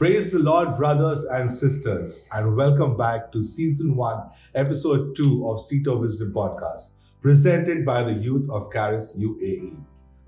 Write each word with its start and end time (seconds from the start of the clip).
Praise 0.00 0.32
the 0.32 0.38
Lord, 0.38 0.78
brothers 0.78 1.24
and 1.24 1.50
sisters, 1.50 2.26
and 2.34 2.56
welcome 2.56 2.96
back 2.96 3.30
to 3.32 3.42
season 3.42 3.96
one, 3.96 4.30
episode 4.54 5.14
two 5.14 5.46
of 5.46 5.60
Seat 5.60 5.86
of 5.86 6.00
Wisdom 6.00 6.32
podcast, 6.32 6.92
presented 7.20 7.84
by 7.84 8.02
the 8.02 8.14
youth 8.14 8.48
of 8.48 8.72
Charis 8.72 9.22
UAE. 9.22 9.76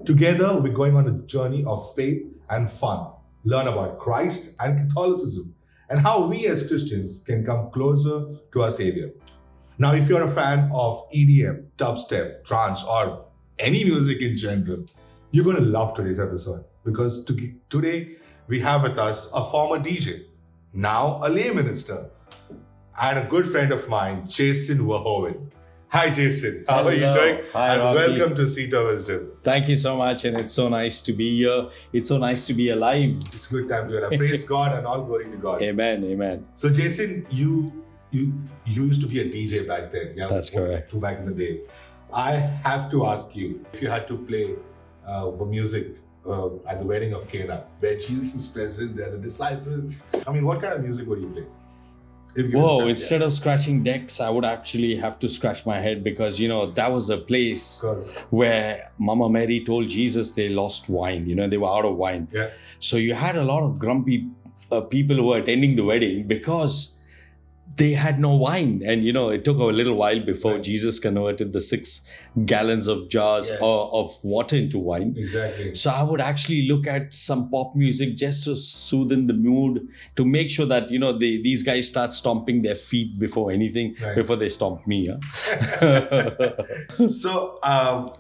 Together, 0.05 0.61
we're 0.61 0.75
going 0.75 0.95
on 0.95 1.09
a 1.09 1.27
journey 1.27 1.65
of 1.65 1.95
faith 1.97 2.23
and 2.51 2.71
fun, 2.71 3.13
learn 3.45 3.67
about 3.67 3.99
Christ 3.99 4.55
and 4.61 4.79
Catholicism, 4.79 5.55
and 5.89 6.01
how 6.01 6.27
we 6.27 6.47
as 6.49 6.69
Christians 6.69 7.25
can 7.27 7.43
come 7.43 7.71
closer 7.71 8.27
to 8.53 8.63
our 8.63 8.71
Savior. 8.71 9.13
Now, 9.79 9.95
if 9.95 10.09
you're 10.09 10.23
a 10.23 10.31
fan 10.31 10.71
of 10.73 11.09
EDM, 11.11 11.69
dubstep, 11.79 12.45
trance, 12.45 12.85
or 12.85 13.25
any 13.59 13.85
music 13.85 14.21
in 14.21 14.37
general, 14.37 14.85
you're 15.31 15.45
going 15.45 15.57
to 15.57 15.63
love 15.63 15.95
today's 15.95 16.21
episode 16.21 16.65
because 16.85 17.25
to, 17.25 17.55
today 17.71 18.17
we 18.49 18.61
have 18.61 18.83
with 18.83 18.99
us 18.99 19.33
a 19.33 19.43
former 19.45 19.83
DJ, 19.83 20.25
now 20.75 21.21
a 21.23 21.29
lay 21.29 21.51
minister, 21.51 22.11
and 23.01 23.19
a 23.19 23.25
good 23.25 23.49
friend 23.49 23.73
of 23.73 23.89
mine, 23.89 24.29
Jason 24.29 24.79
Verhoven. 24.81 25.51
Hi, 25.89 26.11
Jason. 26.11 26.65
How 26.69 26.87
are 26.87 26.93
you 26.93 27.01
doing? 27.01 27.41
Hi, 27.53 27.75
and 27.75 27.83
Rocky. 27.83 28.19
welcome 28.19 28.35
to 28.37 28.47
Seat 28.47 28.73
of 28.75 28.87
Wisdom. 28.87 29.33
Thank 29.43 29.69
you 29.69 29.77
so 29.77 29.97
much, 29.97 30.27
and 30.27 30.39
it's 30.39 30.53
so 30.53 30.69
nice 30.69 31.01
to 31.03 31.15
be 31.15 31.39
here. 31.39 31.69
It's 31.93 32.09
so 32.09 32.19
nice 32.19 32.47
to 32.47 32.55
be 32.55 32.71
alive. 32.71 33.17
It's 33.27 33.51
a 33.51 33.55
good 33.55 33.69
time 33.71 33.89
to 33.89 34.01
alive. 34.01 34.19
Praise 34.19 34.45
God 34.49 34.77
and 34.77 34.87
all 34.87 35.03
glory 35.03 35.31
to 35.31 35.37
God. 35.39 35.63
Amen. 35.63 36.05
Amen. 36.05 36.47
So, 36.53 36.71
Jason, 36.71 37.27
you 37.31 37.85
you 38.13 38.33
you 38.65 38.85
used 38.85 39.01
to 39.01 39.07
be 39.07 39.21
a 39.21 39.25
DJ 39.25 39.67
back 39.67 39.91
then. 39.91 40.13
Yeah, 40.17 40.29
That's 40.29 40.51
correct. 40.51 40.91
To 40.91 40.97
back 40.99 41.19
in 41.19 41.27
the 41.27 41.33
day, 41.35 41.61
I 42.13 42.33
have 42.69 42.91
to 42.91 43.07
ask 43.07 43.35
you 43.35 43.65
if 43.73 43.83
you 43.83 43.89
had 43.89 44.07
to 44.09 44.19
play 44.19 44.55
uh, 45.07 45.31
the 45.31 45.47
music 45.47 45.97
uh, 46.27 46.51
at 46.69 46.79
the 46.79 46.87
wedding 46.87 47.15
of 47.15 47.29
Cana, 47.29 47.65
where 47.81 47.95
Jesus 48.07 48.35
is 48.35 48.47
present, 48.47 48.97
there 48.97 49.09
are 49.09 49.13
the 49.13 49.19
disciples. 49.19 50.07
I 50.27 50.33
mean, 50.33 50.45
what 50.45 50.61
kind 50.61 50.75
of 50.75 50.83
music 50.83 51.09
would 51.09 51.21
you 51.21 51.31
play? 51.31 51.47
If 52.35 52.47
given 52.47 52.61
a 52.61 52.65
Whoa! 52.65 52.87
Instead 52.89 53.23
of 53.23 53.33
scratching 53.33 53.83
decks, 53.83 54.21
I 54.21 54.31
would 54.31 54.45
actually 54.45 54.97
have 54.97 55.19
to 55.19 55.29
scratch 55.29 55.67
my 55.67 55.79
head 55.79 56.03
because 56.03 56.41
you 56.41 56.49
know 56.49 56.71
that 56.73 56.91
was 56.91 57.11
a 57.11 57.19
place 57.19 57.83
where 58.31 58.91
Mama 58.99 59.29
Mary 59.29 59.65
told 59.65 59.89
Jesus 59.89 60.33
they 60.33 60.49
lost 60.49 60.89
wine. 60.89 61.27
You 61.27 61.35
know 61.35 61.47
they 61.47 61.59
were 61.59 61.69
out 61.69 61.85
of 61.85 61.97
wine. 61.97 62.29
yeah, 62.33 62.51
So 62.79 62.97
you 62.97 63.15
had 63.15 63.37
a 63.37 63.45
lot 63.45 63.63
of 63.63 63.79
grumpy 63.79 64.29
uh, 64.71 64.81
people 64.81 65.17
who 65.17 65.25
were 65.25 65.39
attending 65.39 65.77
the 65.77 65.85
wedding 65.85 66.27
because 66.27 66.99
they 67.77 67.93
had 67.93 68.21
no 68.21 68.35
wine, 68.37 68.83
and 68.85 69.05
you 69.05 69.13
know 69.13 69.31
it 69.31 69.45
took 69.45 69.57
a 69.59 69.65
little 69.65 69.95
while 69.95 70.21
before 70.21 70.55
Right. 70.55 70.63
Jesus 70.63 70.99
converted 70.99 71.53
the 71.53 71.61
six 71.61 72.07
gallons 72.45 72.87
of 72.87 73.09
jars 73.09 73.49
Yes. 73.51 73.61
uh, 73.63 73.89
of 74.01 74.17
water 74.23 74.57
into 74.57 74.79
wine. 74.79 75.15
exactly. 75.17 75.75
So 75.75 75.91
I 75.91 76.03
would 76.03 76.21
actually 76.21 76.63
look 76.69 76.87
at 76.87 77.15
some 77.15 77.51
pop 77.51 77.75
music 77.75 78.17
just 78.17 78.45
to 78.45 78.57
soothe 78.57 79.13
in 79.13 79.27
the 79.27 79.35
mood, 79.35 79.81
to 80.17 80.25
make 80.25 80.51
sure 80.51 80.67
that 80.67 80.91
you 80.91 80.99
know 80.99 81.13
they, 81.13 81.41
these 81.43 81.63
guys 81.63 81.89
start 81.89 82.13
stomping 82.13 82.63
their 82.63 82.75
feet 82.75 83.19
before 83.19 83.51
anything, 83.53 83.95
Right. 84.03 84.15
before 84.17 84.37
they 84.37 84.49
stomp 84.49 84.87
me. 84.87 85.09
Huh? 85.09 86.51
So, 87.09 87.59
um, 87.63 88.13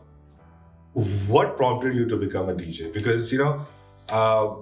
what 1.27 1.56
prompted 1.56 1.95
you 1.95 2.06
to 2.08 2.17
become 2.17 2.48
a 2.48 2.55
DJ? 2.55 2.92
Because 2.92 3.33
you 3.33 3.39
know, 3.39 3.67
uh, 4.08 4.55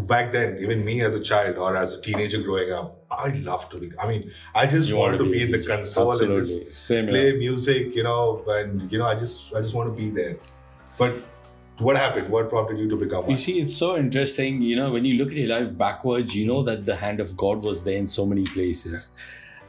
back 0.00 0.32
then, 0.32 0.58
even 0.60 0.84
me 0.84 1.00
as 1.00 1.14
a 1.14 1.20
child 1.20 1.56
or 1.56 1.76
as 1.76 1.94
a 1.94 2.00
teenager 2.02 2.42
growing 2.42 2.72
up, 2.72 3.03
I 3.18 3.28
love 3.50 3.68
to 3.70 3.78
be. 3.78 3.90
I 3.98 4.08
mean, 4.08 4.30
I 4.54 4.66
just 4.66 4.88
You 4.88 4.96
wanted 4.96 5.20
wanna 5.20 5.32
be 5.32 5.42
in 5.42 5.50
the 5.50 5.64
console 5.64 6.10
Absolutely, 6.12 6.36
and 6.36 6.44
just 6.44 6.74
same 6.74 7.06
play 7.08 7.32
music, 7.32 7.94
you 7.94 8.02
know, 8.02 8.44
and 8.48 8.90
you 8.90 8.98
know, 8.98 9.06
I 9.06 9.14
just, 9.14 9.54
I 9.54 9.60
just 9.60 9.74
want 9.74 9.94
to 9.94 9.96
be 9.96 10.10
there. 10.10 10.36
But 10.98 11.14
what 11.78 11.96
happened? 11.96 12.28
What 12.28 12.48
prompted 12.50 12.78
you 12.78 12.88
to 12.88 12.96
become 12.96 13.24
You 13.24 13.30
one? 13.30 13.38
see, 13.38 13.60
it's 13.60 13.74
so 13.74 13.96
interesting. 13.96 14.62
You 14.62 14.76
know, 14.76 14.92
when 14.92 15.04
you 15.04 15.14
look 15.18 15.28
at 15.28 15.34
your 15.34 15.48
life 15.48 15.76
backwards, 15.76 16.34
you 16.34 16.46
know 16.46 16.62
that 16.62 16.86
the 16.86 16.96
hand 16.96 17.20
of 17.20 17.36
God 17.36 17.64
was 17.64 17.82
there 17.84 17.98
in 17.98 18.06
so 18.06 18.24
many 18.26 18.44
places. 18.44 19.10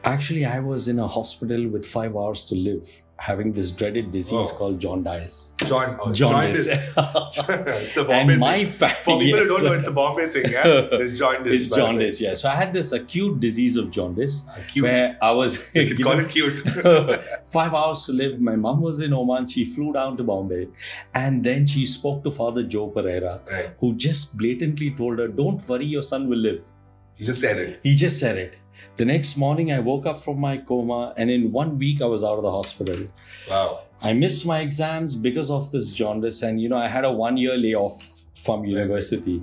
Actually, 0.06 0.44
I 0.44 0.60
was 0.60 0.88
in 0.88 0.98
a 1.00 1.08
hospital 1.08 1.68
with 1.68 1.84
five 1.84 2.16
hours 2.16 2.44
to 2.46 2.54
live, 2.54 2.88
having 3.18 3.52
this 3.52 3.70
dreaded 3.72 4.12
disease 4.12 4.50
Oh. 4.52 4.56
called 4.58 4.78
jaundice. 4.80 5.52
John, 5.64 5.96
oh, 6.00 6.12
Jaundice. 6.12 6.68
it's 6.96 7.96
a 7.96 8.04
Bombay 8.04 8.34
and 8.34 8.40
my 8.40 8.64
family. 8.66 8.94
For 9.04 9.18
people 9.18 9.40
who 9.40 9.46
don't 9.48 9.64
know, 9.64 9.72
it's 9.72 9.88
a 9.88 9.90
Bombay 9.90 10.30
thing. 10.30 10.50
Yeah, 10.52 10.62
it's 11.02 11.18
jaundice. 11.18 11.66
It's 11.66 11.74
jaundice, 11.76 12.20
yeah. 12.20 12.34
So 12.34 12.48
I 12.48 12.54
had 12.54 12.72
this 12.72 12.92
acute 12.92 13.40
disease 13.40 13.76
of 13.76 13.90
jaundice 13.90 14.44
Uh, 14.48 14.60
Cute. 14.68 14.84
where 14.84 15.18
I 15.20 15.32
was 15.32 15.58
You 15.74 15.86
can 15.88 15.96
call 16.04 16.12
given 16.12 16.26
it 16.26 16.30
cute. 16.30 16.62
five 17.56 17.74
hours 17.74 18.06
to 18.06 18.12
live. 18.12 18.40
My 18.40 18.54
mom 18.54 18.80
was 18.82 19.00
in 19.00 19.12
Oman. 19.12 19.48
She 19.48 19.64
flew 19.64 19.92
down 19.92 20.16
to 20.18 20.22
Bombay, 20.22 20.68
and 21.14 21.42
then 21.42 21.66
she 21.66 21.84
spoke 21.96 22.22
to 22.24 22.30
Father 22.30 22.62
Joe 22.62 22.86
Pereira, 22.88 23.40
right. 23.50 23.70
who 23.80 23.94
just 23.96 24.38
blatantly 24.38 24.92
told 25.02 25.18
her, 25.18 25.28
"Don't 25.42 25.68
worry, 25.68 25.86
your 25.96 26.02
son 26.12 26.28
will 26.28 26.38
live." 26.50 26.62
He 27.16 27.24
just 27.24 27.40
said 27.40 27.56
it. 27.66 27.80
He 27.82 27.94
just 27.94 28.20
said 28.20 28.36
it. 28.36 28.56
The 28.96 29.04
next 29.04 29.36
morning, 29.36 29.72
I 29.72 29.80
woke 29.80 30.06
up 30.06 30.18
from 30.18 30.40
my 30.40 30.56
coma, 30.56 31.12
and 31.18 31.30
in 31.30 31.52
one 31.52 31.78
week, 31.78 32.00
I 32.00 32.06
was 32.06 32.24
out 32.24 32.38
of 32.38 32.42
the 32.42 32.50
hospital. 32.50 33.06
Wow. 33.48 33.80
I 34.00 34.14
missed 34.14 34.46
my 34.46 34.60
exams 34.60 35.16
because 35.16 35.50
of 35.50 35.70
this 35.70 35.90
jaundice, 35.90 36.42
and 36.42 36.60
you 36.60 36.68
know, 36.70 36.78
I 36.78 36.88
had 36.88 37.04
a 37.04 37.12
one 37.12 37.36
year 37.36 37.56
layoff 37.56 38.24
from 38.34 38.64
university. 38.64 39.42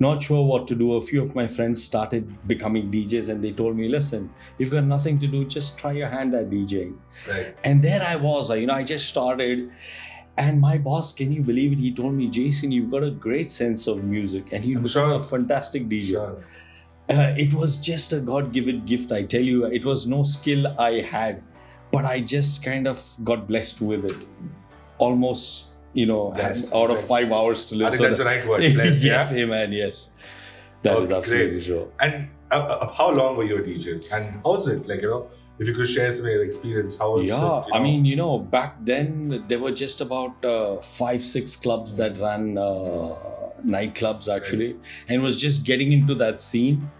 Not 0.00 0.22
sure 0.22 0.44
what 0.44 0.66
to 0.68 0.74
do. 0.74 0.94
A 0.94 1.02
few 1.02 1.22
of 1.22 1.34
my 1.34 1.46
friends 1.46 1.84
started 1.84 2.48
becoming 2.48 2.90
DJs, 2.90 3.28
and 3.28 3.44
they 3.44 3.52
told 3.52 3.76
me, 3.76 3.88
"Listen, 3.88 4.30
you've 4.58 4.70
got 4.70 4.84
nothing 4.84 5.18
to 5.20 5.26
do. 5.26 5.44
Just 5.44 5.78
try 5.78 5.92
your 5.92 6.08
hand 6.08 6.34
at 6.34 6.50
DJing." 6.50 6.94
Right. 7.28 7.54
And 7.62 7.82
there 7.82 8.02
I 8.02 8.16
was. 8.16 8.50
You 8.50 8.66
know, 8.66 8.74
I 8.74 8.82
just 8.82 9.08
started. 9.08 9.70
And 10.38 10.58
my 10.58 10.78
boss, 10.78 11.12
can 11.12 11.30
you 11.30 11.42
believe 11.42 11.72
it? 11.72 11.78
He 11.78 11.92
told 11.92 12.14
me, 12.14 12.28
Jason, 12.28 12.72
you've 12.72 12.90
got 12.90 13.02
a 13.04 13.10
great 13.10 13.52
sense 13.52 13.86
of 13.86 14.02
music, 14.02 14.52
and 14.52 14.64
you've 14.64 14.82
become 14.82 15.10
sure. 15.10 15.18
a 15.18 15.22
fantastic 15.22 15.88
DJ. 15.88 16.12
Sure. 16.12 16.44
Uh, 17.10 17.34
it 17.36 17.52
was 17.52 17.78
just 17.78 18.12
a 18.12 18.20
God 18.20 18.52
given 18.52 18.84
gift, 18.84 19.10
I 19.12 19.24
tell 19.24 19.40
you. 19.42 19.64
It 19.66 19.84
was 19.84 20.06
no 20.06 20.22
skill 20.22 20.68
I 20.78 21.00
had, 21.00 21.42
but 21.90 22.04
I 22.04 22.20
just 22.20 22.62
kind 22.64 22.86
of 22.86 23.02
got 23.24 23.46
blessed 23.48 23.80
with 23.80 24.04
it. 24.04 24.16
Almost, 24.98 25.68
you 25.92 26.06
know, 26.06 26.30
Blessed, 26.32 26.74
out 26.74 26.90
of 26.90 27.00
five 27.00 27.32
hours 27.32 27.64
to 27.66 27.74
live. 27.74 27.88
I 27.88 27.90
think 27.90 27.98
So 28.02 28.06
that's 28.08 28.18
the 28.18 28.24
right 28.26 28.46
word. 28.46 28.60
Blessed, 28.74 29.02
yes, 29.02 29.32
yeah. 29.32 29.42
amen, 29.44 29.72
yes. 29.72 30.10
That 30.82 30.96
is 31.02 31.10
Okay, 31.10 31.18
absolutely 31.18 31.50
great. 31.56 31.66
true. 31.66 31.92
And 32.00 32.28
uh, 32.50 32.54
uh, 32.54 32.92
how 32.92 33.10
long 33.10 33.36
were 33.36 33.44
you 33.44 33.56
a 33.58 33.62
DJ? 33.62 34.10
And 34.12 34.40
how's 34.44 34.68
it? 34.68 34.86
Like, 34.86 35.02
you 35.02 35.08
know, 35.08 35.28
if 35.58 35.66
you 35.68 35.74
could 35.74 35.88
share 35.88 36.12
some 36.12 36.26
of 36.26 36.30
your 36.32 36.44
experience, 36.44 36.98
how 36.98 37.14
was 37.14 37.22
it? 37.24 37.28
Yeah, 37.28 37.66
you 37.66 37.72
I 37.74 37.82
mean, 37.82 38.04
you 38.04 38.16
know, 38.16 38.38
back 38.38 38.76
then 38.84 39.44
there 39.48 39.58
were 39.58 39.72
just 39.72 40.00
about 40.00 40.42
uh, 40.44 40.76
five, 40.80 41.22
six 41.24 41.56
clubs 41.56 41.96
that 41.96 42.18
ran 42.18 42.56
uh, 42.56 43.14
nightclubs 43.64 44.34
actually, 44.34 44.76
and 45.08 45.22
was 45.22 45.38
just 45.40 45.64
getting 45.64 45.92
into 45.92 46.14
that 46.16 46.40
scene. 46.40 46.90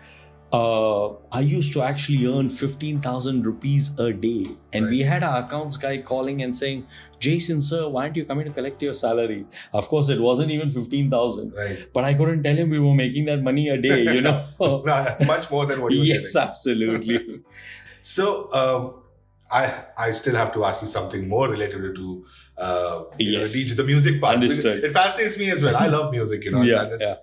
Uh, 0.52 1.10
I 1.30 1.40
used 1.40 1.72
to 1.74 1.82
actually 1.82 2.26
earn 2.26 2.48
fifteen 2.50 3.00
thousand 3.00 3.46
rupees 3.46 3.96
a 4.00 4.12
day, 4.12 4.46
and 4.72 4.86
we 4.90 5.00
had 5.00 5.22
our 5.22 5.44
accounts 5.44 5.76
guy 5.76 5.98
calling 5.98 6.42
and 6.42 6.56
saying, 6.56 6.86
"Jason, 7.20 7.60
sir, 7.60 7.88
why 7.88 8.04
aren't 8.06 8.16
you 8.16 8.24
coming 8.24 8.46
to 8.46 8.52
collect 8.52 8.82
your 8.82 8.92
salary?" 8.92 9.46
Of 9.72 9.86
course, 9.86 10.08
it 10.08 10.20
wasn't 10.20 10.50
even 10.50 10.68
fifteen 10.68 11.08
thousand, 11.08 11.52
Right. 11.52 11.86
but 11.92 12.02
I 12.04 12.14
couldn't 12.14 12.42
tell 12.42 12.56
him 12.56 12.70
we 12.70 12.80
were 12.80 12.94
making 12.96 13.26
that 13.26 13.42
money 13.42 13.68
a 13.68 13.80
day. 13.80 14.02
You 14.14 14.22
know. 14.22 14.46
No, 14.60 14.82
that's 14.84 15.24
much 15.24 15.48
more 15.52 15.66
than 15.66 15.80
what 15.82 15.92
you 15.92 16.00
were 16.00 16.04
yes, 16.04 16.32
getting. 16.32 16.48
absolutely. 16.48 17.40
So, 18.02 18.50
um, 18.54 18.94
I 19.52 19.72
I 19.98 20.12
still 20.12 20.34
have 20.34 20.52
to 20.54 20.64
ask 20.64 20.80
you 20.80 20.86
something 20.88 21.28
more 21.28 21.48
related 21.48 21.94
to 21.96 22.24
uh, 22.58 23.04
you 23.18 23.32
know, 23.32 23.40
Yes. 23.40 23.76
the, 23.76 23.84
music 23.84 24.20
part. 24.20 24.34
Understood. 24.36 24.82
It 24.84 24.92
fascinates 24.92 25.38
me 25.38 25.50
as 25.50 25.62
well. 25.62 25.76
I 25.76 25.86
love 25.86 26.10
music, 26.10 26.44
you 26.44 26.50
know. 26.52 26.62
Yeah, 26.74 26.86
it's- 26.94 27.16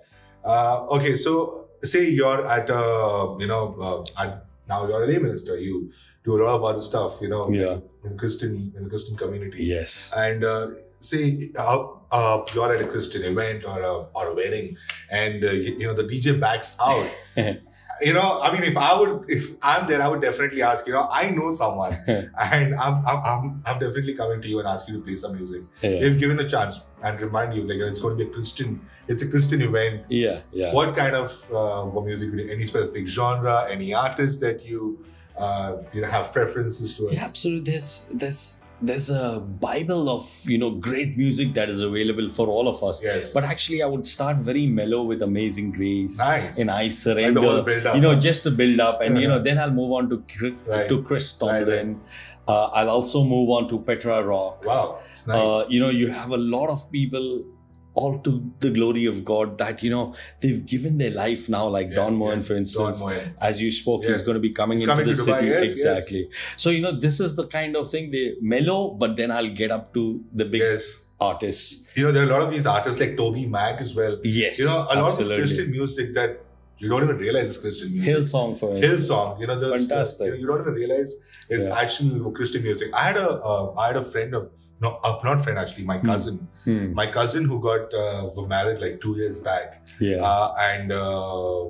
Uh, 0.44 0.86
okay, 0.96 1.16
so 1.16 1.67
say 1.82 2.08
you're 2.08 2.46
at 2.46 2.68
a, 2.70 3.36
you 3.38 3.46
know, 3.46 3.76
uh, 3.80 4.22
at, 4.22 4.44
now 4.68 4.86
you're 4.86 5.02
a 5.02 5.06
lay 5.06 5.18
minister. 5.18 5.58
You 5.58 5.90
do 6.24 6.36
a 6.36 6.40
lot 6.44 6.56
of 6.56 6.64
other 6.64 6.82
stuff, 6.82 7.20
you 7.22 7.28
know, 7.28 7.48
Yeah. 7.50 7.78
in 8.04 8.16
Christian 8.18 8.72
in 8.76 8.82
the 8.84 8.88
Christian 8.88 9.16
community. 9.16 9.64
yes. 9.64 10.12
and 10.16 10.44
uh, 10.44 10.70
say 11.00 11.50
uh, 11.58 11.86
uh, 12.10 12.44
you're 12.54 12.72
at 12.74 12.80
a 12.82 12.86
Christian 12.86 13.22
event 13.24 13.64
or 13.64 13.80
a, 13.82 13.94
or 14.14 14.28
a 14.28 14.34
wedding, 14.34 14.76
and 15.10 15.44
uh, 15.44 15.50
you, 15.50 15.76
you 15.78 15.86
know 15.86 15.94
the 15.94 16.04
DJ 16.04 16.38
backs 16.40 16.76
out. 16.80 17.08
you 18.00 18.12
know, 18.12 18.40
I 18.40 18.52
mean, 18.52 18.62
if 18.62 18.76
I 18.76 18.98
would, 18.98 19.24
if 19.28 19.56
I'm 19.62 19.86
there, 19.88 20.02
I 20.02 20.08
would 20.08 20.20
definitely 20.20 20.62
ask. 20.62 20.86
You 20.86 20.94
know, 20.94 21.08
I 21.10 21.30
know 21.30 21.50
someone, 21.50 21.92
and 22.06 22.74
I'm, 22.74 23.06
I'm, 23.06 23.24
I'm, 23.24 23.62
I'm 23.66 23.78
definitely 23.78 24.14
coming 24.14 24.40
to 24.42 24.48
you 24.48 24.58
and 24.58 24.68
ask 24.68 24.88
you 24.88 24.94
to 24.94 25.00
play 25.00 25.14
some 25.14 25.36
music. 25.36 25.62
Yeah. 25.82 25.90
If 25.90 26.18
given 26.18 26.38
a 26.40 26.48
chance, 26.48 26.80
and 27.02 27.20
remind 27.20 27.54
you, 27.54 27.62
like 27.62 27.78
it's 27.78 28.00
going 28.00 28.18
to 28.18 28.24
be 28.24 28.30
a 28.30 28.32
Christian, 28.32 28.80
it's 29.06 29.22
a 29.22 29.30
Christian 29.30 29.62
event. 29.62 30.04
Yeah, 30.08 30.40
yeah. 30.52 30.72
What 30.72 30.96
kind 30.96 31.14
of 31.14 31.30
uh, 31.52 31.84
what 31.84 32.04
music? 32.04 32.30
Any 32.50 32.66
specific 32.66 33.06
genre? 33.06 33.66
Any 33.70 33.94
artist 33.94 34.40
that 34.40 34.64
you, 34.64 35.04
uh, 35.36 35.78
you 35.92 36.00
know, 36.00 36.08
have 36.08 36.32
preferences 36.32 36.96
to? 36.98 37.08
Yeah, 37.12 37.24
absolutely. 37.24 37.72
There's 37.72 38.08
there's 38.14 38.64
there's 38.80 39.10
a 39.10 39.40
bible 39.40 40.08
of 40.08 40.26
you 40.44 40.56
know 40.56 40.70
great 40.70 41.16
music 41.16 41.52
that 41.54 41.68
is 41.68 41.80
available 41.80 42.28
for 42.28 42.46
all 42.46 42.68
of 42.68 42.82
us 42.88 43.02
Yes. 43.02 43.34
but 43.34 43.42
actually 43.42 43.82
i 43.82 43.86
would 43.86 44.06
start 44.06 44.36
very 44.36 44.66
mellow 44.66 45.02
with 45.02 45.20
amazing 45.22 45.72
grace 45.72 46.18
nice. 46.20 46.58
and 46.58 46.70
i 46.70 46.88
surrender 46.88 47.40
whole 47.40 47.62
build-up, 47.62 47.94
you 47.96 48.00
know 48.00 48.14
huh? 48.14 48.20
just 48.20 48.44
to 48.44 48.50
build 48.52 48.78
up 48.78 49.00
and 49.00 49.18
you 49.20 49.26
know 49.26 49.42
then 49.42 49.58
i'll 49.58 49.70
move 49.82 49.92
on 49.92 50.08
to 50.10 50.22
Right. 50.66 50.88
to 50.88 51.02
chris 51.02 51.36
Right, 51.42 51.48
right. 51.50 51.58
tomlin 51.64 52.00
uh, 52.46 52.66
i'll 52.66 52.90
also 52.90 53.24
move 53.24 53.50
on 53.50 53.66
to 53.68 53.80
petra 53.80 54.22
rock 54.22 54.64
wow, 54.64 54.98
nice. 55.26 55.28
uh, 55.28 55.66
you 55.68 55.80
know 55.80 55.90
you 55.90 56.08
have 56.08 56.30
a 56.30 56.36
lot 56.36 56.68
of 56.68 56.90
people 56.92 57.44
all 58.00 58.14
to 58.26 58.32
the 58.64 58.70
glory 58.78 59.04
of 59.12 59.20
god 59.30 59.56
that 59.62 59.82
you 59.86 59.90
know 59.94 60.02
they've 60.42 60.60
given 60.72 60.98
their 61.02 61.12
life 61.18 61.48
now 61.54 61.62
like 61.76 61.88
Yeah, 61.90 61.96
don 62.00 62.16
moen 62.22 62.38
yeah. 62.38 62.42
for 62.48 62.54
Don 62.54 62.62
instance 62.64 63.02
Moen. 63.04 63.32
as 63.50 63.62
you 63.64 63.70
spoke 63.78 64.02
Yeah. 64.04 64.10
he's 64.10 64.22
going 64.28 64.38
to 64.40 64.44
be 64.46 64.52
coming 64.60 64.78
He's 64.78 64.84
into 64.84 64.92
coming 64.94 65.08
the 65.12 65.16
city 65.22 65.46
yes, 65.52 65.64
yes. 65.64 65.72
exactly 65.76 66.22
so 66.64 66.70
you 66.76 66.82
know 66.86 66.92
this 67.06 67.20
is 67.28 67.36
the 67.42 67.46
kind 67.58 67.76
of 67.82 67.90
thing 67.94 68.10
they 68.16 68.24
mellow 68.54 68.78
but 69.04 69.16
then 69.22 69.30
i'll 69.38 69.54
get 69.62 69.70
up 69.78 69.92
to 69.98 70.04
the 70.42 70.46
big 70.56 70.62
Yes. 70.70 70.88
artists 71.28 71.70
You 71.98 72.02
know, 72.04 72.10
there 72.16 72.22
are 72.24 72.30
a 72.30 72.32
lot 72.32 72.42
of 72.46 72.50
these 72.54 72.66
artists 72.72 73.00
like 73.02 73.14
Toby 73.20 73.44
Mac 73.54 73.80
as 73.84 73.92
well. 74.00 74.12
yes 74.40 74.58
You 74.60 74.66
know, 74.66 74.76
a 74.94 74.96
lot 75.00 75.12
of 75.12 75.18
this. 75.20 75.30
Christian 75.38 75.70
music 75.78 76.12
that 76.18 76.36
you 76.82 76.88
don't 76.90 77.02
even 77.06 77.16
realize 77.22 77.48
is 77.52 77.58
Christian 77.62 77.88
music. 77.94 78.10
Hillsong 78.14 78.50
for 78.60 78.68
instance 78.76 79.08
Hillsong, 79.08 79.40
you 79.40 79.48
know, 79.48 79.56
Fantastic. 79.72 80.26
You, 80.26 80.32
know, 80.34 80.38
you 80.42 80.46
don't 80.50 80.60
even 80.64 80.74
realize 80.82 81.10
it's 81.56 81.66
actual 81.82 82.30
Christian 82.38 82.62
music. 82.68 82.88
I 83.00 83.02
had 83.08 83.16
a, 83.16 83.28
uh, 83.30 83.74
I 83.82 83.88
had 83.88 83.96
a 83.96 84.04
friend 84.12 84.34
of 84.40 84.44
no, 84.80 85.00
uh, 85.04 85.18
not 85.24 85.40
friend 85.42 85.58
actually, 85.58 85.84
my 85.84 85.98
cousin. 85.98 86.46
Hmm. 86.64 86.92
My 86.94 87.06
cousin 87.06 87.44
who 87.44 87.60
got 87.60 87.92
uh, 87.94 88.30
were 88.36 88.46
married 88.46 88.80
like 88.80 89.00
two 89.00 89.16
years 89.16 89.40
back, 89.40 89.86
yeah 90.00 90.22
uh, 90.22 90.54
and 90.60 90.92
uh, 90.92 91.64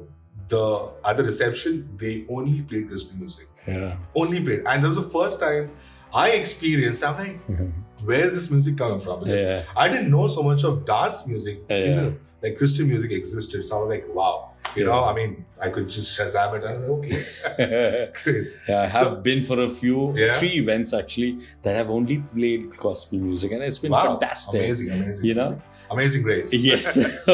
the 0.49 0.93
at 1.05 1.17
the 1.17 1.25
reception 1.25 1.89
they 1.97 2.25
only 2.29 2.63
played 2.63 2.89
Christian 2.89 3.19
music, 3.19 3.49
yeah 3.67 3.97
only 4.15 4.43
played, 4.43 4.63
and 4.67 4.83
that 4.83 4.89
was 4.89 4.97
the 4.99 5.11
first 5.19 5.41
time 5.41 5.71
I 6.13 6.31
experienced. 6.31 7.05
I'm 7.05 7.17
like, 7.23 7.47
Mhm. 7.49 7.73
where 8.05 8.25
is 8.27 8.35
this 8.35 8.51
music 8.51 8.77
coming 8.79 9.01
from? 9.01 9.25
Because 9.25 9.45
yeah 9.45 9.63
I 9.77 9.89
didn't 9.89 10.11
know 10.11 10.27
so 10.29 10.43
much 10.43 10.65
of 10.65 10.85
dance 10.95 11.27
music. 11.27 11.59
you 11.71 11.77
Yeah. 11.77 11.95
know, 12.01 12.15
like 12.43 12.57
Christian 12.59 12.89
music 12.89 13.11
existed. 13.13 13.63
So 13.65 13.77
I 13.77 13.81
was 13.83 13.91
like, 13.95 14.07
wow. 14.21 14.38
You 14.77 14.85
know, 14.85 15.03
I 15.05 15.15
mean, 15.15 15.45
I 15.61 15.71
could 15.71 15.89
just 15.89 16.19
Shazam 16.19 16.57
it. 16.57 16.65
I'm 16.65 16.85
okay. 16.97 17.25
Yeah, 18.69 18.79
I 18.81 18.83
have 18.83 18.93
So- 18.93 19.21
been 19.21 19.45
for 19.45 19.61
a 19.63 19.69
few, 19.69 20.17
Yeah. 20.17 20.35
three 20.39 20.55
events 20.59 20.93
actually 20.93 21.41
that 21.63 21.75
have 21.77 21.91
only 21.91 22.19
played 22.19 22.77
gospel 22.77 23.19
music, 23.19 23.53
and 23.53 23.63
it's 23.63 23.79
been 23.79 23.93
wow, 23.93 24.19
fantastic. 24.19 24.61
amazing, 24.63 24.91
amazing. 24.93 25.25
You 25.25 25.35
know? 25.35 25.47
amazing, 25.47 25.63
amazing 25.91 26.23
grace. 26.23 26.53
Yes. 26.55 26.99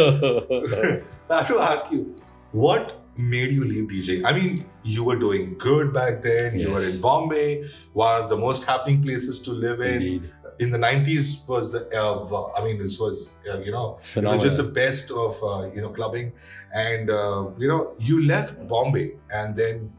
I 1.31 1.39
have 1.39 1.49
to 1.49 1.59
ask 1.61 1.91
you, 1.91 2.15
what 2.53 3.01
made 3.17 3.53
you 3.53 3.65
leave 3.65 3.89
DJ? 3.89 4.25
I 4.25 4.33
mean, 4.33 4.65
you 4.83 5.05
were 5.05 5.17
doing 5.17 5.55
good 5.59 5.93
back 5.93 6.23
then. 6.23 6.59
You 6.59 6.71
were 6.73 6.83
in 6.85 7.01
Bombay, 7.01 7.69
one 7.93 8.21
of 8.23 8.29
the 8.29 8.37
most 8.37 8.65
happening 8.65 9.03
places 9.03 9.41
to 9.43 9.51
live 9.53 9.81
in. 9.81 9.95
Indeed. 9.95 10.31
In 10.59 10.71
the 10.71 10.79
90s 10.79 11.49
was, 11.49 11.75
uh, 11.75 12.53
I 12.57 12.65
mean, 12.65 12.79
this 12.79 12.99
was, 12.99 13.39
uh, 13.49 13.59
you 13.59 13.73
know, 13.73 13.99
It 14.17 14.25
was 14.25 14.43
just 14.43 14.57
the 14.57 14.71
best 14.83 15.11
of 15.11 15.43
uh, 15.43 15.71
you 15.75 15.81
know 15.83 15.91
clubbing, 15.91 16.33
and 16.73 17.11
uh, 17.11 17.51
you 17.59 17.69
know 17.69 17.95
you 17.99 18.25
left 18.27 18.67
Bombay 18.69 19.17
and 19.31 19.57
then 19.57 19.93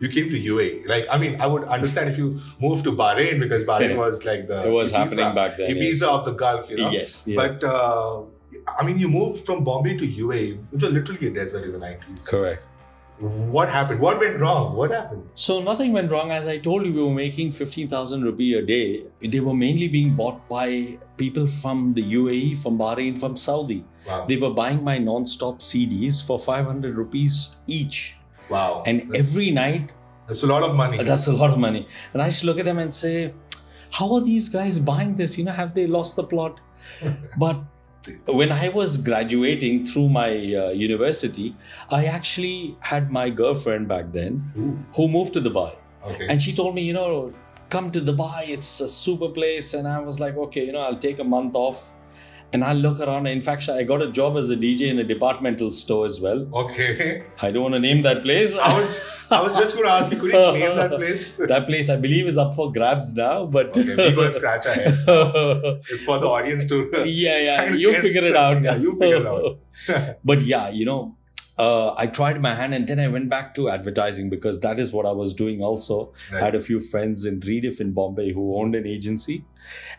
you 0.00 0.08
came 0.08 0.28
to 0.30 0.38
UA. 0.38 0.68
Like 0.86 1.06
I 1.10 1.16
mean, 1.16 1.40
I 1.40 1.46
would 1.46 1.64
understand 1.64 2.10
if 2.10 2.18
you 2.18 2.40
moved 2.60 2.84
to 2.84 2.92
Bahrain 2.92 3.38
because 3.40 3.64
Bahrain 3.64 3.90
Yeah. 3.90 4.04
was 4.04 4.24
like 4.24 4.48
the 4.48 4.66
it 4.68 4.72
was 4.72 4.92
Ibiza, 4.92 4.96
happening 4.96 5.34
back 5.34 5.56
then. 5.58 5.70
Ibiza 5.70 6.08
of 6.08 6.24
the 6.24 6.32
Gulf, 6.32 6.70
you 6.70 6.76
know. 6.78 6.90
Yes. 6.90 7.02
yes 7.02 7.26
yeah. 7.26 7.36
But 7.40 7.64
uh, 7.64 8.22
I 8.78 8.84
mean, 8.84 8.98
you 8.98 9.08
moved 9.08 9.46
from 9.46 9.64
Bombay 9.64 9.96
to 9.98 10.06
UA, 10.06 10.42
which 10.70 10.82
was 10.82 10.92
literally 10.92 11.26
a 11.28 11.30
desert 11.30 11.64
in 11.64 11.72
the 11.72 11.78
nineties. 11.78 12.28
Correct. 12.28 12.62
What 13.22 13.68
happened? 13.68 14.00
What 14.00 14.18
went 14.18 14.40
wrong? 14.40 14.74
What 14.74 14.90
happened? 14.90 15.28
So 15.34 15.62
nothing 15.62 15.92
went 15.92 16.10
wrong. 16.10 16.32
As 16.32 16.48
I 16.48 16.58
told 16.58 16.84
you, 16.84 16.92
we 16.92 17.02
were 17.02 17.14
making 17.14 17.52
15,000 17.52 18.22
rupee 18.24 18.54
a 18.54 18.62
day. 18.62 19.04
They 19.20 19.38
were 19.38 19.54
mainly 19.54 19.86
being 19.86 20.16
bought 20.16 20.48
by 20.48 20.98
people 21.16 21.46
from 21.46 21.94
the 21.94 22.02
UAE, 22.02 22.58
from 22.58 22.78
Bahrain, 22.78 23.16
from 23.16 23.36
Saudi. 23.36 23.84
Wow! 24.06 24.24
They 24.26 24.36
were 24.36 24.50
buying 24.50 24.82
my 24.82 24.98
non-stop 24.98 25.60
CDs 25.60 26.20
for 26.26 26.38
500 26.38 26.96
rupees 26.96 27.50
each. 27.68 28.16
wow! 28.50 28.82
And 28.86 29.02
That's- 29.02 29.20
every 29.36 29.50
night 29.52 29.92
that's 30.26 30.42
a 30.42 30.46
lot 30.46 30.62
of 30.62 30.74
money. 30.74 31.02
That's 31.02 31.26
a 31.26 31.32
lot 31.32 31.50
of 31.50 31.58
money. 31.58 31.86
And 32.12 32.22
I 32.22 32.26
used 32.26 32.40
to 32.40 32.46
look 32.46 32.58
at 32.58 32.64
them 32.64 32.78
and 32.78 32.92
say, 32.94 33.34
how 33.90 34.14
are 34.14 34.20
these 34.20 34.48
guys 34.48 34.78
buying 34.78 35.16
this? 35.16 35.36
You 35.38 35.44
know, 35.44 35.52
have 35.52 35.74
they 35.74 35.86
lost 35.86 36.16
the 36.16 36.24
plot? 36.24 36.60
but 37.38 37.56
when 38.26 38.50
I 38.50 38.68
was 38.68 38.96
graduating 38.96 39.86
through 39.86 40.08
my 40.08 40.30
uh, 40.30 40.70
university, 40.70 41.54
I 41.90 42.06
actually 42.06 42.76
had 42.80 43.10
my 43.10 43.30
girlfriend 43.30 43.88
back 43.88 44.12
then 44.12 44.42
Ooh, 44.58 44.78
who 44.96 45.08
moved 45.08 45.34
to 45.34 45.40
Dubai. 45.40 45.74
okay. 46.04 46.26
And 46.28 46.40
she 46.42 46.52
told 46.52 46.74
me, 46.74 46.82
you 46.82 46.92
know, 46.92 47.32
come 47.70 47.90
to 47.92 48.00
Dubai, 48.00 48.48
it's 48.48 48.80
a 48.80 48.88
super 48.88 49.28
place. 49.28 49.74
And 49.74 49.86
I 49.86 50.00
was 50.00 50.20
like, 50.20 50.36
okay, 50.36 50.66
you 50.66 50.72
know, 50.72 50.80
I'll 50.80 50.98
take 50.98 51.18
a 51.18 51.24
month 51.24 51.54
off 51.54 51.92
and 52.52 52.62
I'll 52.64 52.76
look 52.76 53.00
around. 53.00 53.26
In 53.26 53.40
fact, 53.42 53.68
I 53.68 53.82
got 53.82 54.02
a 54.02 54.10
job 54.10 54.36
as 54.36 54.50
a 54.50 54.56
DJ 54.56 54.88
in 54.90 54.98
a 54.98 55.04
departmental 55.04 55.70
store 55.70 56.04
as 56.06 56.20
well. 56.20 56.46
okay. 56.62 57.24
I 57.40 57.50
don't 57.50 57.62
want 57.62 57.74
to 57.74 57.80
name 57.80 58.02
that 58.02 58.22
place. 58.22 58.56
I 58.56 58.78
was 58.78 59.00
I 59.30 59.40
was 59.42 59.56
just 59.56 59.74
going 59.74 59.86
to 59.86 59.92
ask 59.92 60.12
you, 60.12 60.18
could 60.18 60.32
you 60.32 60.52
name 60.58 60.76
that 60.76 60.90
place? 60.90 61.34
that 61.52 61.66
place 61.66 61.88
I 61.88 61.96
believe 61.96 62.26
is 62.26 62.36
up 62.36 62.54
for 62.54 62.70
grabs 62.72 63.14
now, 63.14 63.46
but 63.46 63.76
Okay, 63.76 63.96
we 64.14 64.22
to 64.24 64.32
scratch 64.32 64.66
our 64.66 64.74
heads. 64.74 65.04
It's 65.94 66.04
for 66.04 66.18
the 66.18 66.26
audience 66.28 66.66
to. 66.68 66.90
yeah, 67.06 67.38
yeah, 67.38 67.64
to 67.70 67.78
you 67.78 67.92
guess. 67.92 68.02
figure 68.02 68.28
it 68.28 68.36
out. 68.36 68.62
Yeah, 68.62 68.76
you 68.76 68.98
figure 68.98 69.16
it 69.16 69.26
out. 69.26 70.18
but 70.24 70.42
yeah, 70.42 70.68
you 70.68 70.84
know, 70.84 71.16
uh, 71.58 71.94
I 71.96 72.06
tried 72.06 72.40
my 72.40 72.54
hand 72.54 72.74
and 72.74 72.86
then 72.86 72.98
I 73.00 73.08
went 73.08 73.28
back 73.28 73.54
to 73.54 73.68
advertising 73.70 74.28
because 74.30 74.60
that 74.60 74.78
is 74.80 74.92
what 74.92 75.06
I 75.06 75.12
was 75.12 75.32
doing 75.34 75.62
also. 75.62 76.12
I 76.34 76.38
had 76.38 76.54
a 76.54 76.60
few 76.60 76.80
friends 76.80 77.24
in 77.26 77.40
Rediff 77.40 77.80
in 77.80 77.92
Bombay 77.92 78.32
who 78.32 78.56
owned 78.56 78.74
an 78.74 78.86
agency, 78.86 79.44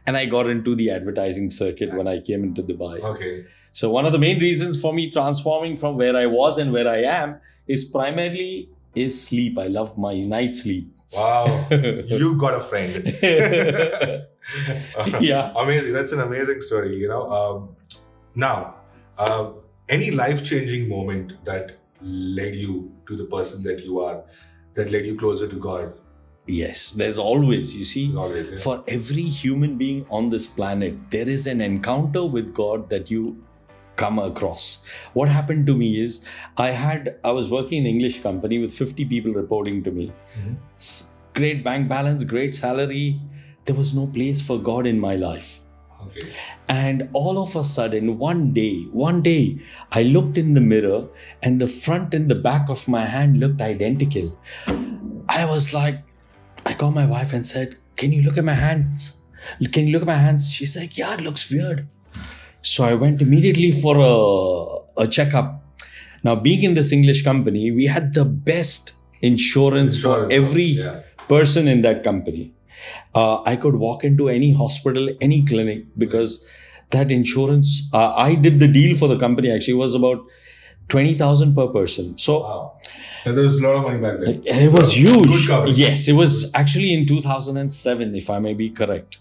and 0.05 0.17
I 0.17 0.25
got 0.25 0.49
into 0.49 0.75
the 0.75 0.91
advertising 0.91 1.49
circuit 1.49 1.93
when 1.93 2.07
I 2.07 2.19
came 2.21 2.43
into 2.43 2.63
Dubai. 2.63 3.01
Okay. 3.01 3.45
So 3.71 3.89
one 3.89 4.05
of 4.05 4.11
the 4.11 4.19
main 4.19 4.39
reasons 4.39 4.79
for 4.79 4.93
me 4.93 5.09
transforming 5.09 5.77
from 5.77 5.97
where 5.97 6.15
I 6.15 6.25
was 6.27 6.57
and 6.57 6.71
where 6.71 6.87
I 6.87 6.97
am 6.97 7.39
is 7.67 7.85
primarily 7.85 8.69
is 8.95 9.19
sleep. 9.27 9.57
I 9.57 9.67
love 9.67 9.97
my 9.97 10.19
night 10.19 10.55
sleep. 10.55 10.93
Wow. 11.13 11.67
You 11.71 12.35
got 12.35 12.55
a 12.55 12.59
friend. 12.59 14.25
Yeah. 15.19 15.53
Amazing. 15.63 15.93
That's 15.93 16.11
an 16.11 16.19
amazing 16.19 16.61
story, 16.61 16.97
you 16.97 17.07
know. 17.07 17.29
Um, 17.29 17.75
now, 18.35 18.75
uh, 19.17 19.51
any 19.89 20.11
life 20.11 20.43
changing 20.43 20.89
moment 20.89 21.43
that 21.45 21.77
led 22.01 22.55
you 22.55 22.91
to 23.07 23.15
the 23.15 23.25
person 23.25 23.63
that 23.63 23.83
you 23.83 23.99
are, 24.01 24.23
that 24.73 24.91
led 24.91 25.05
you 25.05 25.15
closer 25.15 25.47
to 25.47 25.55
God? 25.55 25.93
Yes, 26.45 26.91
there's 26.91 27.17
always, 27.17 27.73
you 27.75 27.85
see, 27.85 28.15
Always. 28.15 28.51
yeah? 28.51 28.57
for 28.57 28.83
every 28.87 29.23
human 29.23 29.77
being 29.77 30.05
on 30.09 30.29
this 30.29 30.45
planet, 30.45 30.95
there 31.09 31.27
is 31.29 31.47
an 31.47 31.61
encounter 31.61 32.25
with 32.25 32.53
God 32.53 32.89
that 32.89 33.09
you 33.09 33.41
come 33.95 34.19
across. 34.19 34.79
What 35.13 35.29
happened 35.29 35.65
to 35.67 35.75
me 35.75 36.01
is 36.03 36.21
I 36.57 36.71
had 36.71 37.15
I 37.23 37.31
was 37.31 37.49
working 37.49 37.83
in 37.83 37.85
an 37.85 37.91
English 37.91 38.21
company 38.21 38.59
with 38.59 38.73
50 38.73 39.05
people 39.05 39.31
reporting 39.33 39.83
to 39.83 39.91
me. 39.91 40.11
Mhm. 40.37 40.55
Great 41.35 41.63
bank 41.63 41.87
balance, 41.87 42.23
great 42.23 42.55
salary. 42.55 43.21
There 43.65 43.75
was 43.75 43.93
no 43.95 44.07
place 44.07 44.41
for 44.41 44.57
God 44.59 44.85
in 44.87 44.99
my 44.99 45.15
life. 45.15 45.61
Okay. 46.05 46.27
And 46.67 47.07
all 47.13 47.37
of 47.41 47.55
a 47.55 47.63
sudden, 47.63 48.17
one 48.19 48.51
day, 48.53 48.83
one 48.91 49.21
day, 49.21 49.59
I 49.91 50.03
looked 50.03 50.37
in 50.37 50.53
the 50.55 50.61
mirror 50.61 51.05
and 51.41 51.61
the 51.61 51.67
front 51.67 52.13
and 52.13 52.29
the 52.29 52.35
back 52.35 52.69
of 52.69 52.87
my 52.87 53.05
hand 53.05 53.39
looked 53.39 53.61
identical. 53.61 54.37
I 55.29 55.45
was 55.45 55.73
like, 55.73 56.01
I 56.65 56.73
called 56.73 56.95
my 56.95 57.05
wife 57.05 57.33
and 57.33 57.45
said, 57.45 57.75
Can 57.95 58.11
you 58.11 58.21
look 58.21 58.37
at 58.37 58.43
my 58.43 58.53
hands? 58.53 59.17
Can 59.71 59.87
you 59.87 59.93
look 59.93 60.01
at 60.03 60.07
my 60.07 60.15
hands? 60.17 60.49
She's 60.49 60.77
like, 60.77 60.97
Yeah, 60.97 61.13
it 61.13 61.21
looks 61.21 61.49
weird. 61.51 61.87
So 62.61 62.83
I 62.85 62.93
went 62.93 63.21
immediately 63.21 63.71
for 63.71 63.97
a, 63.99 65.03
a 65.03 65.07
checkup. 65.07 65.61
Now, 66.23 66.35
being 66.35 66.63
in 66.63 66.73
this 66.75 66.93
English 66.93 67.23
company, 67.23 67.71
we 67.71 67.85
had 67.85 68.13
the 68.13 68.23
best 68.23 68.93
insurance, 69.21 70.01
for 70.01 70.31
every 70.31 70.63
Yeah. 70.63 71.01
person 71.27 71.67
in 71.67 71.81
that 71.81 72.03
company. 72.03 72.53
Uh, 73.15 73.41
I 73.45 73.55
could 73.57 73.75
walk 73.75 74.03
into 74.03 74.29
any 74.29 74.53
hospital, 74.53 75.09
any 75.21 75.43
clinic 75.45 75.85
because 75.97 76.45
that 76.91 77.11
insurance. 77.11 77.89
Uh, 77.93 78.13
I 78.15 78.35
did 78.35 78.59
the 78.59 78.67
deal 78.67 78.95
for 78.95 79.07
the 79.07 79.17
company. 79.17 79.51
Actually, 79.51 79.73
it 79.73 79.77
was 79.77 79.95
about 79.95 80.19
twenty 80.89 81.13
thousand 81.13 81.55
per 81.55 81.67
person. 81.67 82.17
So 82.17 82.39
Wow. 82.41 82.79
There 83.25 83.41
was 83.43 83.59
a 83.59 83.63
lot 83.63 83.75
of 83.77 83.83
money 83.83 83.99
back 83.99 84.19
then. 84.19 84.43
it 84.45 84.71
was 84.71 84.93
huge. 84.97 85.47
Yes, 85.77 86.07
it 86.09 86.13
was 86.13 86.51
actually 86.53 86.93
in 86.93 87.05
two 87.05 87.21
thousand 87.21 87.57
and 87.57 87.71
seven, 87.73 88.15
if 88.15 88.29
I 88.29 88.39
may 88.39 88.53
be 88.53 88.69
correct. 88.69 89.19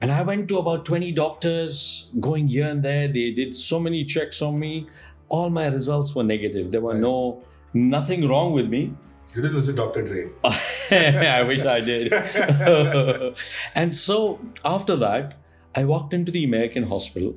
And 0.00 0.10
I 0.12 0.22
went 0.22 0.48
to 0.48 0.58
about 0.58 0.84
twenty 0.84 1.12
doctors, 1.12 2.10
going 2.20 2.48
here 2.48 2.66
and 2.66 2.82
there. 2.82 3.06
They 3.08 3.30
did 3.30 3.56
so 3.56 3.78
many 3.80 4.04
checks 4.04 4.42
on 4.42 4.58
me. 4.58 4.86
All 5.28 5.50
my 5.50 5.68
results 5.68 6.14
were 6.14 6.24
negative. 6.24 6.70
There 6.72 6.80
were 6.80 6.92
Right. 6.94 7.00
no 7.00 7.42
nothing 7.74 8.28
wrong 8.28 8.52
with 8.52 8.68
me. 8.68 8.92
You 9.34 9.42
listen 9.42 9.62
to 9.62 9.72
Dr. 9.72 10.02
Dre. 10.02 10.28
I 10.44 11.42
wish 11.42 11.64
I 11.64 11.80
did. 11.80 12.12
and 13.74 13.94
so 13.94 14.40
after 14.64 14.96
that, 14.96 15.34
I 15.74 15.84
walked 15.84 16.14
into 16.14 16.32
the 16.32 16.42
American 16.44 16.84
hospital 16.84 17.34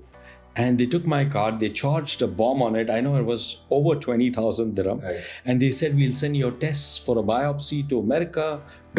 and 0.62 0.80
they 0.82 0.86
took 0.94 1.06
my 1.12 1.20
card. 1.34 1.60
They 1.63 1.70
charged 1.82 2.22
a 2.25 2.28
bomb 2.39 2.62
on 2.68 2.75
it. 2.82 2.89
I 2.96 3.00
know 3.06 3.16
it 3.20 3.25
was 3.30 3.44
over 3.78 3.94
twenty 4.06 4.30
thousand 4.38 4.75
dirham, 4.80 5.00
Right. 5.08 5.22
and 5.46 5.62
they 5.66 5.70
said 5.80 5.96
we'll 6.00 6.16
send 6.22 6.38
your 6.42 6.51
tests 6.63 6.98
for 7.06 7.18
a 7.22 7.24
biopsy 7.32 7.80
to 7.92 8.00
America. 8.06 8.46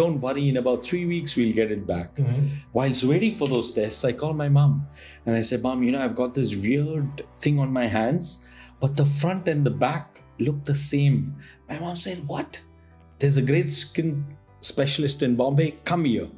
Don't 0.01 0.21
worry, 0.27 0.45
in 0.53 0.57
about 0.63 0.85
three 0.91 1.05
weeks 1.15 1.37
we'll 1.41 1.53
get 1.61 1.71
it 1.77 1.87
back. 1.93 2.15
Mm-hmm. 2.17 2.47
Whilst 2.81 3.05
waiting 3.13 3.35
for 3.43 3.49
those 3.55 3.73
tests, 3.81 4.05
I 4.11 4.13
called 4.23 4.37
my 4.45 4.49
mom 4.59 4.87
and 5.27 5.37
I 5.37 5.43
said, 5.51 5.63
Mom, 5.69 5.83
you 5.89 5.93
know, 5.97 6.03
I've 6.05 6.15
got 6.23 6.35
this 6.41 6.55
weird 6.67 7.25
thing 7.47 7.59
on 7.67 7.73
my 7.81 7.87
hands, 7.99 8.47
but 8.85 8.97
the 9.03 9.07
front 9.21 9.49
and 9.55 9.67
the 9.71 9.77
back 9.87 10.23
look 10.39 10.65
the 10.65 10.79
same. 10.91 11.37
My 11.69 11.79
mom 11.87 11.97
said, 11.97 12.27
What? 12.35 12.61
There's 13.19 13.37
a 13.37 13.47
great 13.53 13.69
skin 13.79 14.25
specialist 14.73 15.23
in 15.29 15.37
Bombay. 15.37 15.73
Come 15.93 16.05
here. 16.15 16.29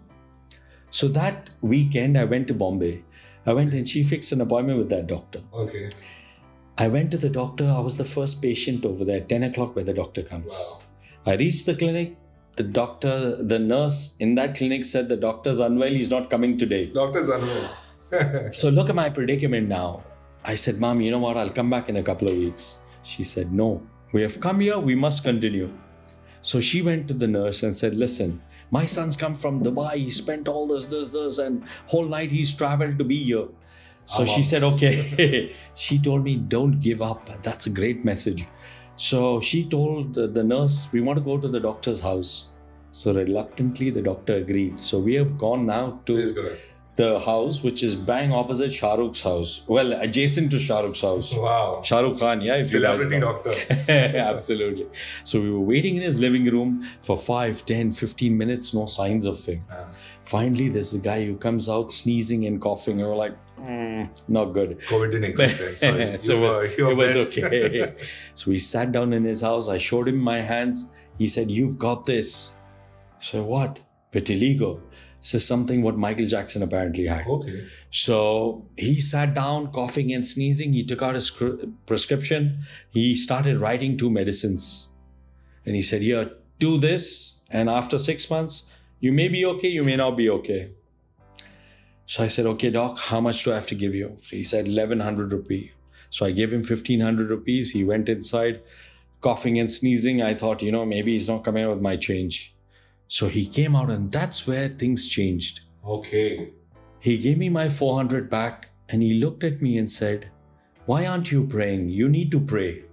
So 0.90 1.08
that 1.08 1.50
weekend, 1.60 2.18
I 2.18 2.24
went 2.24 2.48
to 2.48 2.54
Bombay. 2.54 3.02
I 3.46 3.52
went 3.52 3.74
and 3.74 3.88
she 3.88 4.02
fixed 4.02 4.32
an 4.32 4.40
appointment 4.40 4.78
with 4.78 4.88
that 4.90 5.06
doctor. 5.06 5.40
Okay. 5.52 5.88
I 6.78 6.88
went 6.88 7.10
to 7.10 7.18
the 7.18 7.28
doctor. 7.28 7.66
I 7.66 7.80
was 7.80 7.96
the 7.96 8.04
first 8.04 8.40
patient 8.40 8.84
over 8.84 9.04
there, 9.04 9.20
10 9.20 9.42
o'clock, 9.42 9.76
where 9.76 9.84
the 9.84 9.92
doctor 9.92 10.22
comes. 10.22 10.52
Wow. 10.52 11.32
I 11.32 11.36
reached 11.36 11.66
the 11.66 11.74
clinic. 11.74 12.16
The 12.56 12.62
doctor, 12.62 13.42
the 13.42 13.58
nurse 13.58 14.16
in 14.18 14.34
that 14.34 14.56
clinic 14.56 14.84
said 14.84 15.08
the 15.08 15.16
doctor's 15.16 15.58
unwell. 15.58 15.88
He's 15.88 16.10
not 16.10 16.30
coming 16.30 16.58
today. 16.58 16.86
Doctor's 16.86 17.28
unwell. 17.28 17.76
So 18.52 18.68
look 18.68 18.90
at 18.90 18.94
my 18.94 19.08
predicament 19.08 19.68
now. 19.68 20.04
I 20.44 20.54
said, 20.54 20.78
Mom, 20.78 21.00
you 21.00 21.10
know 21.10 21.18
what? 21.18 21.38
I'll 21.38 21.48
come 21.48 21.70
back 21.70 21.88
in 21.88 21.96
a 21.96 22.02
couple 22.02 22.28
of 22.28 22.36
weeks. 22.36 22.78
She 23.04 23.24
said, 23.24 23.52
No, 23.52 23.80
we 24.12 24.20
have 24.20 24.38
come 24.38 24.60
here. 24.60 24.78
We 24.78 24.94
must 24.94 25.24
continue. 25.24 25.72
So 26.42 26.60
she 26.60 26.82
went 26.82 27.08
to 27.08 27.14
the 27.14 27.26
nurse 27.26 27.62
and 27.62 27.74
said, 27.74 27.96
Listen, 27.96 28.42
my 28.72 28.86
son's 28.86 29.16
come 29.16 29.34
from 29.34 29.62
Dubai. 29.62 29.96
He 29.96 30.10
spent 30.10 30.48
all 30.48 30.66
this, 30.66 30.86
this, 30.88 31.10
this, 31.10 31.38
and 31.38 31.62
whole 31.86 32.06
night 32.06 32.30
he's 32.32 32.52
traveled 32.52 32.98
to 32.98 33.04
be 33.04 33.22
here. 33.22 33.48
So 34.04 34.24
she 34.24 34.42
said, 34.42 34.62
Okay. 34.64 35.54
she 35.74 35.98
told 35.98 36.24
me, 36.24 36.36
Don't 36.36 36.80
give 36.80 37.02
up. 37.02 37.30
That's 37.42 37.66
a 37.66 37.70
great 37.70 38.04
message. 38.04 38.46
So 38.96 39.40
she 39.40 39.64
told 39.64 40.14
the, 40.14 40.42
nurse, 40.42 40.88
We 40.90 41.02
want 41.02 41.18
to 41.18 41.24
go 41.24 41.38
to 41.38 41.48
the 41.48 41.60
doctor's 41.60 42.00
house. 42.00 42.48
So 42.90 43.14
reluctantly, 43.14 43.90
the 43.90 44.02
doctor 44.02 44.36
agreed. 44.36 44.80
So 44.80 44.98
we 44.98 45.14
have 45.14 45.38
gone 45.38 45.66
now 45.66 46.00
to 46.06 46.16
Please 46.16 46.32
go 46.32 46.42
ahead. 46.42 46.58
The 46.96 47.18
house, 47.18 47.62
which 47.62 47.82
is 47.82 47.96
bang 47.96 48.32
opposite 48.32 48.72
Shah 48.72 48.94
Rukh's 48.94 49.22
house. 49.22 49.62
Well, 49.66 49.92
adjacent 49.94 50.50
to 50.50 50.58
Shah 50.58 50.80
Rukh's 50.80 51.00
house. 51.00 51.34
Wow. 51.34 51.80
Shah 51.82 52.00
Rukh 52.00 52.18
Khan, 52.18 52.42
yeah, 52.42 52.56
if 52.56 52.68
Celebrity 52.68 53.14
you 53.16 53.20
guys 53.20 53.42
know. 53.42 53.42
doctor. 53.42 53.92
Absolutely. 53.92 54.86
So 55.24 55.40
we 55.40 55.50
were 55.50 55.60
waiting 55.60 55.96
in 55.96 56.02
his 56.02 56.20
living 56.20 56.44
room 56.44 56.86
for 57.00 57.16
5, 57.16 57.64
10, 57.64 57.92
15 57.92 58.36
minutes, 58.36 58.74
no 58.74 58.86
signs 58.86 59.24
of 59.24 59.44
him. 59.44 59.64
Yeah. 59.70 59.84
Finally, 60.24 60.68
there's 60.68 60.92
a 60.94 60.98
guy 60.98 61.24
who 61.24 61.36
comes 61.36 61.68
out 61.68 61.90
sneezing 61.90 62.46
and 62.46 62.60
coughing, 62.60 63.00
and 63.00 63.08
we're 63.08 63.16
like, 63.16 63.34
"Mm, 63.58 64.08
not 64.28 64.52
good. 64.52 64.78
COVID 64.82 65.10
didn't 65.12 65.24
exist 65.24 65.80
then. 65.80 66.18
So, 66.20 66.40
were, 66.40 66.64
it 66.64 66.96
was 66.96 67.16
okay. 67.28 67.94
so 68.34 68.50
we 68.50 68.58
sat 68.58 68.92
down 68.92 69.12
in 69.14 69.24
his 69.24 69.40
house. 69.40 69.68
I 69.68 69.78
showed 69.78 70.08
him 70.08 70.18
my 70.18 70.40
hands. 70.40 70.94
He 71.18 71.26
said, 71.26 71.50
You've 71.50 71.78
got 71.78 72.06
this. 72.06 72.52
So 73.20 73.42
what? 73.42 73.80
Vitiligo. 74.12 74.80
This 75.22 75.34
is 75.34 75.46
something 75.46 75.82
what 75.82 75.96
Michael 75.96 76.26
Jackson 76.26 76.64
apparently 76.64 77.06
had. 77.06 77.24
okay. 77.28 77.68
So 77.90 78.66
he 78.76 79.00
sat 79.00 79.34
down, 79.34 79.70
coughing 79.70 80.12
and 80.12 80.26
sneezing. 80.26 80.72
He 80.72 80.82
took 80.84 81.00
out 81.00 81.14
his 81.14 81.30
prescription. 81.86 82.66
He 82.90 83.14
started 83.14 83.58
writing 83.58 83.96
two 83.96 84.10
medicines. 84.10 84.88
And 85.64 85.76
he 85.76 85.82
said, 85.82 86.02
Here, 86.02 86.32
do 86.58 86.76
this. 86.76 87.38
And 87.50 87.70
after 87.70 88.00
six 88.00 88.28
months, 88.28 88.74
you 88.98 89.12
may 89.12 89.28
be 89.28 89.44
okay, 89.46 89.68
you 89.68 89.84
may 89.84 89.94
not 89.94 90.16
be 90.16 90.28
okay. 90.28 90.72
So 92.06 92.24
I 92.24 92.26
said, 92.26 92.46
Okay, 92.46 92.70
doc, 92.70 92.98
how 92.98 93.20
much 93.20 93.44
do 93.44 93.52
I 93.52 93.54
have 93.54 93.68
to 93.68 93.76
give 93.76 93.94
you? 93.94 94.16
So 94.22 94.36
he 94.36 94.42
said, 94.42 94.66
1100 94.66 95.32
rupee. 95.32 95.70
So 96.10 96.26
I 96.26 96.32
gave 96.32 96.52
him 96.52 96.64
1500 96.64 97.30
rupees. 97.30 97.70
He 97.70 97.84
went 97.84 98.08
inside, 98.08 98.60
coughing 99.20 99.60
and 99.60 99.70
sneezing. 99.70 100.20
I 100.20 100.34
thought, 100.34 100.62
you 100.62 100.72
know, 100.72 100.84
maybe 100.84 101.12
he's 101.12 101.28
not 101.28 101.44
coming 101.44 101.62
out 101.62 101.70
with 101.70 101.80
my 101.80 101.96
change. 101.96 102.54
So 103.12 103.28
he 103.28 103.44
came 103.44 103.76
out, 103.76 103.90
and 103.90 104.10
that's 104.10 104.46
where 104.46 104.68
things 104.70 105.06
changed. 105.06 105.60
Okay. 105.86 106.52
He 106.98 107.18
gave 107.18 107.36
me 107.36 107.50
my 107.50 107.68
400 107.68 108.30
back 108.30 108.70
and 108.88 109.02
he 109.02 109.20
looked 109.22 109.44
at 109.44 109.60
me 109.60 109.76
and 109.76 109.90
said, 109.90 110.30
Why 110.86 111.04
aren't 111.04 111.30
you 111.30 111.46
praying? 111.46 111.90
You 111.90 112.08
need 112.08 112.30
to 112.30 112.40
pray. 112.40 112.84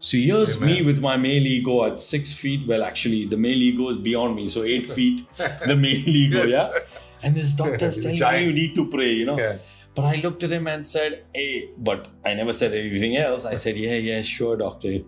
So 0.00 0.16
here's 0.16 0.56
Amen. 0.56 0.68
me 0.68 0.82
with 0.82 0.98
my 0.98 1.16
male 1.16 1.46
ego 1.46 1.84
at 1.84 2.00
six 2.00 2.32
feet. 2.32 2.66
Well, 2.66 2.82
actually, 2.82 3.26
the 3.26 3.36
male 3.36 3.62
ego 3.68 3.88
is 3.90 3.96
beyond 3.96 4.34
me. 4.34 4.48
So 4.48 4.64
eight 4.64 4.86
feet, 4.96 5.24
the 5.38 5.76
male 5.76 6.08
ego, 6.22 6.42
Yes. 6.42 6.50
yeah? 6.50 6.78
And 7.22 7.36
his 7.36 7.54
doctor's 7.54 8.02
telling 8.02 8.18
me 8.40 8.44
you 8.46 8.52
need 8.52 8.74
to 8.74 8.88
pray, 8.90 9.12
you 9.12 9.24
know? 9.24 9.38
Yeah. 9.38 9.58
But 9.94 10.04
I 10.06 10.16
looked 10.16 10.42
at 10.42 10.50
him 10.50 10.66
and 10.66 10.84
said, 10.84 11.26
Hey, 11.32 11.70
but 11.78 12.08
I 12.24 12.34
never 12.34 12.52
said 12.52 12.74
anything 12.74 13.16
else. 13.16 13.44
I 13.44 13.54
said, 13.54 13.76
Yeah, 13.76 13.94
yeah, 14.10 14.22
sure, 14.22 14.56
doctor. 14.56 14.98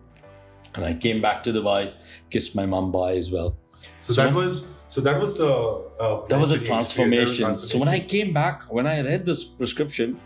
And 0.76 0.84
I 0.84 0.94
came 0.94 1.20
back 1.20 1.42
to 1.44 1.52
Dubai, 1.52 1.94
kissed 2.30 2.54
my 2.54 2.64
mum 2.66 2.92
bye 2.92 3.14
as 3.14 3.32
well. 3.32 3.56
So, 4.00 4.12
So 4.12 4.22
that 4.22 4.34
was 4.34 4.74
so 4.88 5.00
that 5.00 5.20
was 5.20 5.40
a, 5.40 5.46
a 5.46 6.26
That 6.28 6.40
was 6.40 6.50
a 6.52 6.58
transformation. 6.58 7.58
So 7.58 7.78
when 7.78 7.88
I 7.88 7.98
came 8.00 8.32
back, 8.32 8.62
when 8.70 8.86
I 8.86 9.00
read 9.02 9.26
this 9.26 9.44
prescription, 9.44 10.20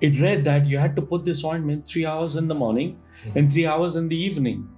it 0.00 0.20
read 0.20 0.44
that 0.44 0.66
you 0.66 0.78
had 0.78 0.94
to 0.96 1.02
put 1.02 1.24
this 1.24 1.42
ointment 1.44 1.86
three 1.88 2.06
hours 2.06 2.36
in 2.36 2.48
the 2.48 2.54
morning 2.54 2.96
Mhm. 3.24 3.36
and 3.36 3.52
three 3.52 3.66
hours 3.66 3.96
in 3.96 4.08
the 4.08 4.16
evening. 4.16 4.68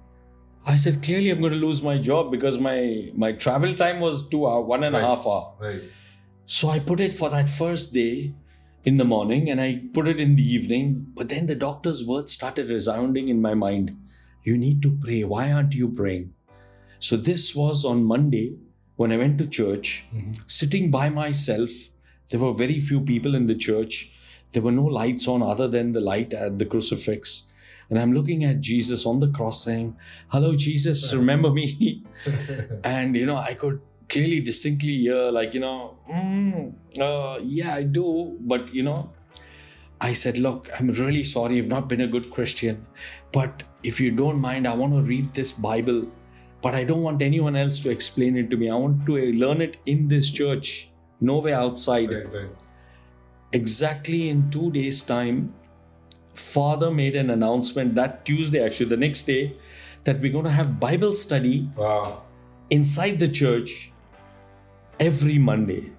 I 0.65 0.75
said, 0.75 1.01
clearly 1.03 1.29
I'm 1.29 1.39
going 1.39 1.53
to 1.53 1.59
lose 1.67 1.81
my 1.81 1.97
job 2.09 2.31
because 2.31 2.57
my 2.59 2.79
my 3.23 3.31
travel 3.33 3.73
time 3.81 3.99
was 3.99 4.27
two 4.33 4.45
hour, 4.47 4.61
one 4.61 4.83
and 4.83 4.95
a 4.95 5.01
half 5.07 5.25
hour. 5.27 5.53
right. 5.59 5.81
So 6.45 6.69
I 6.69 6.79
put 6.79 6.99
it 6.99 7.13
for 7.13 7.29
that 7.29 7.49
first 7.49 7.93
day 7.93 8.33
in 8.91 8.97
the 8.97 9.05
morning 9.05 9.49
and 9.51 9.61
I 9.61 9.83
put 9.93 10.07
it 10.07 10.19
in 10.19 10.35
the 10.35 10.47
evening. 10.57 11.05
But 11.19 11.29
then 11.29 11.45
the 11.45 11.55
doctor's 11.55 12.03
words 12.11 12.31
started 12.31 12.69
resounding 12.69 13.27
in 13.33 13.41
my 13.41 13.53
mind. 13.53 13.95
You 14.43 14.57
need 14.57 14.81
to 14.87 14.91
pray. 15.03 15.23
Why 15.23 15.51
aren't 15.51 15.73
you 15.81 15.89
praying? 15.89 16.33
So 16.99 17.17
this 17.17 17.55
was 17.55 17.85
on 17.85 18.03
Monday 18.03 18.53
when 18.97 19.11
I 19.11 19.17
went 19.17 19.37
to 19.39 19.45
church, 19.47 20.05
Mhm. 20.13 20.39
sitting 20.47 20.91
by 20.91 21.09
myself. 21.09 21.71
There 22.29 22.39
were 22.39 22.53
very 22.53 22.79
few 22.79 23.01
people 23.01 23.35
in 23.35 23.47
the 23.47 23.55
church. 23.55 24.11
There 24.51 24.61
were 24.61 24.71
no 24.71 24.85
lights 24.85 25.27
on 25.27 25.41
other 25.41 25.67
than 25.67 25.93
the 25.93 26.01
light 26.01 26.33
at 26.33 26.59
the 26.59 26.65
crucifix. 26.65 27.43
And 27.89 27.97
I'm 27.99 28.13
looking 28.13 28.43
at 28.43 28.61
Jesus 28.61 29.05
on 29.05 29.19
the 29.19 29.27
cross 29.37 29.63
saying, 29.63 29.95
Hello, 30.27 30.53
Jesus, 30.53 31.13
remember 31.13 31.51
me? 31.51 32.03
and 32.83 33.15
you 33.15 33.25
know 33.25 33.37
i 33.37 33.53
could 33.53 33.79
clearly 34.09 34.39
distinctly 34.39 34.95
hear 35.05 35.31
like 35.31 35.53
you 35.53 35.59
know 35.59 35.95
"Mm, 36.11 36.73
uh, 37.07 37.39
yeah 37.43 37.73
i 37.75 37.83
do 37.83 38.05
but 38.53 38.73
you 38.73 38.83
know 38.83 39.09
i 40.01 40.11
said 40.21 40.37
look 40.37 40.69
i'm 40.77 40.89
really 40.99 41.23
sorry 41.23 41.57
i've 41.59 41.67
not 41.73 41.87
been 41.87 42.01
a 42.01 42.07
good 42.15 42.29
christian 42.37 42.79
but 43.37 43.63
if 43.91 43.99
you 44.01 44.09
don't 44.21 44.39
mind 44.47 44.67
i 44.67 44.73
want 44.81 44.93
to 44.93 45.01
read 45.13 45.33
this 45.39 45.51
bible 45.67 46.01
but 46.61 46.75
i 46.75 46.83
don't 46.83 47.01
want 47.03 47.21
anyone 47.21 47.55
else 47.55 47.79
to 47.79 47.89
explain 47.89 48.37
it 48.37 48.49
to 48.49 48.57
me 48.57 48.69
i 48.69 48.75
want 48.75 49.05
to 49.05 49.17
learn 49.43 49.61
it 49.61 49.77
in 49.85 50.07
this 50.07 50.29
church 50.29 50.89
nowhere 51.21 51.55
outside 51.55 52.11
right, 52.11 52.33
right. 52.33 52.49
exactly 53.51 54.29
in 54.29 54.49
two 54.49 54.71
days 54.71 55.03
time 55.03 55.53
father 56.33 56.89
made 56.91 57.15
an 57.15 57.29
announcement 57.29 57.95
that 57.95 58.23
tuesday 58.25 58.63
actually 58.65 58.89
the 58.89 58.97
next 58.97 59.23
day 59.23 59.55
that 60.03 60.19
we're 60.21 60.31
going 60.31 60.45
to 60.45 60.51
have 60.51 60.79
bible 60.79 61.15
study 61.15 61.69
Wow. 61.75 62.23
inside 62.69 63.19
the 63.19 63.27
church 63.27 63.91
every 64.99 65.37
Monday. 65.37 65.91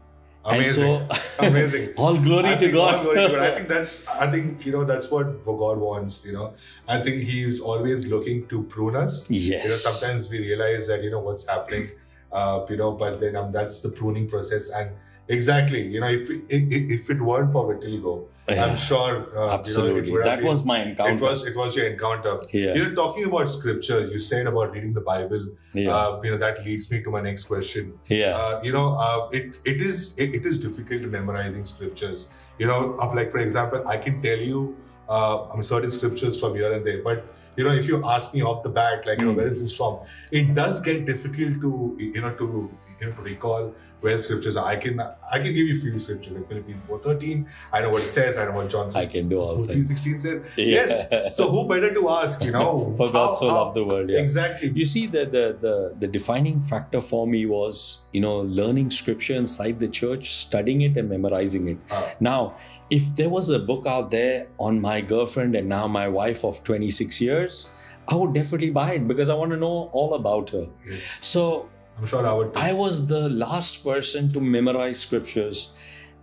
Amazing. 0.51 1.09
So, 1.09 1.47
Amazing. 1.47 1.89
all 1.97 2.17
glory 2.17 2.57
to 2.57 2.71
God. 2.73 2.95
all 2.95 3.03
glory 3.05 3.27
to 3.27 3.29
God. 3.29 3.41
I 3.41 3.55
think 3.55 3.69
that's 3.75 4.07
I 4.09 4.31
think 4.31 4.67
you 4.67 4.73
know 4.73 4.85
that's 4.85 5.11
what 5.11 5.45
God 5.45 5.79
wants, 5.79 6.25
you 6.27 6.33
know. 6.33 6.55
I 6.89 7.01
think 7.01 7.23
he's 7.23 7.61
always 7.61 8.07
looking 8.07 8.47
to 8.49 8.63
prune 8.65 8.97
us. 8.97 9.31
yes. 9.31 9.65
You 9.65 9.71
know, 9.71 9.77
sometimes 9.77 10.31
we 10.31 10.39
realize 10.39 10.87
that 10.89 11.03
you 11.03 11.11
know 11.11 11.21
what's 11.21 11.47
happening, 11.47 11.91
uh, 12.33 12.67
you 12.69 12.77
know, 12.77 12.93
but 12.93 13.21
then 13.21 13.37
um, 13.37 13.53
that's 13.53 13.81
the 13.83 13.91
pruning 13.91 14.29
process. 14.29 14.71
And 14.71 14.91
exactly, 15.37 15.81
you 15.95 16.01
know, 16.03 16.09
if 16.19 16.29
it, 16.31 16.43
if, 16.49 16.91
if 17.01 17.11
it 17.15 17.21
weren't 17.31 17.53
for 17.57 17.63
vitiligo, 17.71 18.15
Yeah, 18.49 18.65
I'm 18.65 18.77
sure 18.77 19.13
uh, 19.41 19.55
absolutely. 19.57 19.95
You 19.95 19.95
know, 19.95 20.09
it 20.09 20.13
would 20.13 20.21
have 20.27 20.31
that 20.31 20.39
been- 20.41 20.49
was 20.53 20.65
my 20.71 20.79
encounter. 20.87 21.15
it 21.15 21.21
was 21.29 21.47
it 21.51 21.57
was 21.63 21.77
your 21.79 21.87
encounter. 21.91 22.35
yeah. 22.61 22.75
You 22.77 22.83
know, 22.85 22.95
talking 23.01 23.25
about 23.31 23.49
scriptures, 23.57 24.13
you 24.15 24.21
said 24.29 24.47
about 24.53 24.73
reading 24.77 24.93
the 25.01 25.05
Bible. 25.13 25.45
yeah. 25.83 25.95
Uh, 25.97 26.21
you 26.25 26.31
know, 26.33 26.39
that 26.45 26.65
leads 26.69 26.91
me 26.93 27.03
to 27.09 27.11
my 27.17 27.21
next 27.31 27.45
question. 27.53 27.93
yeah. 28.21 28.37
Uh, 28.45 28.61
you 28.69 28.73
know, 28.79 28.87
uh, 29.09 29.29
it 29.41 29.61
it 29.75 29.81
is 29.91 29.99
it, 30.25 30.35
it 30.41 30.47
is 30.53 30.61
difficult 30.69 31.03
memorizing 31.19 31.65
scriptures. 31.75 32.31
You 32.63 32.67
know, 32.71 32.81
like 33.21 33.31
for 33.37 33.39
example, 33.49 33.87
I 33.97 33.99
can 34.09 34.17
tell 34.31 34.43
you 34.55 34.63
uh, 35.09 35.37
um, 35.53 35.63
certain 35.75 35.91
scriptures 35.99 36.41
from 36.41 36.55
here 36.63 36.73
and 36.79 36.85
there, 36.91 37.03
but 37.11 37.23
you 37.57 37.65
know, 37.69 37.73
if 37.85 37.87
you 37.93 37.97
ask 38.17 38.35
me 38.35 38.43
off 38.49 38.59
the 38.67 38.73
bat, 38.81 39.07
like 39.07 39.21
you 39.21 39.27
know, 39.29 39.33
Mm. 39.37 39.41
where 39.43 39.49
is 39.55 39.63
this 39.63 39.77
from? 39.79 39.95
It 40.41 40.53
does 40.59 40.83
get 40.91 41.07
difficult 41.13 41.61
to 41.69 41.71
you 42.17 42.21
know 42.27 42.35
to 42.43 42.47
you 43.01 43.07
know 43.07 43.13
to 43.21 43.23
recall 43.31 43.73
where 44.01 44.19
scriptures 44.19 44.57
are. 44.57 44.67
I 44.67 44.77
can 44.77 45.01
I 45.01 45.39
can 45.39 45.53
give 45.57 45.67
you 45.69 45.77
a 45.77 45.81
few 45.81 45.99
scriptures 45.99 46.33
like 46.33 46.49
Philippians 46.49 46.83
four 46.87 46.99
thirteen. 47.01 47.47
I 47.73 47.81
know 47.83 47.91
what 47.91 48.03
it 48.03 48.09
says. 48.09 48.39
I 48.39 48.45
know 48.47 48.53
what 48.53 48.71
John 48.71 48.91
I 48.95 49.07
can 49.07 49.29
do 49.29 49.39
all 49.41 49.59
three 49.65 49.83
sixteen 49.83 50.19
says. 50.19 50.43
Yeah. 50.57 50.65
Yes. 50.67 51.37
So 51.37 51.51
who 51.51 51.69
better 51.69 51.93
to 51.93 52.09
ask? 52.11 52.43
You 52.45 52.53
know, 52.53 52.95
For 52.99 53.11
God 53.11 53.27
how- 53.27 53.33
so 53.33 53.47
loved 53.47 53.77
the 53.77 53.85
world. 53.85 54.09
Yeah. 54.11 54.21
Exactly. 54.21 54.71
You 54.75 54.85
see, 54.85 55.07
the, 55.07 55.25
the 55.37 55.45
the 55.61 55.95
the 55.99 56.07
defining 56.09 56.61
factor 56.61 57.01
for 57.01 57.27
me 57.27 57.47
was, 57.47 58.01
you 58.13 58.21
know, 58.21 58.41
learning 58.41 58.91
scripture 58.91 59.35
inside 59.35 59.79
the 59.81 59.89
church, 59.89 60.35
studying 60.37 60.81
it 60.83 60.97
and 60.97 61.09
memorizing 61.09 61.69
it. 61.69 61.79
Ah. 61.91 62.11
Now, 62.21 62.55
if 62.91 63.15
there 63.17 63.29
was 63.29 63.51
a 63.51 63.59
book 63.59 63.87
out 63.87 64.11
there 64.11 64.49
on 64.59 64.81
my 64.81 65.01
girlfriend 65.01 65.55
and 65.55 65.69
now 65.69 65.87
my 65.87 66.09
wife 66.09 66.45
of 66.45 66.65
26 66.65 67.21
years, 67.21 67.69
I 68.09 68.17
would 68.17 68.33
definitely 68.35 68.71
buy 68.71 68.95
it 68.95 69.07
because 69.07 69.29
I 69.31 69.35
want 69.35 69.53
to 69.53 69.57
know 69.57 69.91
all 69.93 70.15
about 70.15 70.51
her. 70.51 70.67
yes. 70.89 71.05
So 71.35 71.69
I'm 72.01 72.07
sure 72.07 72.27
I 72.27 72.33
would. 72.33 72.57
I 72.57 72.73
was 72.73 73.09
the 73.09 73.29
last 73.29 73.85
person 73.85 74.33
to 74.33 74.41
memorize 74.41 74.99
scriptures. 74.99 75.73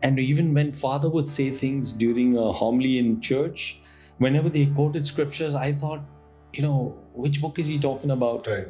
And 0.01 0.19
even 0.19 0.51
when 0.55 0.71
father 0.71 1.07
would 1.07 1.29
say 1.29 1.51
things 1.51 1.93
during 1.93 2.35
a 2.35 2.51
homily 2.51 2.97
in 2.97 3.21
church, 3.21 3.79
whenever 4.17 4.49
they 4.49 4.65
quoted 4.65 5.05
scriptures, 5.05 5.53
I 5.53 5.73
thought, 5.73 6.01
you 6.51 6.63
know, 6.63 6.97
which 7.13 7.39
book 7.41 7.59
is 7.59 7.67
he 7.67 7.77
talking 7.77 8.09
about? 8.09 8.47
right. 8.47 8.69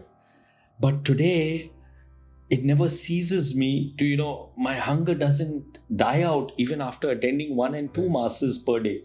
But 0.81 1.05
today, 1.05 1.71
it 2.49 2.65
never 2.65 2.89
seizes 2.89 3.55
me 3.55 3.93
to, 3.97 4.05
you 4.05 4.17
know, 4.17 4.51
my 4.57 4.75
hunger 4.75 5.15
doesn't 5.15 5.77
die 5.95 6.23
out 6.23 6.51
even 6.57 6.81
after 6.81 7.09
attending 7.09 7.55
one 7.55 7.73
and 7.73 7.93
two 7.93 8.09
masses 8.09 8.57
per 8.57 8.81
day. 8.81 9.03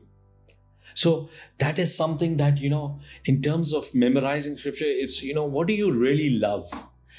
So 0.95 1.29
that 1.59 1.79
is 1.79 1.97
something 1.97 2.37
that, 2.39 2.59
you 2.59 2.69
know, 2.69 3.01
in 3.27 3.43
terms 3.43 3.73
of 3.73 3.95
memorizing 3.95 4.59
scripture, 4.59 4.87
it's, 4.89 5.23
you 5.23 5.35
know, 5.35 5.45
what 5.45 5.69
do 5.69 5.73
you 5.73 5.93
really 5.93 6.31
love? 6.31 6.69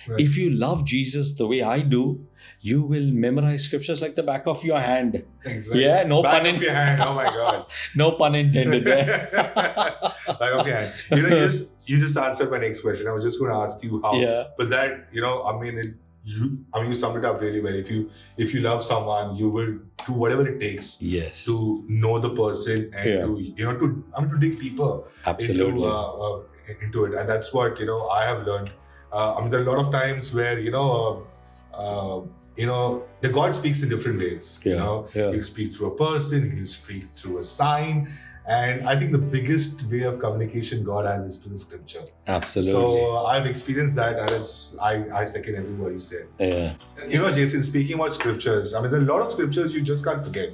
Right. 0.08 0.20
If 0.20 0.38
you 0.38 0.50
love 0.50 0.86
Jesus 0.86 1.36
the 1.36 1.48
way 1.48 1.62
I 1.62 1.80
do, 1.80 2.26
you 2.60 2.82
will 2.84 3.12
memorize 3.12 3.64
scriptures 3.64 4.02
like 4.02 4.16
the 4.16 4.24
back 4.24 4.48
of 4.48 4.64
your 4.64 4.80
hand. 4.80 5.24
Exactly. 5.46 5.84
Yeah, 5.84 6.04
no 6.04 6.22
Back 6.24 6.42
pun 6.42 6.50
of 6.50 6.56
in- 6.56 6.62
your 6.62 6.74
hand. 6.74 7.02
Oh 7.02 7.14
my 7.14 7.24
god. 7.26 7.66
No 7.96 8.12
pun 8.14 8.36
intended 8.36 8.84
there. 8.86 9.30
Back 9.64 10.54
of 10.60 10.68
your 10.68 10.76
hand. 10.76 10.94
You 11.12 11.22
know, 11.24 11.30
you 11.38 11.46
just 11.46 11.70
you 11.86 12.00
just 12.00 12.18
answered 12.18 12.50
my 12.52 12.58
next 12.60 12.82
question. 12.82 13.08
I 13.08 13.12
was 13.12 13.24
just 13.24 13.40
going 13.40 13.52
to 13.52 13.58
ask 13.58 13.84
you 13.84 14.02
how. 14.02 14.14
yeah. 14.16 14.44
But 14.58 14.70
that 14.70 15.08
you 15.12 15.22
know, 15.22 15.44
I 15.44 15.60
mean, 15.60 15.78
it, 15.78 15.88
you 16.26 16.60
I 16.74 16.80
mean, 16.82 16.90
you 16.92 16.96
summed 16.96 17.18
it 17.18 17.26
up 17.26 17.40
really 17.42 17.60
well. 17.62 17.74
If 17.74 17.90
you 17.92 18.10
if 18.38 18.54
you 18.54 18.62
love 18.62 18.82
someone, 18.84 19.36
you 19.36 19.50
will 19.50 19.74
do 20.06 20.14
whatever 20.14 20.48
it 20.48 20.60
takes 20.60 21.02
Yes. 21.02 21.46
to 21.46 21.84
know 21.88 22.20
the 22.20 22.30
person 22.30 22.90
and 22.96 23.10
Yeah. 23.10 23.26
to 23.26 23.40
you 23.40 23.66
know 23.66 23.78
to 23.78 24.04
I 24.16 24.22
mean 24.22 24.32
to 24.32 24.38
dig 24.38 24.60
deeper 24.60 25.04
Absolutely. 25.26 25.66
into 25.84 25.86
uh, 25.86 26.12
uh, 26.28 26.42
into 26.82 27.06
it, 27.06 27.14
and 27.14 27.28
that's 27.30 27.54
what 27.54 27.78
you 27.80 27.86
know 27.86 28.08
I 28.08 28.24
have 28.26 28.46
learned. 28.48 28.72
Uh, 29.14 29.36
I 29.36 29.42
mean, 29.42 29.52
there 29.52 29.60
are 29.60 29.64
a 29.64 29.72
lot 29.72 29.80
of 29.80 29.92
times 29.92 30.34
where 30.34 30.60
you 30.60 30.72
know, 30.72 31.28
uh, 31.74 32.22
you 32.58 32.66
know, 32.66 33.04
the 33.22 33.30
God 33.30 33.54
speaks 33.54 33.84
in 33.84 33.90
different 33.90 34.20
ways. 34.20 34.60
You 34.64 34.76
know, 34.76 35.08
yeah. 35.14 35.32
He'll 35.32 35.42
speak 35.42 35.74
through 35.74 35.88
a 35.94 35.96
person, 35.96 36.52
He'll 36.52 36.66
speak 36.66 37.06
through 37.16 37.38
a 37.38 37.44
sign, 37.44 38.12
and 38.48 38.88
I 38.88 38.98
think 38.98 39.12
the 39.12 39.20
biggest 39.20 39.84
way 39.84 40.02
of 40.02 40.20
communication 40.20 40.84
God 40.84 41.06
has 41.06 41.24
is 41.26 41.38
through 41.38 41.54
the 41.54 41.58
Scripture. 41.60 42.02
Absolutely. 42.28 42.72
So 42.72 43.14
uh, 43.14 43.24
I've 43.26 43.46
experienced 43.46 43.96
that, 43.96 44.18
and 44.18 44.32
it's 44.32 44.78
I 44.80 45.06
I 45.22 45.26
second 45.26 45.56
every 45.56 45.74
word 45.74 45.94
you 45.94 46.00
said. 46.00 46.28
yeah. 46.40 46.74
You 47.08 47.20
know, 47.20 47.32
Jason, 47.32 47.62
speaking 47.64 47.96
about 47.96 48.16
scriptures, 48.16 48.74
I 48.74 48.82
mean, 48.82 48.90
there 48.90 49.00
are 49.00 49.04
a 49.04 49.06
lot 49.06 49.22
of 49.22 49.30
scriptures 49.30 49.76
you 49.76 49.82
just 49.82 50.04
can't 50.04 50.24
forget. 50.24 50.50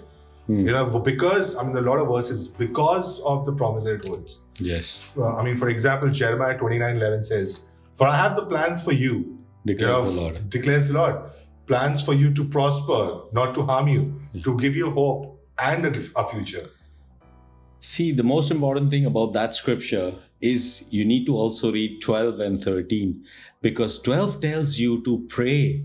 Hmm. 0.47 0.67
You 0.67 0.73
know, 0.73 0.99
because 0.99 1.55
I 1.55 1.63
mean, 1.63 1.77
a 1.77 1.81
lot 1.81 1.99
of 1.99 2.07
verses 2.07 2.47
because 2.47 3.21
of 3.21 3.45
the 3.45 3.53
promise 3.53 3.85
that 3.85 3.95
it 3.95 4.05
holds. 4.07 4.45
Yes. 4.59 5.13
Uh, 5.17 5.37
I 5.37 5.43
mean, 5.43 5.55
for 5.55 5.69
example, 5.69 6.09
Jeremiah 6.09 6.57
29 6.57 6.95
11 6.97 7.23
says, 7.23 7.65
For 7.99 8.07
I 8.07 8.15
have 8.15 8.35
the 8.37 8.45
plans 8.45 8.81
for 8.81 8.93
you, 8.93 9.37
Declares 9.65 9.97
you 9.97 10.03
know, 10.05 10.11
the 10.11 10.21
Lord. 10.21 10.49
declares 10.49 10.87
the 10.87 10.93
Lord, 10.97 11.15
plans 11.67 12.01
for 12.01 12.13
you 12.13 12.33
to 12.33 12.45
prosper, 12.45 12.99
not 13.39 13.53
to 13.55 13.63
harm 13.71 13.89
you, 13.93 14.03
Yeah. 14.33 14.43
to 14.43 14.57
give 14.57 14.75
you 14.81 14.89
hope 14.99 15.25
and 15.71 15.85
a, 15.89 15.91
a 16.21 16.27
future. 16.29 16.69
See, 17.81 18.11
the 18.13 18.23
most 18.23 18.51
important 18.51 18.89
thing 18.89 19.05
about 19.05 19.33
that 19.33 19.53
scripture 19.53 20.13
is 20.41 20.87
you 20.91 21.03
need 21.05 21.25
to 21.25 21.35
also 21.35 21.71
read 21.73 22.01
12 22.01 22.39
and 22.39 22.61
13 22.63 23.23
because 23.61 24.01
12 24.01 24.39
tells 24.41 24.77
you 24.79 25.01
to 25.03 25.25
pray 25.27 25.83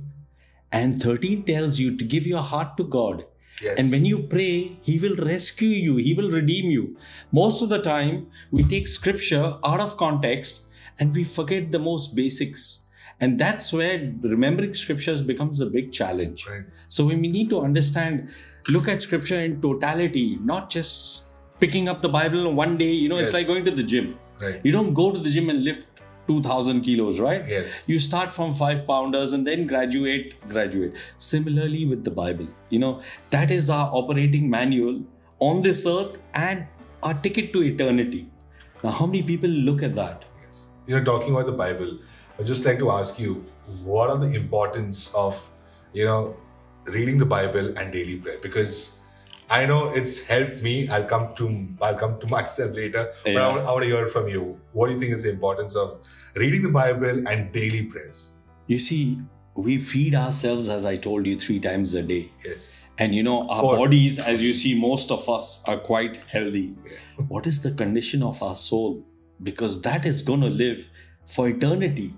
and 0.72 1.02
13 1.02 1.42
tells 1.44 1.78
you 1.80 1.96
to 1.96 2.04
give 2.04 2.26
your 2.26 2.42
heart 2.42 2.76
to 2.76 2.84
God. 2.84 3.24
Yes. 3.62 3.78
And 3.78 3.90
when 3.90 4.04
you 4.04 4.18
pray, 4.20 4.76
He 4.82 4.98
will 4.98 5.16
rescue 5.16 5.68
you, 5.68 5.96
He 5.96 6.14
will 6.14 6.30
redeem 6.30 6.70
you. 6.70 6.96
Most 7.32 7.62
of 7.62 7.68
the 7.68 7.82
time, 7.82 8.26
we 8.52 8.62
take 8.64 8.86
scripture 8.88 9.56
out 9.64 9.80
of 9.80 9.96
context 9.96 10.66
and 10.98 11.14
we 11.14 11.24
forget 11.24 11.72
the 11.72 11.78
most 11.78 12.14
basics. 12.14 12.86
And 13.20 13.38
that's 13.38 13.72
where 13.72 14.12
remembering 14.22 14.74
scriptures 14.74 15.22
becomes 15.22 15.60
a 15.60 15.66
big 15.66 15.92
challenge. 15.92 16.46
Right. 16.48 16.64
So 16.88 17.06
when 17.06 17.20
we 17.20 17.28
need 17.28 17.48
to 17.50 17.60
understand, 17.60 18.30
look 18.70 18.88
at 18.88 19.02
scripture 19.02 19.40
in 19.40 19.60
totality, 19.60 20.38
not 20.42 20.68
just 20.68 21.24
picking 21.60 21.88
up 21.88 22.02
the 22.02 22.08
Bible 22.08 22.52
one 22.52 22.76
day. 22.76 22.90
You 22.90 23.08
know, 23.08 23.18
it's 23.18 23.32
like 23.32 23.46
going 23.46 23.64
to 23.64 23.70
the 23.70 23.82
gym. 23.82 24.18
Right. 24.42 24.60
You 24.64 24.72
don't 24.72 24.94
go 24.94 25.12
to 25.12 25.18
the 25.18 25.30
gym 25.30 25.48
and 25.48 25.62
lift 25.64 25.88
2000 26.26 26.82
kilos, 26.82 27.20
right? 27.20 27.46
Yes. 27.46 27.84
You 27.86 28.00
start 28.00 28.32
from 28.32 28.52
five 28.54 28.86
pounders 28.86 29.32
and 29.32 29.46
then 29.46 29.66
graduate, 29.66 30.34
graduate. 30.48 30.94
Similarly 31.16 31.86
with 31.86 32.04
the 32.04 32.10
Bible, 32.10 32.48
you 32.70 32.78
know, 32.78 33.02
that 33.30 33.50
is 33.50 33.70
our 33.70 33.90
operating 33.92 34.48
manual 34.50 35.02
on 35.38 35.62
this 35.62 35.86
earth 35.86 36.18
and 36.32 36.66
our 37.02 37.14
ticket 37.14 37.52
to 37.52 37.62
eternity. 37.62 38.28
Now, 38.82 38.90
how 38.90 39.06
many 39.06 39.22
people 39.22 39.50
look 39.50 39.82
at 39.82 39.94
that? 39.94 40.24
You 40.86 40.96
know, 40.96 41.04
talking 41.04 41.34
about 41.34 41.46
the 41.46 41.52
Bible, 41.52 41.98
I'd 42.38 42.46
just 42.46 42.64
like 42.64 42.78
to 42.78 42.90
ask 42.90 43.18
you, 43.18 43.44
what 43.82 44.10
are 44.10 44.18
the 44.18 44.34
importance 44.34 45.14
of, 45.14 45.40
you 45.92 46.04
know, 46.04 46.36
reading 46.86 47.18
the 47.18 47.24
Bible 47.26 47.76
and 47.78 47.92
daily 47.92 48.16
prayer? 48.16 48.38
Because 48.42 48.98
I 49.48 49.66
know 49.66 49.88
it's 49.90 50.24
helped 50.24 50.62
me. 50.62 50.88
I'll 50.88 51.04
come 51.04 51.28
to 51.36 51.68
I'll 51.80 51.96
come 51.96 52.18
to 52.20 52.26
myself 52.36 52.72
later. 52.72 53.12
But 53.24 53.36
I 53.36 53.48
want, 53.48 53.60
I 53.60 53.72
want 53.72 53.82
to 53.84 53.88
hear 53.88 54.08
from 54.08 54.28
you. 54.28 54.60
What 54.72 54.88
do 54.88 54.94
you 54.94 54.98
think 54.98 55.12
is 55.12 55.22
the 55.22 55.30
importance 55.30 55.74
of 55.76 56.00
reading 56.34 56.62
the 56.62 56.68
Bible 56.70 57.26
and 57.28 57.52
daily 57.52 57.84
prayers? 57.84 58.32
You 58.66 58.78
see, 58.78 59.20
we 59.54 59.78
feed 59.78 60.14
ourselves, 60.14 60.68
as 60.68 60.84
I 60.84 60.96
told 60.96 61.26
you, 61.26 61.38
three 61.38 61.60
times 61.60 61.94
a 61.94 62.02
day. 62.02 62.30
Yes. 62.44 62.88
And 62.98 63.14
you 63.14 63.22
know, 63.22 63.48
our 63.48 63.60
Four. 63.60 63.76
bodies, 63.76 64.18
as 64.18 64.42
you 64.42 64.52
see, 64.52 64.78
most 64.78 65.10
of 65.10 65.28
us 65.28 65.62
are 65.66 65.78
quite 65.78 66.16
healthy. 66.28 66.74
Yeah. 66.84 67.24
what 67.28 67.46
is 67.46 67.62
the 67.62 67.70
condition 67.72 68.22
of 68.22 68.42
our 68.42 68.54
soul? 68.54 69.04
Because 69.42 69.82
that 69.82 70.06
is 70.06 70.22
going 70.22 70.40
to 70.40 70.48
live 70.48 70.88
for 71.26 71.48
eternity. 71.48 72.14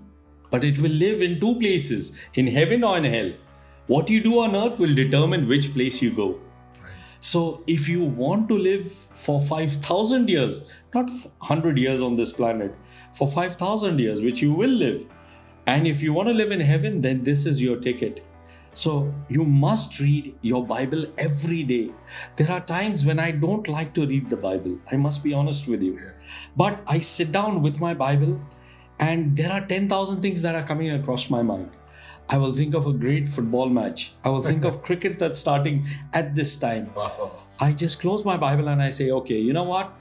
But 0.49 0.63
it 0.63 0.79
will 0.79 0.91
live 0.91 1.21
in 1.21 1.39
two 1.39 1.59
places 1.59 2.13
in 2.35 2.47
heaven 2.47 2.83
or 2.83 2.97
in 2.97 3.03
hell. 3.03 3.33
What 3.87 4.09
you 4.09 4.21
do 4.21 4.39
on 4.39 4.55
earth 4.55 4.79
will 4.79 4.93
determine 4.93 5.47
which 5.47 5.73
place 5.73 6.01
you 6.01 6.11
go. 6.11 6.39
Right. 6.81 6.91
So, 7.19 7.63
if 7.67 7.87
you 7.87 8.03
want 8.03 8.47
to 8.49 8.57
live 8.57 8.91
for 8.91 9.39
5,000 9.39 10.29
years, 10.29 10.69
not 10.93 11.09
100 11.09 11.77
years 11.77 12.01
on 12.01 12.15
this 12.15 12.33
planet, 12.33 12.75
for 13.13 13.27
5,000 13.27 13.99
years, 13.99 14.21
which 14.21 14.41
you 14.41 14.53
will 14.53 14.69
live, 14.69 15.07
and 15.67 15.87
if 15.87 16.01
you 16.01 16.13
want 16.13 16.27
to 16.27 16.33
live 16.33 16.51
in 16.51 16.59
heaven, 16.59 17.01
then 17.01 17.23
this 17.23 17.45
is 17.45 17.61
your 17.61 17.77
ticket. 17.77 18.25
So, 18.77 19.11
you 19.27 19.43
must 19.43 19.99
read 19.99 20.35
your 20.43 20.63
Bible 20.63 21.05
every 21.17 21.63
day. 21.63 21.89
There 22.35 22.51
are 22.51 22.59
times 22.59 23.05
when 23.05 23.17
I 23.17 23.31
don't 23.31 23.67
like 23.67 23.95
to 23.95 24.05
read 24.05 24.29
the 24.29 24.37
Bible. 24.37 24.79
I 24.91 24.97
must 24.97 25.23
be 25.23 25.33
honest 25.33 25.67
with 25.67 25.81
you. 25.81 25.99
But 26.55 26.83
I 26.85 26.99
sit 26.99 27.31
down 27.31 27.63
with 27.63 27.79
my 27.79 27.95
Bible, 27.95 28.39
and 28.99 29.35
there 29.35 29.51
are 29.51 29.65
10,000 29.65 30.21
things 30.21 30.43
that 30.43 30.53
are 30.53 30.61
coming 30.61 30.91
across 30.91 31.27
my 31.31 31.41
mind. 31.41 31.71
I 32.29 32.37
will 32.37 32.51
think 32.51 32.75
of 32.75 32.85
a 32.85 32.93
great 32.93 33.27
football 33.27 33.67
match. 33.67 34.13
I 34.23 34.29
will 34.29 34.43
think 34.43 34.63
of 34.63 34.83
cricket 34.89 35.17
that's 35.17 35.39
starting 35.39 35.87
at 36.13 36.35
this 36.35 36.55
time. 36.55 36.93
Wow. 36.93 37.31
I 37.59 37.71
just 37.71 37.99
close 37.99 38.23
my 38.23 38.37
Bible 38.37 38.67
and 38.67 38.79
I 38.79 38.91
say, 38.91 39.09
okay, 39.09 39.39
you 39.39 39.53
know 39.53 39.63
what? 39.63 39.91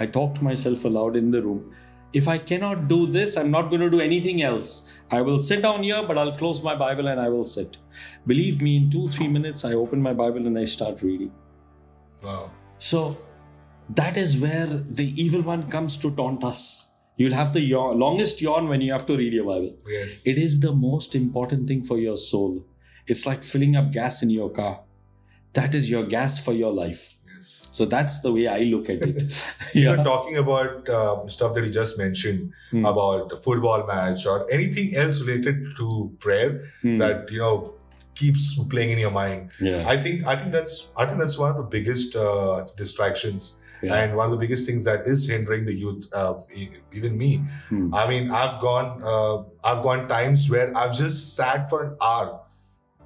I 0.00 0.06
talk 0.06 0.34
to 0.34 0.42
myself 0.42 0.84
aloud 0.84 1.14
in 1.14 1.30
the 1.30 1.40
room. 1.40 1.72
If 2.14 2.28
I 2.28 2.38
cannot 2.38 2.86
do 2.88 3.06
this, 3.06 3.36
I'm 3.36 3.50
not 3.50 3.70
going 3.70 3.80
to 3.80 3.90
do 3.90 4.00
anything 4.00 4.42
else. 4.42 4.92
I 5.10 5.20
will 5.20 5.38
sit 5.38 5.62
down 5.62 5.82
here, 5.82 6.02
but 6.06 6.16
I'll 6.16 6.32
close 6.32 6.62
my 6.62 6.76
Bible 6.76 7.08
and 7.08 7.20
I 7.20 7.28
will 7.28 7.44
sit. 7.44 7.78
Believe 8.26 8.62
me, 8.62 8.76
in 8.76 8.88
two, 8.88 9.08
three 9.08 9.26
minutes, 9.26 9.64
I 9.64 9.72
open 9.74 10.00
my 10.00 10.12
Bible 10.12 10.46
and 10.46 10.56
I 10.56 10.64
start 10.64 11.02
reading. 11.02 11.32
Wow. 12.22 12.52
So 12.78 13.18
that 13.90 14.16
is 14.16 14.36
where 14.38 14.66
the 14.66 15.20
evil 15.20 15.42
one 15.42 15.68
comes 15.68 15.96
to 15.98 16.10
taunt 16.12 16.44
us. 16.44 16.86
You'll 17.16 17.34
have 17.34 17.52
the 17.52 17.60
yawn, 17.60 17.98
longest 17.98 18.40
yawn 18.40 18.68
when 18.68 18.80
you 18.80 18.92
have 18.92 19.06
to 19.06 19.16
read 19.16 19.32
your 19.32 19.44
Bible. 19.44 19.76
Yes. 19.86 20.26
It 20.26 20.38
is 20.38 20.60
the 20.60 20.72
most 20.72 21.14
important 21.16 21.66
thing 21.68 21.82
for 21.82 21.98
your 21.98 22.16
soul. 22.16 22.64
It's 23.06 23.26
like 23.26 23.42
filling 23.42 23.76
up 23.76 23.92
gas 23.92 24.22
in 24.22 24.30
your 24.30 24.50
car. 24.50 24.82
That 25.52 25.74
is 25.74 25.90
your 25.90 26.04
gas 26.04 26.38
for 26.42 26.52
your 26.52 26.72
life. 26.72 27.13
So 27.76 27.84
that's 27.92 28.16
the 28.24 28.30
way 28.32 28.46
I 28.46 28.58
look 28.72 28.88
at 28.94 29.02
it. 29.10 29.22
You're 29.84 30.02
talking 30.08 30.36
about 30.40 30.88
um, 30.98 31.28
stuff 31.36 31.54
that 31.54 31.64
you 31.68 31.72
just 31.76 31.98
mentioned 31.98 32.52
Hmm. 32.70 32.84
about 32.90 33.30
the 33.30 33.38
football 33.46 33.86
match 33.92 34.26
or 34.32 34.36
anything 34.58 34.94
else 35.04 35.20
related 35.30 35.64
to 35.80 35.88
prayer 36.26 36.50
Hmm. 36.82 36.98
that 37.04 37.32
you 37.36 37.40
know 37.44 37.56
keeps 38.20 38.44
playing 38.72 38.90
in 38.94 38.98
your 39.04 39.10
mind. 39.10 39.50
yeah. 39.60 39.82
I 39.94 39.96
think 40.06 40.24
I 40.32 40.36
think 40.40 40.52
that's 40.56 40.74
I 40.96 41.04
think 41.06 41.18
that's 41.24 41.36
one 41.44 41.50
of 41.50 41.56
the 41.62 41.68
biggest 41.76 42.14
uh, 42.28 42.64
distractions 42.82 43.48
Yeah. 43.84 43.96
and 44.00 44.14
one 44.18 44.26
of 44.30 44.32
the 44.34 44.40
biggest 44.44 44.66
things 44.68 44.84
that 44.88 45.06
is 45.14 45.24
hindering 45.30 45.64
the 45.70 45.74
youth, 45.80 46.04
uh, 46.20 46.34
even 46.98 47.18
me. 47.22 47.30
Hmm. 47.70 47.92
I 48.02 48.04
mean, 48.12 48.30
I've 48.42 48.56
gone 48.60 48.88
uh, 49.14 49.36
I've 49.68 49.82
gone 49.88 50.06
times 50.16 50.48
where 50.54 50.68
I've 50.82 50.94
just 51.02 51.34
sat 51.40 51.68
for 51.74 51.80
an 51.88 51.92
hour 52.10 52.30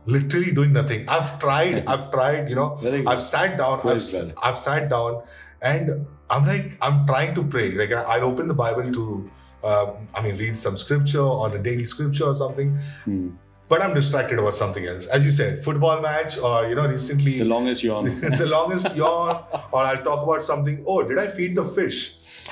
literally 0.08 0.50
doing 0.52 0.72
nothing. 0.72 1.08
I've 1.08 1.38
tried, 1.38 1.86
I've 1.92 2.10
tried, 2.10 2.48
you 2.50 2.56
know. 2.56 2.78
I've 3.06 3.22
sat 3.22 3.56
down, 3.58 3.80
I've, 3.80 4.12
God. 4.12 4.34
I've 4.42 4.58
sat 4.58 4.88
down 4.88 5.22
and 5.62 6.06
I'm 6.30 6.46
like, 6.46 6.76
I'm 6.80 7.06
trying 7.06 7.34
to 7.34 7.44
pray. 7.44 7.70
Like 7.72 7.92
I'll 7.92 8.24
open 8.24 8.48
the 8.48 8.54
Bible 8.54 8.90
to, 8.92 9.30
um, 9.64 9.90
I 10.14 10.22
mean, 10.22 10.36
read 10.38 10.56
some 10.56 10.76
scripture 10.76 11.20
or 11.22 11.54
a 11.54 11.58
daily 11.62 11.84
scripture 11.86 12.26
or 12.26 12.34
something, 12.34 12.76
Hmm. 13.04 13.30
but 13.68 13.82
I'm 13.82 13.94
distracted 13.94 14.38
about 14.38 14.54
something 14.54 14.86
else. 14.86 15.06
As 15.06 15.24
you 15.24 15.30
said, 15.30 15.64
football 15.64 16.00
match 16.00 16.38
or, 16.38 16.66
you 16.68 16.74
know, 16.74 16.86
recently 16.86 17.38
The 17.38 17.44
longest 17.44 17.82
yawn. 17.84 18.20
the 18.42 18.46
longest 18.46 18.94
yawn, 18.96 19.42
or 19.72 19.80
I'll 19.88 20.02
talk 20.04 20.22
about 20.26 20.42
something. 20.42 20.84
Oh, 20.86 21.02
did 21.08 21.18
I 21.18 21.28
feed 21.28 21.56
the 21.56 21.64
fish? 21.64 21.98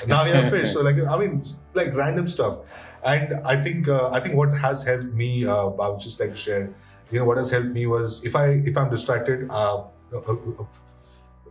Now 0.07 0.25
we 0.25 0.31
have 0.31 0.51
fish. 0.51 0.73
So 0.73 0.83
like, 0.83 0.99
I 0.99 1.17
mean, 1.17 1.43
like 1.75 1.95
random 1.95 2.29
stuff. 2.29 2.59
And 3.05 3.35
I 3.45 3.57
think 3.63 3.89
uh, 3.89 4.11
I 4.11 4.19
think 4.21 4.35
what 4.35 4.53
has 4.67 4.85
helped 4.85 5.13
me, 5.23 5.47
uh, 5.47 5.69
I 5.69 5.89
would 5.89 6.01
just 6.01 6.19
like 6.21 6.31
to 6.31 6.37
share. 6.37 6.75
You 7.11 7.21
know, 7.21 7.25
what 7.25 7.37
has 7.39 7.51
helped 7.51 7.69
me 7.69 7.87
was 7.87 8.25
if 8.25 8.35
I 8.37 8.47
if 8.73 8.77
I'm 8.77 8.91
distracted. 8.91 9.47
Uh, 9.51 9.85
uh, 10.15 10.19
uh, 10.19 10.65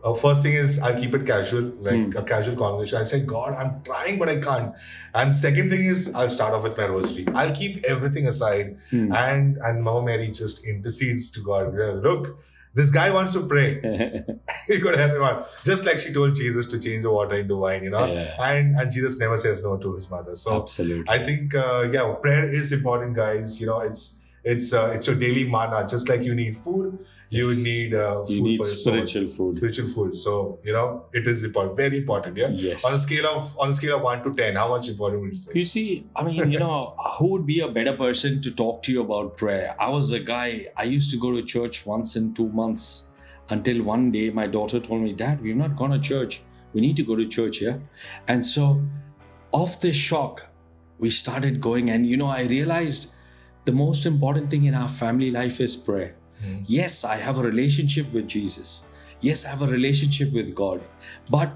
uh, 0.04 0.14
first 0.14 0.42
thing 0.42 0.52
is 0.52 0.78
I'll 0.80 0.98
keep 0.98 1.14
it 1.14 1.26
casual, 1.26 1.62
like 1.80 1.94
Hmm. 1.94 2.16
a 2.16 2.22
casual 2.22 2.56
conversation. 2.56 2.98
I 2.98 3.02
say, 3.04 3.20
God, 3.20 3.54
I'm 3.54 3.82
trying, 3.82 4.18
but 4.18 4.28
I 4.28 4.36
can't. 4.40 4.74
And 5.14 5.34
second 5.34 5.70
thing 5.70 5.84
is 5.84 6.14
I'll 6.14 6.30
start 6.30 6.52
off 6.54 6.62
with 6.64 6.76
my 6.76 6.86
rosary. 6.86 7.26
I'll 7.34 7.54
keep 7.54 7.82
everything 7.84 8.26
aside 8.28 8.76
Hmm. 8.90 9.12
and 9.12 9.56
and 9.62 9.82
Mama 9.82 10.02
Mary 10.10 10.28
just 10.30 10.66
intercedes 10.66 11.30
to 11.32 11.40
God. 11.40 11.74
Look, 12.04 12.38
this 12.74 12.90
guy 12.90 13.10
wants 13.10 13.32
to 13.32 13.40
pray. 13.46 13.68
you 14.68 14.78
got 14.84 14.92
to 14.92 14.98
help 14.98 15.12
him 15.12 15.22
out. 15.22 15.48
Just 15.64 15.86
like 15.86 15.98
she 15.98 16.12
told 16.12 16.34
Jesus 16.34 16.66
to 16.68 16.78
change 16.78 17.02
the 17.04 17.10
water 17.10 17.36
into 17.40 17.56
wine, 17.56 17.82
you 17.82 17.90
know. 17.90 18.04
Yeah. 18.04 18.50
And 18.50 18.76
and 18.78 18.92
Jesus 18.92 19.18
never 19.18 19.38
says 19.38 19.64
no 19.64 19.76
to 19.78 19.94
his 19.94 20.10
mother. 20.10 20.34
So 20.36 20.60
Absolutely. 20.60 21.08
I 21.08 21.24
think 21.24 21.54
uh, 21.54 21.88
yeah, 21.90 22.14
prayer 22.26 22.46
is 22.60 22.70
important, 22.72 23.16
guys. 23.16 23.58
You 23.60 23.66
know, 23.72 23.80
it's 23.80 24.20
it's 24.52 24.72
uh, 24.72 24.92
it's 24.94 25.06
your 25.08 25.16
daily 25.16 25.44
manna. 25.54 25.86
Just 25.92 26.08
like 26.08 26.22
you 26.22 26.34
need 26.34 26.56
food, 26.56 26.98
you 27.38 27.48
Yes. 27.48 27.58
need 27.68 27.94
uh, 27.94 28.22
food 28.24 28.30
you 28.34 28.42
need 28.44 28.58
for 28.58 28.66
your 28.66 28.76
soul. 28.76 28.92
spiritual 28.92 29.28
food. 29.36 29.56
Spiritual 29.56 29.88
food. 29.94 30.14
So 30.24 30.34
you 30.64 30.72
know, 30.76 31.06
it 31.12 31.26
is 31.32 31.42
important, 31.48 31.76
very 31.76 31.98
important. 32.02 32.36
Yeah. 32.42 32.48
Yes. 32.66 32.84
On 32.84 32.94
a 32.94 32.98
scale 33.06 33.26
of 33.26 33.50
on 33.58 33.70
a 33.70 33.74
scale 33.80 33.96
of 33.96 34.02
one 34.02 34.22
to 34.26 34.32
ten, 34.42 34.54
how 34.62 34.68
much 34.74 34.88
important 34.92 35.22
would 35.22 35.32
you 35.32 35.40
say? 35.46 35.52
You 35.62 35.64
see, 35.72 35.88
I 36.14 36.24
mean, 36.28 36.52
you 36.52 36.60
know, 36.60 36.94
who 37.18 37.28
would 37.32 37.46
be 37.46 37.58
a 37.60 37.68
better 37.80 37.96
person 38.04 38.40
to 38.46 38.54
talk 38.62 38.82
to 38.84 38.92
you 38.92 39.02
about 39.08 39.36
prayer? 39.36 39.74
I 39.80 39.90
was 39.90 40.12
a 40.12 40.20
guy, 40.20 40.66
I 40.76 40.84
used 40.84 41.10
to 41.16 41.18
go 41.26 41.32
to 41.32 41.42
church 41.56 41.84
once 41.84 42.14
in 42.16 42.32
two 42.34 42.48
months 42.62 43.08
until 43.56 43.82
one 43.82 44.10
day 44.12 44.30
my 44.30 44.46
daughter 44.46 44.78
told 44.80 45.02
me, 45.02 45.12
Dad, 45.24 45.42
we've 45.42 45.56
not 45.64 45.76
gone 45.76 45.90
to 45.90 45.98
church. 46.12 46.40
We 46.72 46.80
need 46.80 46.96
to 46.96 47.04
go 47.10 47.16
to 47.16 47.26
church, 47.26 47.60
yeah? 47.62 47.76
And 48.28 48.44
so, 48.44 48.82
off 49.52 49.80
this 49.80 49.96
shock, 49.96 50.46
we 50.98 51.10
started 51.10 51.60
going, 51.60 51.90
and 51.90 52.06
you 52.06 52.16
know, 52.16 52.26
I 52.26 52.42
realized 52.42 53.12
the 53.66 53.72
most 53.72 54.06
important 54.06 54.50
thing 54.50 54.64
in 54.64 54.74
our 54.74 54.88
family 54.88 55.30
life 55.30 55.60
is 55.60 55.76
prayer. 55.76 56.14
Hmm. 56.40 56.56
Yes, 56.64 57.04
I 57.04 57.16
have 57.16 57.38
a 57.38 57.42
relationship 57.42 58.12
with 58.12 58.28
Jesus. 58.28 58.84
Yes, 59.20 59.44
I 59.44 59.50
have 59.50 59.62
a 59.62 59.66
relationship 59.66 60.32
with 60.32 60.54
God. 60.54 60.80
But 61.30 61.52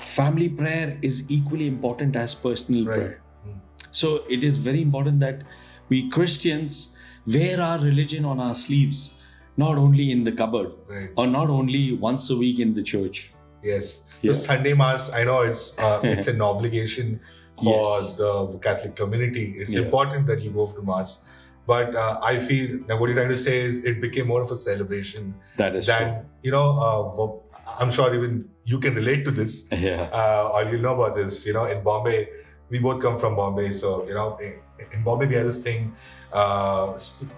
family 0.00 0.48
prayer 0.48 0.98
is 1.02 1.24
equally 1.30 1.66
important 1.66 2.16
as 2.16 2.34
personal 2.34 2.86
Right. 2.86 2.96
prayer. 2.98 3.22
Mm. 3.46 3.58
So 3.90 4.12
it 4.36 4.42
is 4.50 4.56
very 4.68 4.80
important 4.82 5.20
that 5.20 5.42
we 5.88 6.08
Christians 6.08 6.96
wear 7.26 7.60
our 7.60 7.78
religion 7.78 8.24
on 8.24 8.40
our 8.40 8.54
sleeves, 8.54 9.18
not 9.56 9.76
only 9.76 10.10
in 10.10 10.24
the 10.24 10.32
cupboard 10.32 10.72
Right. 10.88 11.10
or 11.16 11.26
not 11.26 11.50
only 11.50 11.82
once 12.06 12.30
a 12.30 12.36
week 12.36 12.58
in 12.58 12.74
the 12.74 12.82
church. 12.82 13.32
Yes. 13.62 13.92
Yeah. 14.22 14.32
The 14.32 14.38
Sunday 14.38 14.72
Mass, 14.74 15.12
I 15.14 15.24
know 15.24 15.42
it's 15.42 15.78
uh, 15.78 16.00
it's 16.14 16.26
an 16.26 16.40
obligation 16.40 17.20
for 17.56 17.82
Yes. 18.00 18.12
the 18.14 18.58
Catholic 18.62 18.96
community. 18.96 19.54
It's 19.58 19.74
Yeah. 19.74 19.82
important 19.82 20.26
that 20.26 20.40
you 20.42 20.50
go 20.50 20.66
to 20.66 20.82
Mass. 20.82 21.24
But 21.66 21.94
uh, 21.94 22.18
I 22.22 22.38
feel 22.38 22.80
now 22.88 22.98
what 22.98 23.06
you're 23.08 23.14
trying 23.16 23.28
to 23.28 23.36
say 23.36 23.64
is 23.64 23.84
it 23.84 24.00
became 24.00 24.26
more 24.26 24.40
of 24.42 24.50
a 24.50 24.56
celebration 24.56 25.34
That 25.58 25.76
is 25.76 25.86
than, 25.86 26.26
you 26.42 26.50
know, 26.50 26.66
uh, 26.86 27.80
I'm 27.80 27.90
sure 27.92 28.12
even 28.14 28.48
you 28.64 28.78
can 28.80 28.94
relate 28.94 29.24
to 29.26 29.30
this 29.30 29.68
true. 29.68 29.78
Yeah. 29.78 30.08
uh, 30.12 30.50
or 30.54 30.64
you 30.70 30.78
know 30.78 30.94
about 31.00 31.16
this. 31.16 31.46
You 31.46 31.52
know, 31.52 31.64
in 31.66 31.82
Bombay, 31.82 32.28
we 32.70 32.78
both 32.78 33.00
come 33.00 33.18
from 33.18 33.36
Bombay. 33.36 33.72
So, 33.72 34.06
you 34.08 34.14
know, 34.14 34.36
in, 34.38 34.54
in 34.92 35.02
Bombay, 35.04 35.26
we 35.26 35.34
have 35.36 35.44
this 35.46 35.62
thing, 35.62 35.94
uh, 36.32 36.94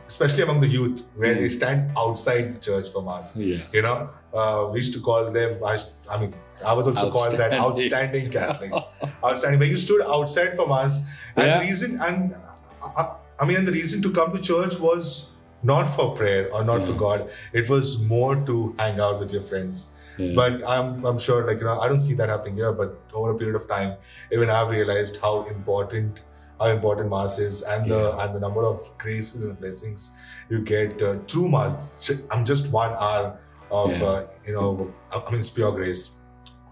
especially 0.06 0.42
among 0.42 0.60
the 0.60 0.68
youth, 0.68 1.04
where 1.16 1.34
Mm. 1.34 1.40
they 1.40 1.48
stand 1.48 1.90
outside 1.96 2.52
the 2.52 2.60
church 2.60 2.88
for 2.92 3.02
Mass 3.02 3.36
Yeah. 3.36 3.62
you 3.72 3.82
know 3.82 4.10
uh, 4.32 4.68
we 4.70 4.76
used 4.82 4.94
to 4.94 5.00
call 5.00 5.30
them 5.30 5.50
I, 5.64 5.78
I 6.10 6.20
mean 6.20 6.34
i 6.64 6.72
was 6.72 6.86
also 6.88 7.10
called 7.10 7.34
that 7.42 7.52
Outstanding. 7.52 8.30
catholics 8.30 8.78
outstanding 9.24 9.58
where 9.60 9.68
you 9.68 9.76
stood 9.76 10.02
outside 10.16 10.54
from 10.58 10.70
us 10.72 11.00
and 11.36 11.46
Yeah. 11.46 11.58
the 11.58 11.64
reason 11.68 11.98
and 12.08 12.34
uh, 12.34 13.00
uh, 13.02 13.08
i 13.40 13.44
mean 13.46 13.56
and 13.60 13.66
the 13.70 13.72
reason 13.80 14.02
to 14.06 14.10
come 14.18 14.30
to 14.36 14.40
church 14.50 14.78
was 14.88 15.30
not 15.72 15.88
for 15.96 16.06
prayer 16.20 16.44
or 16.54 16.62
not 16.70 16.86
for 16.90 16.92
god 17.02 17.28
it 17.62 17.68
was 17.74 17.98
more 18.14 18.36
to 18.52 18.56
hang 18.78 19.00
out 19.08 19.18
with 19.24 19.32
your 19.38 19.42
friends 19.50 19.82
Yeah. 20.18 20.34
but 20.38 20.52
i'm 20.72 20.90
i'm 21.10 21.18
sure 21.26 21.40
like 21.46 21.58
you 21.62 21.66
know 21.68 21.78
i 21.84 21.88
don't 21.92 22.04
see 22.08 22.14
that 22.22 22.28
happening 22.34 22.56
here 22.62 22.72
but 22.80 22.90
over 23.20 23.30
a 23.32 23.38
period 23.42 23.56
of 23.60 23.64
time 23.70 23.90
even 24.36 24.50
i've 24.58 24.70
realized 24.74 25.16
how 25.26 25.32
important 25.54 26.20
how 26.60 26.66
important 26.66 27.10
mass 27.10 27.38
is 27.38 27.62
and 27.62 27.90
the 27.90 28.00
and 28.18 28.34
the 28.34 28.40
number 28.40 28.64
of 28.64 28.90
graces 28.98 29.44
and 29.44 29.58
blessings 29.60 30.12
you 30.50 30.60
get 30.60 31.00
uh, 31.02 31.18
through 31.28 31.48
mass 31.48 31.74
i'm 32.30 32.44
just 32.44 32.70
one 32.72 32.92
hour 33.06 33.38
of 33.70 33.90
Yeah. 33.90 34.04
uh, 34.04 34.26
you 34.46 34.52
know 34.52 34.92
i 35.12 35.30
mean 35.30 35.40
it's 35.40 35.50
pure 35.50 35.72
grace 35.72 36.02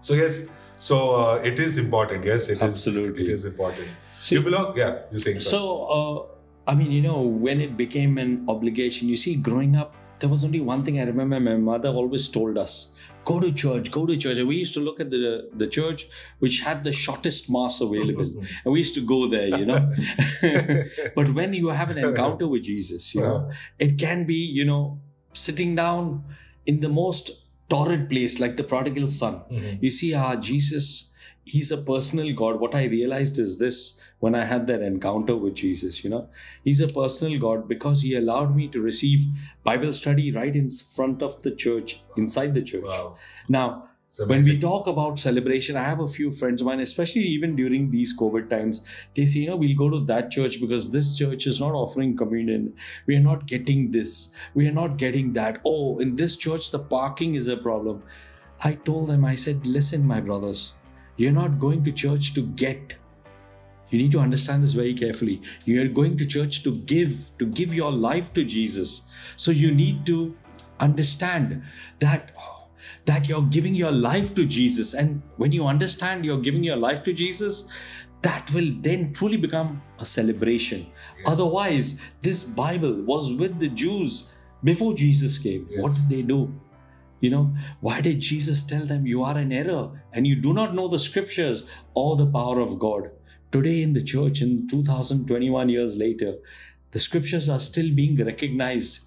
so 0.01 0.13
yes 0.13 0.47
so 0.79 1.15
uh, 1.15 1.35
it 1.51 1.59
is 1.59 1.77
important 1.77 2.23
yes 2.25 2.49
it 2.49 2.57
is. 2.57 2.61
Absolutely. 2.61 3.25
it 3.25 3.29
is 3.31 3.45
important 3.45 3.87
See, 4.19 4.35
you 4.35 4.41
belong 4.41 4.77
yeah 4.77 4.99
you 5.11 5.19
saying 5.19 5.39
so, 5.41 5.49
So, 5.49 5.59
uh, 5.97 6.71
I 6.71 6.75
mean, 6.75 6.91
you 6.91 7.01
know, 7.01 7.19
when 7.19 7.59
it 7.59 7.75
became 7.75 8.17
an 8.17 8.45
obligation, 8.47 9.09
you 9.09 9.17
see, 9.17 9.35
growing 9.35 9.75
up, 9.75 9.95
there 10.23 10.29
was 10.29 10.45
only 10.45 10.61
one 10.61 10.83
thing 10.85 11.01
I 11.01 11.03
remember 11.03 11.37
my 11.37 11.57
mother 11.57 11.89
always 11.89 12.29
told 12.29 12.57
us 12.57 12.93
go 13.25 13.39
to 13.41 13.53
church, 13.53 13.91
go 13.91 14.05
to 14.05 14.15
church. 14.15 14.37
And 14.37 14.47
we 14.47 14.55
used 14.55 14.73
to 14.75 14.79
look 14.79 15.01
at 15.01 15.09
the, 15.09 15.49
the 15.53 15.67
church 15.67 16.05
which 16.39 16.59
had 16.61 16.85
the 16.85 16.93
shortest 16.93 17.49
mass 17.49 17.81
available. 17.81 18.29
and 18.63 18.71
we 18.73 18.79
used 18.79 18.95
to 18.95 19.01
go 19.05 19.27
there, 19.27 19.47
you 19.59 19.65
know. 19.65 19.91
but 21.15 21.33
when 21.33 21.53
you 21.53 21.67
have 21.69 21.89
an 21.89 21.97
encounter 21.97 22.47
with 22.47 22.63
Jesus, 22.63 23.13
you 23.13 23.19
know, 23.21 23.51
it 23.79 23.97
can 23.99 24.25
be, 24.25 24.35
you 24.59 24.63
know, 24.63 25.01
sitting 25.33 25.75
down 25.75 26.23
in 26.65 26.79
the 26.79 26.87
most 26.89 27.31
torrid 27.69 28.09
place 28.09 28.39
like 28.39 28.55
the 28.55 28.63
prodigal 28.63 29.09
son 29.09 29.35
Mhm. 29.51 29.81
you 29.81 29.89
see, 29.89 30.13
ah, 30.13 30.35
Jesus, 30.37 31.11
He's 31.45 31.71
a 31.71 31.77
personal 31.77 32.33
God. 32.33 32.59
What 32.59 32.73
I 32.73 32.85
realized 32.85 33.37
is 33.37 33.59
this 33.59 34.01
when 34.19 34.35
I 34.35 34.45
had 34.45 34.67
that 34.67 34.81
encounter 34.81 35.35
with 35.35 35.55
Jesus, 35.55 36.03
you 36.03 36.09
know, 36.09 36.29
He's 36.63 36.81
a 36.81 36.87
personal 36.87 37.39
God 37.39 37.67
because 37.67 38.01
He 38.01 38.15
allowed 38.15 38.55
me 38.55 38.67
to 38.69 38.81
receive 38.81 39.25
Bible 39.63 39.93
study 39.93 40.31
right 40.31 40.55
in 40.55 40.69
front 40.69 41.21
of 41.21 41.41
the 41.41 41.51
church, 41.51 42.01
inside 42.15 42.53
the 42.53 42.61
church. 42.61 42.83
wow 42.85 43.17
Now, 43.49 43.89
when 44.27 44.43
we 44.43 44.59
talk 44.59 44.85
about 44.85 45.17
celebration, 45.17 45.75
I 45.75 45.83
have 45.83 45.99
a 45.99 46.07
few 46.07 46.31
friends 46.31 46.61
of 46.61 46.67
mine, 46.67 46.79
especially 46.79 47.23
even 47.23 47.55
during 47.55 47.89
these 47.89 48.15
COVID 48.15 48.47
times, 48.47 48.85
they 49.15 49.25
say, 49.25 49.39
you 49.39 49.47
know, 49.47 49.55
we'll 49.55 49.75
go 49.75 49.89
to 49.89 50.05
that 50.05 50.29
church 50.29 50.61
because 50.61 50.91
this 50.91 51.17
church 51.17 51.47
is 51.47 51.59
not 51.59 51.73
offering 51.73 52.15
communion. 52.15 52.75
We 53.07 53.15
are 53.15 53.21
not 53.21 53.47
getting 53.47 53.89
this. 53.89 54.35
We 54.53 54.67
are 54.67 54.71
not 54.71 54.97
getting 54.97 55.33
that. 55.33 55.61
Oh, 55.65 55.97
in 55.97 56.15
this 56.15 56.35
church, 56.35 56.69
the 56.69 56.77
parking 56.77 57.33
is 57.33 57.47
a 57.47 57.57
problem. 57.57 58.03
I 58.63 58.73
told 58.75 59.07
them, 59.07 59.25
I 59.25 59.33
said, 59.33 59.65
listen, 59.65 60.05
my 60.05 60.21
brothers, 60.21 60.75
you're 61.17 61.31
not 61.31 61.59
going 61.59 61.83
to 61.83 61.91
church 61.91 62.33
to 62.33 62.41
get. 62.41 62.95
You 63.89 63.99
need 63.99 64.11
to 64.13 64.19
understand 64.19 64.63
this 64.63 64.73
very 64.73 64.93
carefully. 64.93 65.41
You 65.65 65.81
are 65.83 65.87
going 65.87 66.17
to 66.17 66.25
church 66.25 66.63
to 66.63 66.75
give, 66.75 67.31
to 67.37 67.45
give 67.45 67.73
your 67.73 67.91
life 67.91 68.33
to 68.33 68.43
Jesus. 68.43 69.03
So 69.35 69.51
you 69.51 69.73
need 69.73 70.05
to 70.07 70.35
understand 70.79 71.63
that 71.99 72.31
that 73.05 73.27
you're 73.27 73.43
giving 73.43 73.75
your 73.75 73.91
life 73.91 74.33
to 74.35 74.45
Jesus. 74.45 74.93
And 74.93 75.21
when 75.37 75.51
you 75.51 75.65
understand 75.65 76.25
you're 76.25 76.39
giving 76.39 76.63
your 76.63 76.77
life 76.77 77.03
to 77.03 77.13
Jesus, 77.13 77.67
that 78.21 78.49
will 78.53 78.71
then 78.79 79.13
truly 79.13 79.37
become 79.37 79.81
a 79.99 80.05
celebration. 80.05 80.87
Yes. 81.17 81.27
Otherwise, 81.27 81.99
this 82.21 82.43
Bible 82.43 83.01
was 83.03 83.33
with 83.33 83.59
the 83.59 83.67
Jews 83.67 84.33
before 84.63 84.93
Jesus 84.93 85.37
came. 85.37 85.67
What 85.75 85.93
did 85.93 86.09
they 86.09 86.21
do? 86.21 86.53
You 87.23 87.29
know, 87.29 87.55
why 87.79 88.01
did 88.01 88.19
Jesus 88.19 88.63
tell 88.63 88.85
them 88.85 89.07
you 89.07 89.23
are 89.23 89.37
in 89.39 89.53
error 89.53 89.91
and 90.11 90.27
you 90.27 90.35
do 90.35 90.53
not 90.53 90.75
know 90.75 90.89
the 90.89 90.99
scriptures 90.99 91.65
or 91.93 92.17
the 92.17 92.25
power 92.25 92.59
of 92.59 92.79
God? 92.79 93.11
Today 93.49 93.81
in 93.81 93.93
the 93.93 94.03
church, 94.03 94.41
in 94.41 94.67
2021 94.67 95.69
years 95.69 95.95
later, 95.97 96.33
the 96.91 96.99
scriptures 96.99 97.47
are 97.47 97.61
still 97.61 97.95
being 97.95 98.17
recognized 98.17 98.99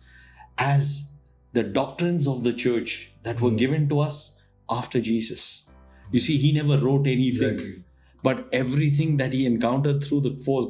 as 0.57 1.13
the 1.53 1.63
doctrines 1.63 2.27
of 2.27 2.43
the 2.43 2.55
church 2.55 3.13
that 3.23 3.43
were 3.43 3.51
Mhm. 3.51 3.59
given 3.59 3.89
to 3.91 4.01
us 4.01 4.43
after 4.71 4.99
Jesus. 4.99 5.65
You 6.11 6.21
see, 6.21 6.39
he 6.39 6.53
never 6.53 6.79
wrote 6.79 7.07
anything, 7.07 7.53
exactly 7.53 7.83
but 8.23 8.49
everything 8.51 9.19
that 9.19 9.33
he 9.33 9.47
encountered 9.47 10.03
through 10.03 10.21
the 10.23 10.37
four, 10.45 10.63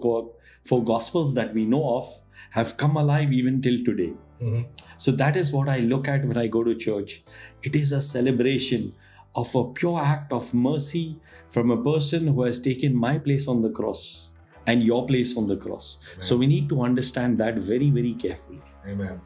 four 0.64 0.84
gospels 0.84 1.34
that 1.34 1.54
we 1.54 1.64
know 1.64 1.96
of 1.96 2.08
have 2.50 2.76
come 2.76 2.96
alive 2.96 3.32
even 3.32 3.62
till 3.62 3.84
today. 3.84 4.12
Mhm. 4.40 4.66
So 4.96 5.12
that 5.12 5.36
is 5.36 5.52
what 5.52 5.68
I 5.68 5.78
look 5.80 6.08
at 6.08 6.24
when 6.26 6.36
I 6.36 6.46
go 6.46 6.62
to 6.64 6.74
church. 6.74 7.22
It 7.62 7.76
is 7.76 7.92
a 7.92 8.00
celebration 8.00 8.92
of 9.34 9.54
a 9.54 9.64
pure 9.64 10.00
act 10.00 10.32
of 10.32 10.52
mercy 10.54 11.16
from 11.48 11.70
a 11.70 11.76
person 11.82 12.26
who 12.28 12.42
has 12.42 12.58
taken 12.58 12.94
my 12.94 13.18
place 13.18 13.48
on 13.48 13.62
the 13.62 13.70
cross. 13.70 14.30
and 14.70 14.82
your 14.82 15.06
place 15.08 15.32
on 15.40 15.44
the 15.46 15.56
cross. 15.64 15.98
So 16.28 16.36
we 16.36 16.46
need 16.52 16.68
to 16.70 16.82
understand 16.82 17.38
that 17.42 17.58
very, 17.66 17.88
very 17.98 18.14
carefully. 18.22 18.60
Amen. 18.92 19.20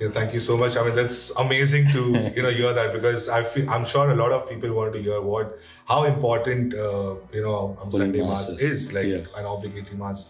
Yeah, 0.00 0.08
thank 0.08 0.34
you 0.34 0.40
so 0.40 0.56
much. 0.56 0.76
I 0.76 0.82
mean, 0.84 0.96
that's 0.96 1.30
amazing 1.42 1.86
to 1.92 2.00
you 2.36 2.42
know 2.42 2.50
hear 2.50 2.72
that 2.72 2.92
because 2.96 3.28
I 3.28 3.42
feel 3.44 3.70
I'm 3.70 3.84
sure 3.84 4.10
a 4.10 4.16
lot 4.22 4.32
of 4.32 4.48
people 4.48 4.72
want 4.72 4.92
to 4.94 5.02
hear 5.06 5.20
what 5.20 5.54
how 5.92 6.00
important 6.10 6.74
uh, 6.74 7.14
you 7.32 7.42
know 7.46 7.76
um, 7.80 7.92
Sunday 7.92 8.26
Mass 8.30 8.50
is 8.72 8.92
like 8.98 9.06
Yeah. 9.12 9.40
an 9.42 9.46
obligatory 9.52 9.96
mass. 9.96 10.24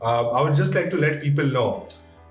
Uh, 0.00 0.30
I 0.30 0.40
would 0.46 0.54
just 0.62 0.74
like 0.74 0.88
to 0.96 0.96
let 1.06 1.20
people 1.20 1.44
know, 1.58 1.68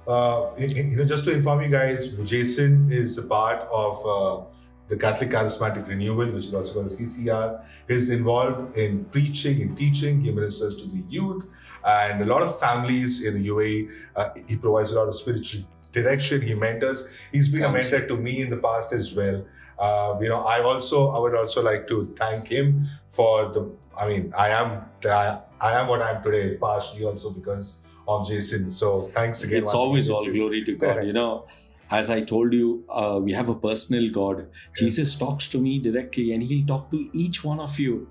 uh, 0.08 0.52
you 0.58 0.98
know, 0.98 1.06
just 1.06 1.26
to 1.26 1.32
inform 1.32 1.62
you 1.62 1.70
guys, 1.70 2.08
Jason 2.24 2.92
is 2.92 3.18
a 3.18 3.24
part 3.24 3.68
of 3.72 4.06
uh, 4.06 4.46
the 4.88 4.98
Catholic 4.98 5.32
Charismatic 5.32 5.88
Renewal, 5.88 6.28
which 6.32 6.46
is 6.46 6.54
also 6.54 6.74
called 6.76 6.88
CCR. 6.88 7.64
He's 7.88 8.10
involved 8.10 8.78
in 8.78 9.06
preaching 9.06 9.62
and 9.62 9.78
teaching. 9.78 10.22
He 10.22 10.32
ministers 10.32 10.78
to 10.78 10.88
the 10.88 11.04
youth 11.10 11.48
and 11.86 12.22
a 12.22 12.26
lot 12.26 12.42
of 12.42 12.60
families 12.60 13.26
in 13.26 13.42
the 13.42 13.50
UAE. 13.50 13.92
Uh, 14.16 14.30
he 14.48 14.56
provides 14.56 14.92
a 14.92 15.00
lot 15.00 15.08
of 15.08 15.16
spiritual 15.16 15.64
direction. 15.92 16.42
He 16.42 16.54
mentors. 16.54 17.10
He's 17.32 17.52
been 17.52 17.64
a 17.64 17.72
mentor 17.72 18.08
to 18.08 18.18
me 18.18 18.42
in 18.42 18.50
the 18.50 18.58
past 18.58 18.94
as 18.94 19.14
well. 19.14 19.46
Uh, 19.78 20.18
you 20.22 20.30
know, 20.30 20.42
I 20.42 20.62
also 20.62 21.10
I 21.10 21.20
would 21.20 21.36
also 21.36 21.62
like 21.62 21.88
to 21.88 22.14
thank 22.16 22.48
him 22.48 22.88
for 23.10 23.52
the. 23.52 23.72
I 23.98 24.08
mean, 24.08 24.34
I 24.38 24.50
am 24.50 24.86
I, 25.06 25.40
I 25.60 25.80
am 25.80 25.88
what 25.88 26.02
I 26.02 26.12
am 26.12 26.24
today, 26.24 26.58
partially 26.58 27.06
also 27.06 27.32
because 27.32 27.85
of 28.08 28.28
Jason. 28.28 28.72
So 28.72 29.10
thanks 29.14 29.44
again. 29.44 29.64
it's 29.64 29.74
always 29.74 30.10
all 30.10 30.26
glory 30.32 30.64
to 30.66 30.76
God. 30.76 31.06
You 31.06 31.14
know, 31.14 31.48
as 31.92 32.10
I 32.10 32.22
told 32.22 32.54
you, 32.54 32.84
uh, 32.90 33.20
we 33.22 33.32
have 33.34 33.50
a 33.50 33.56
personal 33.56 34.12
God. 34.12 34.48
Jesus 34.76 35.16
talks 35.16 35.48
to 35.50 35.58
me 35.60 35.80
directly 35.80 36.34
and 36.34 36.42
he'll 36.42 36.66
talk 36.66 36.92
to 36.92 37.10
each 37.14 37.44
one 37.44 37.60
of 37.60 37.80
you. 37.80 38.08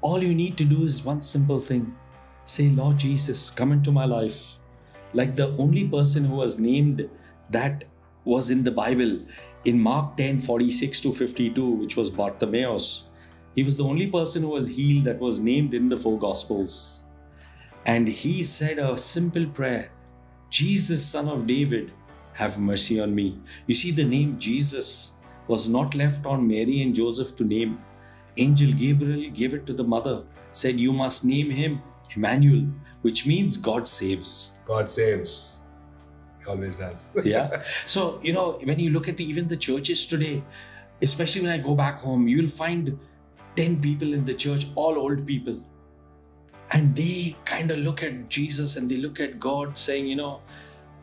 All 0.00 0.22
you 0.22 0.34
need 0.34 0.56
to 0.58 0.64
do 0.64 0.84
is 0.84 1.04
one 1.04 1.22
simple 1.22 1.60
thing 1.60 1.94
say, 2.44 2.68
Lord 2.70 2.98
Jesus, 2.98 3.50
come 3.50 3.72
into 3.72 3.92
my 3.92 4.06
life. 4.06 4.58
Like 5.12 5.36
the 5.36 5.48
only 5.58 5.86
person 5.86 6.24
who 6.24 6.36
was 6.36 6.58
named 6.58 7.08
that 7.50 7.84
was 8.24 8.50
in 8.50 8.64
the 8.64 8.70
Bible 8.70 9.20
in 9.64 9.78
Mark 9.78 10.16
10 10.16 10.38
46 10.38 11.00
to 11.00 11.12
52, 11.12 11.70
which 11.70 11.96
was 11.96 12.10
Bartimaeus. 12.10 13.04
He 13.54 13.62
was 13.62 13.76
the 13.76 13.84
only 13.84 14.10
person 14.10 14.42
who 14.42 14.50
was 14.50 14.68
healed 14.68 15.04
that 15.04 15.18
was 15.18 15.40
named 15.40 15.74
in 15.74 15.88
the 15.88 15.96
four 15.96 16.18
Gospels. 16.18 16.97
And 17.88 18.06
he 18.06 18.42
said 18.42 18.78
a 18.78 18.98
simple 18.98 19.46
prayer 19.46 19.90
Jesus, 20.50 21.04
son 21.04 21.26
of 21.26 21.46
David, 21.46 21.92
have 22.34 22.58
mercy 22.58 23.00
on 23.00 23.14
me. 23.14 23.40
You 23.66 23.74
see, 23.74 23.90
the 23.92 24.04
name 24.04 24.38
Jesus 24.38 25.14
was 25.46 25.68
not 25.70 25.94
left 25.94 26.26
on 26.26 26.46
Mary 26.46 26.82
and 26.82 26.94
Joseph 26.94 27.34
to 27.36 27.44
name. 27.44 27.78
Angel 28.36 28.72
Gabriel 28.72 29.30
gave 29.30 29.54
it 29.54 29.66
to 29.66 29.72
the 29.72 29.84
mother, 29.84 30.22
said, 30.52 30.78
You 30.78 30.92
must 30.92 31.24
name 31.24 31.50
him 31.50 31.80
Emmanuel, 32.14 32.66
which 33.00 33.26
means 33.26 33.56
God 33.56 33.88
saves. 33.88 34.52
God 34.66 34.90
saves. 34.90 35.64
He 36.40 36.44
always 36.44 36.76
does. 36.76 37.16
Yeah. 37.24 37.62
So, 37.86 38.20
you 38.22 38.34
know, 38.34 38.60
when 38.64 38.78
you 38.78 38.90
look 38.90 39.08
at 39.08 39.18
even 39.18 39.48
the 39.48 39.56
churches 39.56 40.06
today, 40.06 40.42
especially 41.00 41.40
when 41.40 41.50
I 41.50 41.58
go 41.58 41.74
back 41.74 42.00
home, 42.00 42.28
you 42.28 42.42
will 42.42 42.50
find 42.50 42.98
10 43.56 43.80
people 43.80 44.12
in 44.12 44.26
the 44.26 44.34
church, 44.34 44.66
all 44.74 44.98
old 44.98 45.26
people. 45.26 45.62
And 46.72 46.94
they 46.94 47.36
kind 47.44 47.70
of 47.70 47.78
look 47.78 48.02
at 48.02 48.28
Jesus 48.28 48.76
and 48.76 48.90
they 48.90 48.96
look 48.96 49.20
at 49.20 49.40
God 49.40 49.78
saying, 49.78 50.06
you 50.06 50.16
know, 50.16 50.40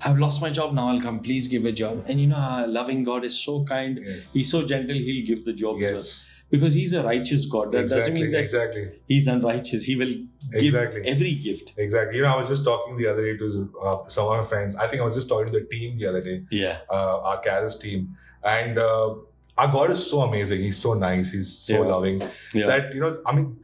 I've 0.04 0.20
lost 0.20 0.42
my 0.42 0.50
job, 0.52 0.74
now 0.74 0.90
I'll 0.90 1.02
come, 1.02 1.20
please 1.20 1.48
give 1.48 1.66
a 1.66 1.72
job. 1.72 2.04
And 2.08 2.20
you 2.22 2.28
know, 2.28 2.36
our 2.36 2.68
loving 2.68 3.04
God 3.04 3.24
is 3.24 3.38
so 3.40 3.64
kind. 3.64 4.00
yes. 4.02 4.34
He's 4.34 4.52
so 4.52 4.64
gentle, 4.66 4.96
he'll 4.96 5.26
give 5.26 5.46
the 5.46 5.54
job. 5.54 5.78
yes. 5.80 6.32
Because 6.52 6.76
he's 6.76 6.94
a 6.94 7.02
righteous 7.04 7.48
God. 7.48 7.72
That 7.72 7.82
doesn't 7.84 7.98
exactly. 7.98 8.22
mean 8.22 8.32
that 8.34 8.40
exactly. 8.42 8.92
he's 9.08 9.28
unrighteous. 9.28 9.84
He 9.86 9.96
will 9.96 10.14
give 10.54 10.76
Exactly. 10.76 11.02
every 11.08 11.34
gift. 11.36 11.74
Exactly. 11.76 12.18
You 12.18 12.22
know, 12.22 12.36
I 12.36 12.40
was 12.40 12.50
just 12.50 12.64
talking 12.64 12.98
the 12.98 13.08
other 13.08 13.24
day 13.24 13.36
to 13.38 13.74
uh, 13.84 14.08
some 14.10 14.28
of 14.28 14.38
my 14.38 14.44
friends. 14.44 14.76
I 14.76 14.88
think 14.88 15.02
I 15.02 15.06
was 15.06 15.16
just 15.16 15.28
talking 15.28 15.52
to 15.52 15.60
the 15.60 15.66
team 15.66 15.98
the 15.98 16.06
other 16.06 16.22
day, 16.22 16.44
Yeah. 16.52 16.78
uh, 16.90 17.20
our 17.22 17.42
Charis 17.44 17.80
team, 17.80 18.16
and 18.44 18.78
uh, 18.78 19.16
our 19.58 19.68
God 19.72 19.90
is 19.92 20.08
so 20.08 20.22
amazing. 20.22 20.62
He's 20.62 20.78
so 20.78 20.94
nice. 20.94 21.32
He's 21.32 21.52
so 21.58 21.82
Yeah. 21.82 21.90
loving. 21.90 22.22
Yeah. 22.54 22.68
That 22.68 22.94
you 22.94 23.02
know, 23.02 23.18
I 23.26 23.36
mean, 23.36 23.58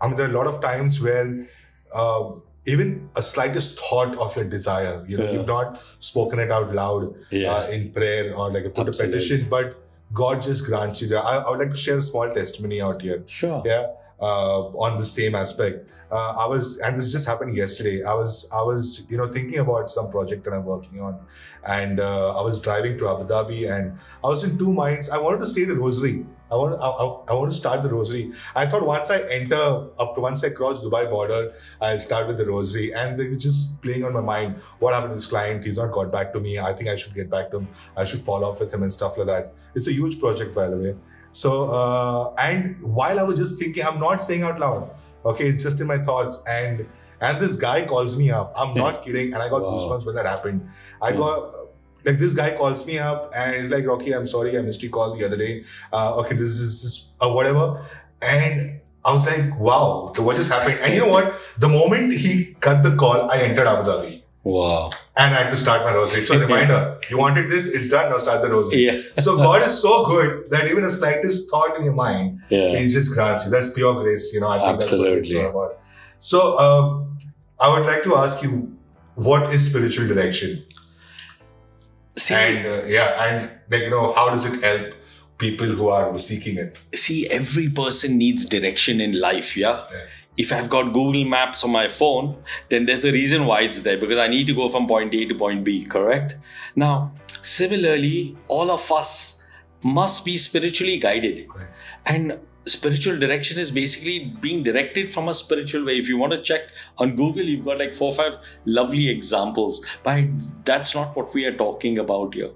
I 0.00 0.06
mean, 0.06 0.16
there 0.16 0.26
are 0.26 0.30
a 0.30 0.38
lot 0.38 0.46
of 0.46 0.60
times 0.60 1.00
where 1.00 1.46
uh, 1.94 2.30
even 2.66 3.08
a 3.16 3.22
slightest 3.22 3.78
thought 3.80 4.16
of 4.18 4.36
your 4.36 4.44
desire, 4.44 5.04
you 5.08 5.16
know, 5.18 5.24
Yeah. 5.24 5.32
you've 5.32 5.46
not 5.46 5.80
spoken 5.98 6.38
it 6.38 6.50
out 6.50 6.74
loud 6.74 7.14
yeah. 7.30 7.52
uh, 7.52 7.66
in 7.68 7.90
prayer 7.92 8.34
or 8.36 8.50
like 8.50 8.64
put 8.74 8.88
Absolutely. 8.88 9.04
a 9.04 9.20
petition, 9.20 9.46
but 9.48 9.76
God 10.12 10.42
just 10.42 10.64
grants 10.66 11.00
you 11.02 11.08
that. 11.08 11.24
I, 11.24 11.36
I 11.38 11.50
would 11.50 11.58
like 11.58 11.70
to 11.70 11.76
share 11.76 11.98
a 11.98 12.02
small 12.02 12.30
testimony 12.32 12.80
out 12.80 13.02
here 13.02 13.22
sure. 13.26 13.62
yeah 13.66 13.86
uh, 14.20 14.60
on 14.86 14.98
the 14.98 15.04
same 15.04 15.34
aspect 15.34 15.88
uh, 16.10 16.34
i 16.44 16.46
was 16.46 16.78
and 16.80 16.96
this 16.98 17.12
just 17.12 17.26
happened 17.28 17.54
yesterday 17.54 18.02
i 18.02 18.14
was 18.14 18.48
i 18.52 18.62
was 18.62 19.06
you 19.10 19.16
know 19.18 19.28
thinking 19.32 19.58
about 19.60 19.90
some 19.90 20.10
project 20.10 20.42
that 20.44 20.52
i'm 20.54 20.64
working 20.64 21.00
on 21.00 21.20
and 21.66 22.00
uh, 22.00 22.36
i 22.38 22.42
was 22.42 22.60
driving 22.60 22.98
to 22.98 23.08
abu 23.08 23.24
dhabi 23.32 23.70
and 23.74 23.92
i 24.24 24.26
was 24.26 24.42
in 24.42 24.58
two 24.58 24.72
minds 24.72 25.08
i 25.10 25.18
wanted 25.18 25.38
to 25.38 25.46
say 25.46 25.64
the 25.64 25.74
rosary 25.74 26.24
I 26.50 26.54
want, 26.56 26.80
I, 26.80 26.86
I, 26.86 27.34
want 27.38 27.50
to 27.52 27.56
start 27.56 27.82
the 27.82 27.90
rosary. 27.90 28.32
I 28.56 28.64
thought 28.66 28.84
once 28.86 29.10
I 29.10 29.18
enter 29.28 29.88
up 29.98 30.14
to 30.14 30.20
once 30.20 30.42
I 30.42 30.50
cross 30.50 30.84
Dubai 30.84 31.08
border, 31.10 31.52
I'll 31.80 32.00
start 32.00 32.26
with 32.26 32.38
the 32.38 32.46
rosary. 32.46 32.94
And 32.94 33.18
they 33.18 33.28
were 33.28 33.34
just 33.36 33.82
playing 33.82 34.04
on 34.04 34.14
my 34.14 34.20
mind. 34.22 34.58
What 34.78 34.94
happened 34.94 35.10
to 35.12 35.16
this 35.16 35.26
client? 35.26 35.64
He's 35.64 35.76
not 35.78 35.92
got 35.92 36.10
back 36.10 36.32
to 36.32 36.40
me. 36.40 36.58
I 36.58 36.72
think 36.72 36.88
I 36.88 36.96
should 36.96 37.14
get 37.14 37.28
back 37.30 37.50
to 37.50 37.58
him. 37.58 37.68
I 37.96 38.04
should 38.04 38.22
follow 38.22 38.50
up 38.52 38.60
with 38.60 38.72
him 38.72 38.82
and 38.82 38.92
stuff 38.92 39.18
like 39.18 39.26
that. 39.26 39.52
It's 39.74 39.88
a 39.88 39.92
huge 39.92 40.18
project, 40.18 40.54
by 40.54 40.68
the 40.68 40.76
way. 40.78 40.96
So, 41.30 41.64
uh, 41.64 42.34
and 42.38 42.82
while 42.82 43.20
I 43.20 43.22
was 43.24 43.38
just 43.38 43.58
thinking, 43.58 43.84
I'm 43.84 44.00
not 44.00 44.22
saying 44.22 44.42
out 44.42 44.58
loud. 44.58 44.90
Okay, 45.26 45.48
it's 45.48 45.62
just 45.62 45.80
in 45.80 45.86
my 45.86 45.98
thoughts. 45.98 46.42
And 46.48 46.86
and 47.20 47.40
this 47.40 47.56
guy 47.56 47.84
calls 47.84 48.16
me 48.16 48.30
up. 48.30 48.52
I'm 48.56 48.74
not 48.74 49.02
kidding. 49.04 49.34
And 49.34 49.42
I 49.42 49.48
got 49.50 49.60
Wow. 49.62 49.72
goosebumps 49.72 50.06
when 50.06 50.14
that 50.14 50.24
happened. 50.24 50.68
I 51.02 51.10
Yeah. 51.10 51.16
got 51.16 51.50
like 52.08 52.18
this 52.18 52.34
guy 52.34 52.56
calls 52.56 52.86
me 52.86 52.98
up 52.98 53.32
and 53.36 53.60
he's 53.60 53.70
like, 53.70 53.86
Rocky, 53.86 54.12
I'm 54.12 54.26
sorry, 54.26 54.58
I 54.58 54.62
missed 54.62 54.82
your 54.82 54.90
call 54.90 55.14
the 55.14 55.24
other 55.26 55.36
day. 55.36 55.64
Uh, 55.92 56.16
okay, 56.20 56.34
this 56.34 56.58
is 56.58 56.82
this, 56.82 57.10
uh, 57.22 57.30
whatever. 57.30 57.84
And 58.22 58.80
I 59.04 59.12
was 59.12 59.26
like, 59.26 59.58
wow, 59.60 60.12
what 60.16 60.36
just 60.36 60.50
happened? 60.50 60.78
And 60.80 60.94
you 60.94 61.00
know 61.00 61.08
what? 61.08 61.38
The 61.58 61.68
moment 61.68 62.14
he 62.14 62.54
cut 62.60 62.82
the 62.82 62.96
call, 62.96 63.30
I 63.30 63.42
entered 63.42 63.66
Abu 63.66 63.90
Dhabi. 63.90 64.22
Wow. 64.42 64.90
And 65.16 65.34
I 65.34 65.42
had 65.42 65.50
to 65.50 65.56
start 65.58 65.84
my 65.84 65.92
rosary. 65.92 66.24
So, 66.24 66.38
reminder, 66.46 66.98
you 67.10 67.18
wanted 67.18 67.50
this, 67.50 67.68
it's 67.68 67.90
done, 67.90 68.10
now 68.10 68.18
start 68.18 68.40
the 68.40 68.48
rosary. 68.48 68.86
Yeah. 68.86 69.02
So, 69.18 69.36
God 69.36 69.62
is 69.62 69.78
so 69.82 70.06
good 70.06 70.50
that 70.50 70.68
even 70.68 70.84
a 70.84 70.90
slightest 70.90 71.50
thought 71.50 71.76
in 71.76 71.84
your 71.84 71.92
mind, 71.92 72.40
Yeah. 72.48 72.78
He 72.78 72.88
just 72.88 73.12
grants 73.14 73.44
you. 73.44 73.50
That's 73.50 73.72
pure 73.74 73.94
grace, 74.02 74.32
you 74.32 74.40
know. 74.40 74.48
I 74.48 74.58
think 74.58 74.80
that's 74.80 74.92
what 74.92 75.08
it's 75.10 75.28
Absolutely. 75.28 75.44
all 75.44 75.66
about. 75.66 75.80
So, 76.18 76.58
um, 76.58 77.18
I 77.60 77.68
would 77.72 77.86
like 77.86 78.02
to 78.04 78.16
ask 78.16 78.42
you, 78.42 78.74
what 79.16 79.52
is 79.52 79.68
spiritual 79.68 80.08
direction? 80.08 80.64
See, 82.18 82.34
and 82.34 82.66
uh, 82.66 82.84
yeah, 82.86 83.24
and 83.24 83.50
like 83.70 83.82
you 83.82 83.90
know, 83.90 84.12
how 84.12 84.30
does 84.30 84.44
it 84.44 84.62
help 84.62 84.94
people 85.38 85.66
who 85.66 85.88
are 85.88 86.18
seeking 86.18 86.58
it? 86.58 86.78
see, 86.94 87.28
every 87.28 87.68
person 87.70 88.18
needs 88.18 88.44
direction 88.44 89.00
in 89.00 89.18
life, 89.20 89.56
yeah? 89.56 89.84
Yeah. 89.90 90.04
If 90.36 90.52
I've 90.52 90.68
got 90.68 90.92
Google 90.92 91.24
Maps 91.24 91.64
on 91.64 91.72
my 91.72 91.88
phone, 91.88 92.36
then 92.68 92.86
there's 92.86 93.04
a 93.04 93.12
reason 93.12 93.46
why 93.46 93.62
it's 93.62 93.80
there 93.82 93.98
because 93.98 94.18
I 94.18 94.28
need 94.28 94.46
to 94.46 94.54
go 94.54 94.68
from 94.68 94.86
point 94.86 95.14
A 95.14 95.26
to 95.26 95.34
point 95.34 95.64
B, 95.64 95.84
correct? 95.84 96.36
Now, 96.76 97.12
similarly, 97.42 98.36
all 98.46 98.70
of 98.70 98.90
us 98.92 99.44
must 99.82 100.24
be 100.24 100.38
spiritually 100.38 100.98
guided. 100.98 101.48
Correct. 101.48 101.74
And 102.06 102.38
spiritual 102.68 103.18
direction 103.18 103.58
is 103.58 103.70
basically 103.70 104.36
being 104.40 104.62
directed 104.62 105.10
from 105.10 105.28
a 105.28 105.34
spiritual 105.34 105.84
way. 105.84 105.98
If 105.98 106.08
you 106.08 106.16
want 106.16 106.32
to 106.32 106.42
check 106.42 106.70
on 106.98 107.16
Google, 107.16 107.42
you've 107.42 107.64
got 107.64 107.78
like 107.78 107.94
four 107.94 108.12
or 108.12 108.14
five 108.14 108.38
lovely 108.64 109.08
examples, 109.08 109.84
but 110.02 110.24
that's 110.64 110.94
not 110.94 111.16
what 111.16 111.34
we 111.34 111.44
are 111.44 111.56
talking 111.56 111.98
about 111.98 112.34
here. 112.34 112.50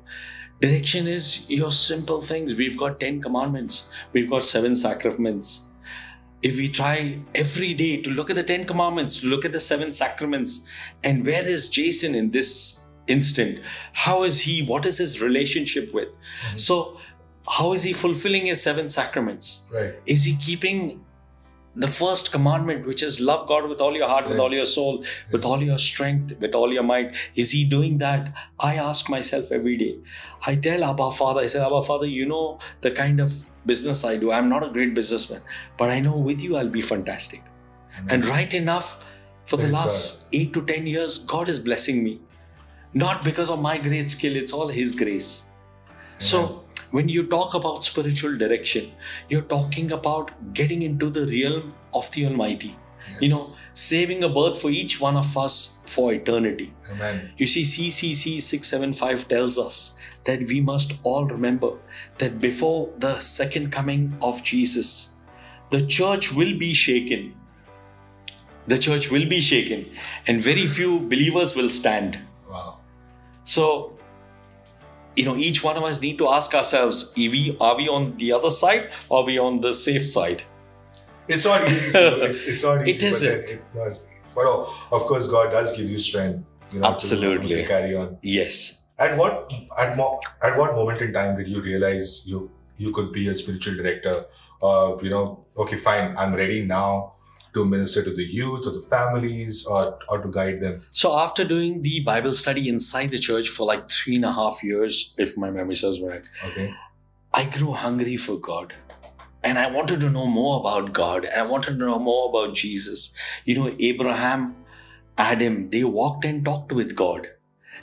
Direction 0.60 1.08
is 1.08 1.50
your 1.50 1.72
simple 1.72 2.20
things. 2.20 2.54
We've 2.54 2.78
got 2.78 3.00
10 3.00 3.20
commandments, 3.20 3.90
we've 4.12 4.30
got 4.30 4.44
seven 4.44 4.76
sacraments. 4.76 5.68
If 6.42 6.56
we 6.56 6.68
try 6.68 7.20
every 7.34 7.72
day 7.74 8.02
to 8.02 8.10
look 8.10 8.28
at 8.28 8.36
the 8.36 8.42
10 8.42 8.66
commandments, 8.66 9.20
to 9.20 9.28
look 9.28 9.44
at 9.44 9.52
the 9.52 9.60
seven 9.60 9.92
sacraments, 9.92 10.68
and 11.04 11.24
where 11.24 11.46
is 11.46 11.70
Jason 11.70 12.14
in 12.14 12.32
this 12.32 12.82
instant? 13.06 13.60
How 13.92 14.22
is 14.24 14.40
he? 14.40 14.62
What 14.62 14.86
is 14.86 14.98
his 14.98 15.20
relationship 15.20 15.92
with? 15.94 16.08
Mm-hmm. 16.08 16.56
So, 16.58 17.00
how 17.48 17.72
is 17.72 17.82
he 17.82 17.92
fulfilling 17.92 18.46
his 18.46 18.62
seven 18.62 18.88
sacraments? 18.88 19.66
Right. 19.72 19.94
Is 20.06 20.24
he 20.24 20.36
keeping 20.36 21.04
the 21.74 21.88
first 21.88 22.32
commandment, 22.32 22.86
which 22.86 23.02
is 23.02 23.18
love 23.18 23.48
God 23.48 23.66
with 23.68 23.80
all 23.80 23.96
your 23.96 24.06
heart, 24.06 24.28
with 24.28 24.38
all 24.38 24.52
your 24.52 24.66
soul, 24.66 25.04
with 25.30 25.44
all 25.44 25.62
your 25.62 25.78
strength, 25.78 26.34
with 26.38 26.54
all 26.54 26.72
your 26.72 26.82
might? 26.82 27.16
Is 27.34 27.50
he 27.50 27.64
doing 27.64 27.98
that? 27.98 28.32
I 28.60 28.76
ask 28.76 29.08
myself 29.08 29.50
every 29.50 29.76
day. 29.76 29.98
I 30.46 30.56
tell 30.56 30.84
Abba 30.84 31.10
Father, 31.10 31.40
I 31.40 31.46
say, 31.46 31.60
Abba 31.60 31.82
Father, 31.82 32.06
you 32.06 32.26
know 32.26 32.58
the 32.82 32.90
kind 32.90 33.20
of 33.20 33.32
business 33.64 34.04
I 34.04 34.16
do. 34.18 34.32
I'm 34.32 34.48
not 34.48 34.62
a 34.62 34.68
great 34.68 34.94
businessman, 34.94 35.40
but 35.78 35.88
I 35.90 36.00
know 36.00 36.16
with 36.16 36.42
you 36.42 36.56
I'll 36.56 36.68
be 36.68 36.82
fantastic. 36.82 37.42
And 38.08 38.24
right 38.26 38.52
enough, 38.52 39.16
for 39.46 39.56
the 39.56 39.64
Praise 39.64 39.72
last 39.72 40.28
eight 40.32 40.52
to 40.54 40.62
ten 40.62 40.86
years, 40.86 41.18
God 41.18 41.48
is 41.48 41.58
blessing 41.58 42.04
me. 42.04 42.20
Not 42.94 43.24
because 43.24 43.50
of 43.50 43.60
my 43.60 43.78
great 43.78 44.10
skill, 44.10 44.36
it's 44.36 44.52
all 44.52 44.68
His 44.68 44.92
grace. 44.92 45.46
So, 46.18 46.64
when 46.92 47.08
you 47.08 47.26
talk 47.26 47.54
about 47.54 47.84
spiritual 47.84 48.36
direction, 48.38 48.92
you're 49.28 49.42
talking 49.42 49.92
about 49.92 50.30
getting 50.54 50.82
into 50.82 51.10
the 51.10 51.26
realm 51.26 51.74
of 51.92 52.10
the 52.12 52.26
Almighty. 52.26 52.76
You 53.20 53.30
know, 53.30 53.46
saving 53.74 54.22
a 54.22 54.28
berth 54.28 54.60
for 54.60 54.70
each 54.70 55.00
one 55.00 55.16
of 55.16 55.36
us 55.36 55.80
for 55.86 56.12
eternity. 56.12 56.72
Amen. 56.90 57.32
You 57.36 57.46
see, 57.46 57.62
CCC 57.62 58.40
675 58.40 59.28
tells 59.28 59.58
us 59.58 59.98
that 60.24 60.46
we 60.46 60.60
must 60.60 60.94
all 61.02 61.26
remember 61.26 61.72
that 62.18 62.40
before 62.40 62.90
the 62.98 63.18
second 63.18 63.72
coming 63.72 64.16
of 64.22 64.42
Jesus, 64.42 65.16
the 65.70 65.84
church 65.84 66.32
will 66.32 66.58
be 66.58 66.74
shaken. 66.74 67.34
The 68.66 68.78
church 68.78 69.10
will 69.10 69.28
be 69.28 69.40
shaken, 69.40 69.90
and 70.26 70.40
very 70.40 70.66
few 70.66 71.00
believers 71.00 71.56
will 71.56 71.68
stand. 71.68 72.20
Wow. 72.48 72.78
So, 73.44 73.91
you 75.16 75.24
know, 75.24 75.36
each 75.36 75.62
one 75.62 75.76
of 75.76 75.84
us 75.84 76.00
need 76.00 76.18
to 76.18 76.28
ask 76.28 76.54
ourselves: 76.54 77.12
Are 77.16 77.30
we 77.30 77.56
are 77.60 77.76
we 77.76 77.88
on 77.88 78.16
the 78.16 78.32
other 78.32 78.50
side, 78.50 78.90
or 79.08 79.20
are 79.20 79.24
we 79.24 79.38
on 79.38 79.60
the 79.60 79.72
safe 79.74 80.06
side? 80.06 80.42
It's 81.28 81.44
not 81.44 81.70
easy. 81.70 81.90
it's, 81.94 82.42
it's 82.46 82.64
not 82.64 82.86
easy. 82.88 82.98
then 83.00 83.08
isn't. 83.08 83.50
It, 83.50 83.62
no, 83.74 83.90
but 84.34 84.44
oh, 84.46 84.88
of 84.90 85.02
course, 85.02 85.28
God 85.28 85.50
does 85.52 85.76
give 85.76 85.88
you 85.90 85.98
strength. 85.98 86.46
You 86.72 86.80
know, 86.80 86.88
to- 86.88 86.94
Absolutely. 86.94 87.56
To, 87.56 87.66
carry 87.66 87.94
on. 87.96 88.18
Yes. 88.22 88.82
At 88.98 89.16
what 89.16 89.50
at 89.78 89.96
mo- 89.96 90.20
at 90.42 90.56
what 90.56 90.74
moment 90.74 91.00
in 91.02 91.12
time 91.12 91.36
did 91.36 91.48
you 91.48 91.60
realize 91.60 92.26
you 92.26 92.50
you 92.76 92.92
could 92.92 93.12
be 93.12 93.28
a 93.28 93.34
spiritual 93.34 93.74
director? 93.76 94.24
Uh, 94.62 94.96
you 95.02 95.10
know, 95.10 95.44
okay, 95.56 95.76
fine, 95.76 96.16
I'm 96.16 96.34
ready 96.34 96.62
now 96.64 97.14
to 97.54 97.64
minister 97.64 98.02
to 98.04 98.12
the 98.14 98.24
youth 98.24 98.66
or 98.66 98.70
the 98.72 98.80
families 98.92 99.66
or 99.66 99.98
or 100.08 100.18
to 100.22 100.28
guide 100.36 100.60
them. 100.60 100.80
So 100.90 101.18
after 101.18 101.44
doing 101.44 101.82
the 101.82 102.00
Bible 102.00 102.34
study 102.34 102.68
inside 102.68 103.10
the 103.10 103.18
church 103.18 103.48
for 103.48 103.66
like 103.66 103.90
three 103.90 104.16
and 104.16 104.24
a 104.24 104.32
half 104.32 104.62
years, 104.64 105.14
if 105.18 105.36
my 105.36 105.50
memory 105.50 105.74
serves 105.74 106.00
me 106.00 106.08
right, 106.08 106.28
Okay. 106.50 106.72
I 107.34 107.44
grew 107.58 107.72
hungry 107.72 108.16
for 108.16 108.38
God. 108.38 108.74
And 109.44 109.58
I 109.58 109.68
wanted 109.74 110.00
to 110.00 110.08
know 110.10 110.26
more 110.26 110.60
about 110.60 110.92
God. 110.92 111.24
and 111.24 111.34
I 111.42 111.46
wanted 111.52 111.72
to 111.78 111.84
know 111.84 111.98
more 111.98 112.28
about 112.28 112.54
Jesus. 112.54 113.12
You 113.44 113.54
know, 113.56 113.70
Abraham, 113.80 114.54
Adam, 115.18 115.68
they 115.70 115.82
walked 115.84 116.24
and 116.24 116.44
talked 116.44 116.72
with 116.72 116.94
God. 116.94 117.26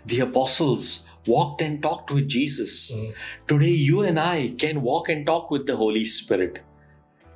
The 0.06 0.22
apostles 0.22 1.10
walked 1.28 1.62
and 1.62 1.82
talked 1.84 2.12
with 2.12 2.28
Jesus. 2.30 2.94
Mm. 2.96 3.14
Today, 3.48 3.72
you 3.90 4.02
and 4.02 4.20
I 4.20 4.54
can 4.58 4.82
walk 4.82 5.10
and 5.10 5.26
talk 5.26 5.52
with 5.52 5.68
the 5.68 5.76
Holy 5.76 6.06
Spirit. 6.06 6.60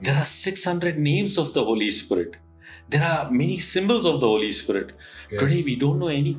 There 0.01 0.15
are 0.15 0.25
600 0.25 0.97
names 0.97 1.37
of 1.37 1.53
the 1.53 1.63
Holy 1.63 1.89
Spirit. 1.89 2.35
There 2.89 3.03
are 3.03 3.29
many 3.29 3.59
symbols 3.59 4.05
of 4.05 4.19
the 4.19 4.27
Holy 4.27 4.51
Spirit. 4.51 4.91
Yes. 5.31 5.39
Today 5.39 5.63
we 5.63 5.75
don't 5.75 5.99
know 5.99 6.07
any. 6.09 6.37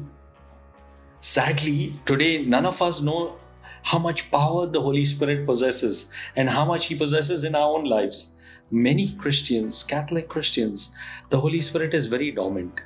Sadly, 1.20 1.94
today 2.04 2.44
none 2.44 2.66
of 2.66 2.82
us 2.82 3.00
know 3.00 3.36
how 3.82 3.98
much 3.98 4.30
power 4.30 4.66
the 4.66 4.80
Holy 4.80 5.04
Spirit 5.04 5.46
possesses 5.46 6.12
and 6.36 6.48
how 6.48 6.64
much 6.64 6.86
He 6.86 6.94
possesses 6.94 7.44
in 7.44 7.54
our 7.54 7.76
own 7.76 7.84
lives. 7.84 8.34
Many 8.70 9.12
Christians, 9.12 9.82
Catholic 9.84 10.28
Christians, 10.28 10.96
the 11.30 11.40
Holy 11.40 11.60
Spirit 11.60 11.94
is 11.94 12.06
very 12.06 12.30
dormant. 12.30 12.80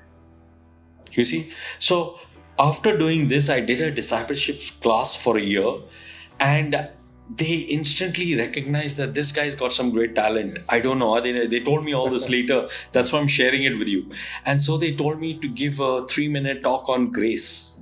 You 1.12 1.24
see? 1.24 1.50
So, 1.78 2.18
after 2.59 2.98
doing 2.98 3.28
this, 3.28 3.48
I 3.48 3.61
did 3.61 3.81
a 3.81 3.90
discipleship 3.90 4.61
class 4.81 5.14
for 5.14 5.38
a 5.38 5.42
year 5.42 5.72
and 6.40 6.88
they 7.30 7.56
instantly 7.56 8.36
recognized 8.36 8.96
that 8.96 9.12
this 9.12 9.32
guy's 9.32 9.54
got 9.54 9.72
some 9.72 9.90
great 9.90 10.14
talent. 10.14 10.58
I 10.70 10.80
don't 10.80 10.98
know. 10.98 11.20
They, 11.20 11.46
they 11.46 11.60
told 11.60 11.84
me 11.84 11.94
all 11.94 12.10
this 12.10 12.30
later. 12.36 12.68
That's 12.92 13.12
why 13.12 13.20
I'm 13.20 13.28
sharing 13.28 13.64
it 13.64 13.78
with 13.78 13.88
you. 13.88 14.10
And 14.46 14.60
so 14.60 14.78
they 14.78 14.94
told 14.94 15.20
me 15.20 15.38
to 15.40 15.48
give 15.48 15.80
a 15.80 16.06
three 16.06 16.28
minute 16.28 16.62
talk 16.62 16.88
on 16.88 17.10
grace. 17.10 17.78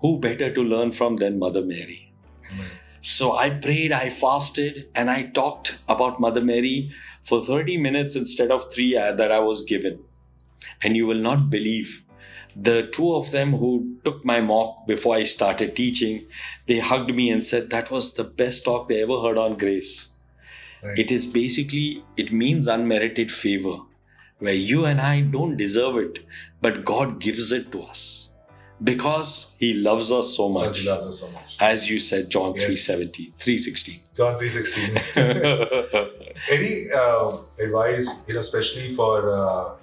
Who 0.00 0.18
better 0.18 0.52
to 0.52 0.62
learn 0.62 0.90
from 0.90 1.16
than 1.16 1.38
Mother 1.38 1.62
Mary? 1.62 2.12
Amen. 2.52 2.66
So 3.00 3.36
I 3.36 3.50
prayed, 3.50 3.92
I 3.92 4.08
fasted, 4.10 4.88
and 4.94 5.10
I 5.10 5.24
talked 5.24 5.78
about 5.88 6.20
Mother 6.20 6.40
Mary 6.40 6.92
for 7.22 7.40
30 7.40 7.76
minutes 7.76 8.16
instead 8.16 8.50
of 8.50 8.72
three 8.72 8.96
uh, 8.96 9.12
that 9.12 9.30
I 9.30 9.38
was 9.38 9.62
given. 9.62 10.00
And 10.82 10.96
you 10.96 11.06
will 11.06 11.20
not 11.20 11.50
believe 11.50 12.04
the 12.56 12.88
two 12.92 13.14
of 13.14 13.30
them 13.30 13.52
who 13.52 13.96
took 14.04 14.24
my 14.24 14.40
mock 14.40 14.86
before 14.86 15.14
I 15.16 15.22
started 15.24 15.74
teaching, 15.76 16.26
they 16.66 16.78
hugged 16.80 17.14
me 17.14 17.30
and 17.30 17.44
said 17.44 17.70
that 17.70 17.90
was 17.90 18.14
the 18.14 18.24
best 18.24 18.64
talk 18.64 18.88
they 18.88 19.02
ever 19.02 19.20
heard 19.20 19.38
on 19.38 19.56
grace. 19.56 20.08
Right. 20.82 20.98
It 20.98 21.10
is 21.10 21.26
basically, 21.26 22.04
it 22.16 22.32
means 22.32 22.66
unmerited 22.68 23.30
favor, 23.30 23.76
where 24.38 24.52
you 24.54 24.84
and 24.84 25.00
I 25.00 25.20
don't 25.20 25.56
deserve 25.56 25.96
it, 25.96 26.18
but 26.60 26.84
God 26.84 27.20
gives 27.20 27.52
it 27.52 27.70
to 27.72 27.82
us 27.82 28.30
because 28.82 29.56
He 29.60 29.74
loves 29.74 30.10
us 30.10 30.36
so 30.36 30.48
much. 30.48 30.80
he 30.80 30.88
loves 30.88 31.06
us 31.06 31.20
so 31.20 31.28
much. 31.30 31.56
As 31.60 31.88
you 31.88 32.00
said, 32.00 32.28
John 32.30 32.54
Yes. 32.56 32.84
370, 32.86 33.32
316. 33.38 34.00
John 34.14 34.36
three 34.36 34.48
sixteen. 34.50 34.90
Any 36.50 36.84
uh, 36.94 37.38
advice, 37.60 38.24
you 38.28 38.34
know, 38.34 38.40
especially 38.40 38.94
for 38.94 39.32
uh, 39.32 39.76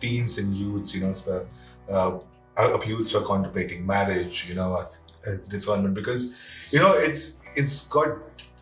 teens 0.00 0.38
and 0.38 0.54
youths, 0.54 0.94
you 0.94 1.00
know, 1.00 1.14
uh, 1.90 2.18
uh, 2.56 2.78
youths 2.86 3.14
are 3.14 3.22
contemplating 3.22 3.86
marriage, 3.86 4.46
you 4.48 4.54
know, 4.54 4.76
as, 4.76 5.00
as 5.26 5.48
discernment, 5.48 5.94
because 5.94 6.38
you 6.70 6.78
know 6.78 6.92
it's 6.94 7.42
it's 7.56 7.88
got 7.88 8.08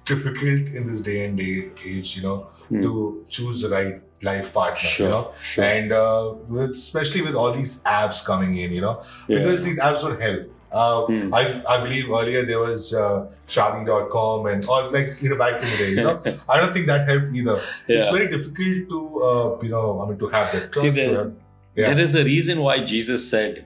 difficult 0.04 0.68
in 0.78 0.86
this 0.90 1.00
day 1.00 1.24
and 1.26 1.36
day 1.38 1.70
age, 1.86 2.16
you 2.16 2.22
know, 2.22 2.46
Hmm. 2.68 2.82
to 2.82 3.24
choose 3.28 3.62
the 3.62 3.68
right 3.68 4.00
life 4.22 4.52
partner, 4.52 4.78
Sure, 4.78 5.06
you 5.06 5.12
know, 5.12 5.32
sure. 5.42 5.64
and 5.64 5.92
uh, 5.92 6.34
with, 6.48 6.70
especially 6.70 7.22
with 7.22 7.34
all 7.34 7.52
these 7.52 7.82
apps 7.84 8.24
coming 8.24 8.54
in, 8.58 8.70
you 8.72 8.80
know, 8.80 9.02
Yeah. 9.26 9.38
because 9.38 9.64
these 9.64 9.80
apps 9.80 10.02
don't 10.02 10.20
help. 10.20 10.42
Uh, 10.70 11.06
Hmm. 11.06 11.34
I, 11.34 11.62
I 11.68 11.82
believe 11.82 12.08
earlier 12.10 12.46
there 12.46 12.60
was 12.60 12.94
uh, 12.94 13.26
Shaadi.com 13.48 14.46
and 14.46 14.64
all 14.68 14.88
like 14.90 15.20
you 15.20 15.30
know 15.30 15.36
back 15.36 15.54
in 15.62 15.68
the 15.68 15.76
day, 15.78 15.90
you 15.90 15.96
know. 16.04 16.22
I 16.48 16.60
don't 16.60 16.72
think 16.72 16.86
that 16.86 17.08
helped 17.08 17.34
either. 17.34 17.60
It's 17.88 18.08
very 18.10 18.28
difficult 18.28 18.88
to 18.92 18.98
uh, 19.30 19.58
you 19.64 19.70
know 19.70 20.00
I 20.00 20.08
mean 20.08 20.18
to 20.18 20.28
have 20.28 20.52
that 20.52 20.72
trust. 20.72 20.80
See, 20.80 20.90
the- 20.90 21.34
yeah. 21.74 21.88
There 21.94 21.98
is 21.98 22.14
a 22.14 22.24
reason 22.24 22.60
why 22.60 22.82
Jesus 22.84 23.28
said, 23.30 23.64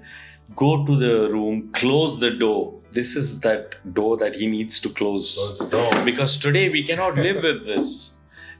Go 0.54 0.84
to 0.84 0.96
the 0.96 1.30
room, 1.30 1.70
close 1.72 2.20
the 2.20 2.30
door. 2.30 2.74
This 2.92 3.16
is 3.16 3.40
that 3.40 3.76
door 3.94 4.16
that 4.18 4.36
he 4.36 4.46
needs 4.46 4.78
to 4.80 4.88
close. 4.88 5.34
Close 5.36 5.58
the 5.58 5.76
door. 5.76 6.04
Because 6.04 6.36
today 6.38 6.68
we 6.70 6.82
cannot 6.82 7.16
live 7.16 7.42
with 7.42 7.66
this. 7.66 8.10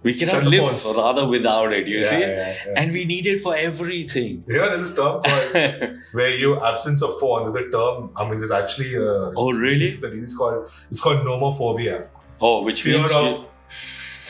We 0.03 0.15
cannot 0.15 0.43
Shut 0.43 0.45
live 0.47 0.71
phones. 0.81 0.97
rather 0.99 1.27
without 1.27 1.73
it, 1.73 1.87
you 1.87 1.99
yeah, 2.01 2.09
see? 2.11 2.21
yeah, 2.21 2.57
yeah. 2.67 2.75
And 2.77 2.93
we 2.93 3.05
need 3.07 3.27
it 3.27 3.41
for 3.41 3.55
everything. 3.57 4.45
know, 4.47 4.69
there's 4.69 4.89
this 4.91 4.95
term 4.97 5.23
called 5.23 5.99
where 6.13 6.37
you 6.37 6.63
absence 6.63 7.01
of 7.03 7.19
phone. 7.21 7.51
There's 7.51 7.67
a 7.67 7.71
term. 7.71 8.11
I 8.17 8.29
mean, 8.29 8.39
there's 8.39 8.51
actually. 8.51 8.97
Uh, 8.99 9.33
Oh, 9.37 9.53
really? 9.53 9.89
It's, 9.89 10.05
it's 10.05 10.37
called 10.37 10.69
it's 10.91 11.01
called 11.01 11.19
nomophobia. 11.27 12.09
oh, 12.41 12.63
which 12.65 12.83
fear 12.83 12.99
means 12.99 13.13
of 13.13 13.47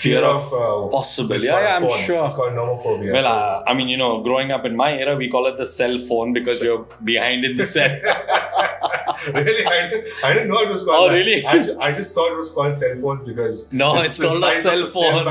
fear 0.05 0.23
of 0.25 0.53
uh, 0.53 0.89
possible. 0.97 1.37
Yeah, 1.49 1.59
yeah, 1.61 1.77
I'm 1.77 1.83
phones. 1.83 2.01
sure. 2.09 2.25
It's 2.27 2.35
called 2.41 2.53
nomophobia. 2.61 3.13
Well, 3.17 3.23
So- 3.23 3.29
uh, 3.31 3.63
I 3.71 3.75
mean, 3.75 3.89
you 3.89 3.97
know, 4.03 4.23
growing 4.29 4.51
up 4.57 4.65
in 4.71 4.77
my 4.85 4.91
era, 5.05 5.17
we 5.17 5.29
call 5.35 5.47
it 5.53 5.57
the 5.65 5.67
cell 5.67 5.99
phone 6.09 6.33
because 6.39 6.63
you're 6.63 6.87
behind 7.13 7.45
in 7.45 7.57
the 7.57 7.67
cell. 7.67 7.91
really, 9.35 9.65
I 9.67 9.89
didn't, 9.89 10.25
I 10.25 10.33
didn't 10.35 10.49
know 10.49 10.61
it 10.61 10.69
was 10.69 10.85
called. 10.85 10.99
Oh, 11.05 11.09
that. 11.09 11.15
really? 11.15 11.45
I, 11.47 11.89
I 11.89 11.93
just 11.93 12.15
thought 12.15 12.33
it 12.33 12.37
was 12.37 12.51
called 12.53 12.75
cell 12.75 12.97
phones 13.01 13.25
because 13.25 13.73
No, 13.73 13.97
it's 14.01 14.19
the 14.19 14.29
called 14.29 14.45
a 14.45 14.51
cell 14.51 14.87
phone. 14.87 15.25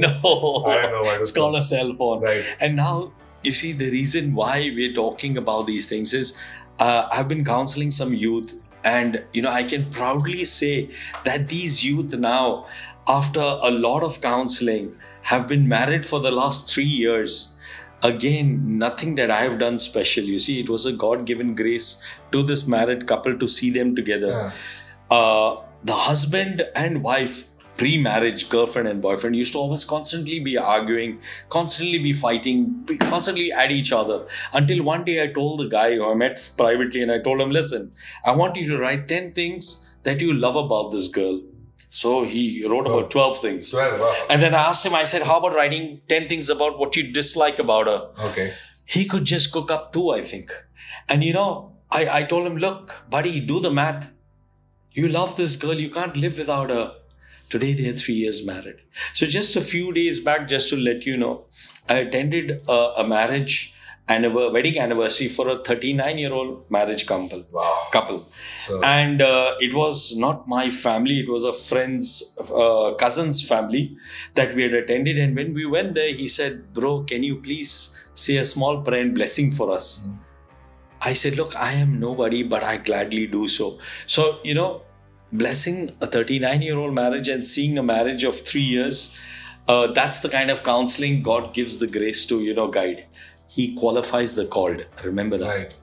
No, 0.00 0.64
I 0.66 0.82
don't 0.82 0.92
know 0.92 1.02
what 1.02 1.20
it's 1.20 1.30
called 1.30 1.56
a 1.56 1.62
cell 1.62 1.94
phone. 1.94 2.22
Right. 2.22 2.44
And 2.60 2.76
now, 2.76 3.12
you 3.42 3.52
see, 3.52 3.72
the 3.72 3.90
reason 3.90 4.34
why 4.34 4.70
we're 4.74 4.92
talking 4.94 5.36
about 5.36 5.66
these 5.66 5.88
things 5.88 6.14
is 6.14 6.36
uh, 6.78 7.06
I've 7.12 7.28
been 7.28 7.44
counseling 7.44 7.90
some 7.90 8.12
youth, 8.14 8.58
and 8.84 9.22
you 9.32 9.42
know, 9.42 9.50
I 9.50 9.64
can 9.64 9.90
proudly 9.90 10.44
say 10.44 10.90
that 11.24 11.48
these 11.48 11.84
youth 11.84 12.12
now, 12.14 12.66
after 13.08 13.40
a 13.40 13.70
lot 13.70 14.02
of 14.02 14.20
counseling, 14.20 14.96
have 15.22 15.48
been 15.48 15.68
married 15.68 16.04
for 16.06 16.20
the 16.20 16.30
last 16.30 16.72
three 16.72 16.84
years. 16.84 17.54
Again, 18.02 18.78
nothing 18.78 19.14
that 19.16 19.30
I 19.30 19.42
have 19.42 19.58
done 19.58 19.78
special. 19.78 20.22
You 20.24 20.38
see, 20.38 20.60
it 20.60 20.68
was 20.68 20.86
a 20.86 20.92
God 20.92 21.24
given 21.24 21.54
grace 21.54 22.02
to 22.32 22.42
this 22.42 22.66
married 22.66 23.06
couple 23.06 23.38
to 23.38 23.48
see 23.48 23.70
them 23.70 23.96
together 23.96 24.28
Yeah. 24.28 24.52
uh, 25.10 25.62
the 25.84 25.92
husband 25.94 26.62
and 26.74 27.02
wife 27.02 27.48
pre-marriage 27.76 28.48
girlfriend 28.48 28.88
and 28.88 29.02
boyfriend 29.02 29.36
used 29.36 29.52
to 29.52 29.58
always 29.58 29.84
constantly 29.84 30.40
be 30.40 30.56
arguing 30.56 31.18
constantly 31.50 31.98
be 31.98 32.12
fighting 32.14 32.86
constantly 33.02 33.52
at 33.52 33.70
each 33.70 33.92
other 33.92 34.16
until 34.54 34.82
one 34.82 35.04
day 35.04 35.22
i 35.22 35.26
told 35.38 35.60
the 35.60 35.68
guy 35.68 35.94
who 35.94 36.10
i 36.10 36.14
met 36.14 36.40
privately 36.56 37.02
and 37.02 37.12
i 37.12 37.18
told 37.18 37.38
him 37.38 37.50
listen 37.50 37.92
i 38.24 38.30
want 38.40 38.56
you 38.56 38.66
to 38.70 38.78
write 38.78 39.06
10 39.06 39.32
things 39.34 39.68
that 40.04 40.20
you 40.22 40.32
love 40.32 40.56
about 40.56 40.90
this 40.90 41.06
girl 41.18 41.38
so 41.98 42.10
he 42.34 42.42
wrote 42.70 42.86
about 42.90 43.10
12 43.10 43.40
things 43.44 43.72
Well, 43.78 43.92
wow. 44.00 44.14
and 44.30 44.42
then 44.42 44.54
i 44.60 44.62
asked 44.70 44.84
him 44.88 44.94
i 45.00 45.04
said 45.12 45.22
how 45.30 45.36
about 45.40 45.54
writing 45.58 45.84
10 46.14 46.28
things 46.32 46.50
about 46.54 46.78
what 46.82 46.96
you 47.00 47.04
dislike 47.18 47.58
about 47.66 47.86
her 47.92 48.00
Okay. 48.30 48.48
he 48.96 49.04
could 49.12 49.24
just 49.34 49.52
cook 49.52 49.70
up 49.76 49.92
two, 49.94 50.10
I 50.16 50.22
think. 50.22 50.52
And 51.12 51.24
you 51.28 51.32
know, 51.36 51.48
I, 51.90 52.02
I 52.18 52.22
told 52.32 52.46
him, 52.48 52.56
look, 52.64 52.92
buddy, 53.14 53.32
do 53.48 53.56
the 53.64 53.70
math. 53.78 54.04
You 54.98 55.08
love 55.08 55.32
this 55.40 55.56
girl, 55.64 55.74
you 55.84 55.90
can't 55.96 56.16
live 56.24 56.38
without 56.42 56.70
her. 56.74 56.84
Today 57.54 57.72
they're 57.78 57.96
three 58.02 58.14
years 58.14 58.38
married. 58.50 58.76
So 59.20 59.26
just 59.26 59.56
a 59.56 59.60
few 59.72 59.92
days 59.98 60.20
back, 60.28 60.46
just 60.54 60.68
to 60.70 60.76
let 60.76 61.04
you 61.10 61.16
know, 61.16 61.34
I 61.88 61.96
attended 62.04 62.62
a, 62.76 62.78
a 63.02 63.06
marriage 63.14 63.56
anniver- 64.08 64.52
wedding 64.52 64.78
anniversary 64.78 65.28
for 65.28 65.48
a 65.48 65.58
39 65.64 66.18
year 66.18 66.32
old 66.32 66.70
marriage 66.70 67.06
couple. 67.06 67.44
Wow. 67.50 67.78
Couple, 67.92 68.28
So, 68.52 68.80
and 68.82 69.22
uh, 69.22 69.54
it 69.60 69.74
was 69.74 70.16
not 70.16 70.46
my 70.48 70.70
family; 70.70 71.20
it 71.20 71.28
was 71.28 71.44
a 71.44 71.52
friend's 71.52 72.36
uh, 72.40 72.94
cousin's 72.94 73.42
family 73.46 73.96
that 74.34 74.54
we 74.54 74.62
had 74.62 74.74
attended. 74.74 75.18
And 75.18 75.34
when 75.36 75.54
we 75.54 75.66
went 75.66 75.94
there, 75.94 76.12
he 76.12 76.28
said, 76.28 76.72
"Bro, 76.72 77.04
can 77.04 77.22
you 77.22 77.36
please 77.36 77.72
say 78.14 78.36
a 78.36 78.44
small 78.44 78.82
prayer 78.82 79.02
and 79.02 79.14
blessing 79.14 79.50
for 79.50 79.72
us?" 79.72 80.04
Mm. 80.06 80.18
I 81.00 81.14
said, 81.14 81.36
"Look, 81.36 81.56
I 81.56 81.72
am 81.72 81.98
nobody, 82.00 82.42
but 82.42 82.64
I 82.64 82.76
gladly 82.78 83.26
do 83.26 83.46
so." 83.48 83.78
So 84.06 84.38
you 84.44 84.54
know, 84.54 84.82
blessing 85.32 85.90
a 86.00 86.06
39 86.06 86.62
year 86.62 86.78
old 86.78 86.94
marriage 86.94 87.28
and 87.28 87.46
seeing 87.46 87.78
a 87.78 87.82
marriage 87.82 88.24
of 88.24 88.40
three 88.40 88.62
years. 88.62 89.18
Uh, 89.68 89.90
that's 89.92 90.20
the 90.20 90.28
kind 90.28 90.50
of 90.50 90.62
counseling 90.62 91.22
God 91.22 91.52
gives 91.52 91.78
the 91.78 91.88
grace 91.88 92.24
to, 92.26 92.40
you 92.40 92.54
know, 92.54 92.68
guide. 92.68 93.06
He 93.48 93.74
qualifies 93.76 94.34
the 94.34 94.46
called. 94.46 94.86
Remember 95.04 95.38
that. 95.38 95.46
right. 95.46 95.74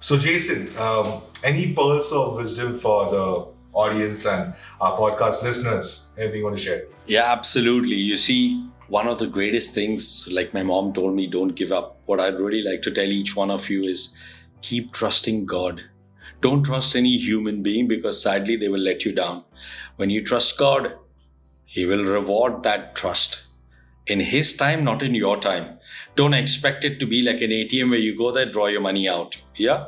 So, 0.00 0.16
Jason, 0.16 0.68
um, 0.78 1.22
any 1.42 1.72
pearls 1.74 2.12
of 2.12 2.36
wisdom 2.36 2.78
for 2.78 3.10
the 3.10 3.48
audience 3.72 4.26
and 4.26 4.54
our 4.80 4.96
podcast 4.96 5.42
listeners? 5.42 6.10
Anything 6.16 6.38
you 6.38 6.44
want 6.44 6.56
to 6.56 6.62
share? 6.62 6.84
Yeah, 7.06 7.32
absolutely. 7.32 7.96
You 7.96 8.16
see, 8.16 8.64
one 8.88 9.08
of 9.08 9.18
the 9.18 9.26
greatest 9.26 9.74
things, 9.74 10.28
like 10.30 10.54
my 10.54 10.62
mom 10.62 10.92
told 10.92 11.14
me, 11.16 11.26
don't 11.26 11.54
give 11.56 11.72
up. 11.72 12.00
What 12.06 12.20
I'd 12.20 12.38
really 12.38 12.62
like 12.62 12.82
to 12.82 12.90
tell 12.92 13.04
each 13.04 13.34
one 13.34 13.50
of 13.50 13.68
you 13.68 13.82
is 13.82 14.16
keep 14.62 14.92
trusting 14.92 15.46
God. 15.46 15.82
Don't 16.40 16.62
trust 16.62 16.94
any 16.94 17.16
human 17.18 17.62
being 17.62 17.88
because 17.88 18.22
sadly 18.22 18.54
they 18.56 18.68
will 18.68 18.80
let 18.80 19.04
you 19.04 19.12
down. 19.12 19.44
When 19.96 20.10
you 20.10 20.24
trust 20.24 20.56
God, 20.56 20.94
He 21.64 21.84
will 21.86 22.04
reward 22.04 22.62
that 22.62 22.94
trust 22.94 23.47
in 24.08 24.20
His 24.20 24.56
time, 24.56 24.84
not 24.84 25.02
in 25.02 25.14
your 25.14 25.36
time. 25.36 25.78
Don't 26.16 26.34
expect 26.34 26.84
it 26.84 26.98
to 27.00 27.06
be 27.06 27.22
like 27.22 27.40
an 27.40 27.50
ATM 27.50 27.90
where 27.90 27.98
you 27.98 28.16
go 28.16 28.32
there, 28.32 28.46
draw 28.46 28.66
your 28.66 28.80
money 28.80 29.08
out. 29.08 29.36
Yeah. 29.56 29.86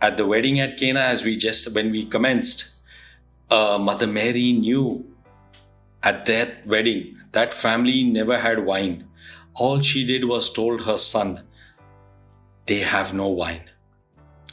At 0.00 0.16
the 0.16 0.26
wedding 0.26 0.60
at 0.60 0.76
Cana, 0.76 1.00
as 1.00 1.24
we 1.24 1.36
just, 1.36 1.74
when 1.74 1.90
we 1.90 2.04
commenced, 2.04 2.76
uh, 3.50 3.78
Mother 3.80 4.06
Mary 4.06 4.52
knew 4.52 5.06
at 6.02 6.24
that 6.26 6.66
wedding, 6.66 7.18
that 7.32 7.52
family 7.52 8.04
never 8.04 8.38
had 8.38 8.64
wine. 8.64 9.08
All 9.54 9.82
she 9.82 10.06
did 10.06 10.24
was 10.24 10.52
told 10.52 10.82
her 10.82 10.96
son, 10.96 11.42
they 12.66 12.78
have 12.78 13.12
no 13.12 13.28
wine. 13.28 13.68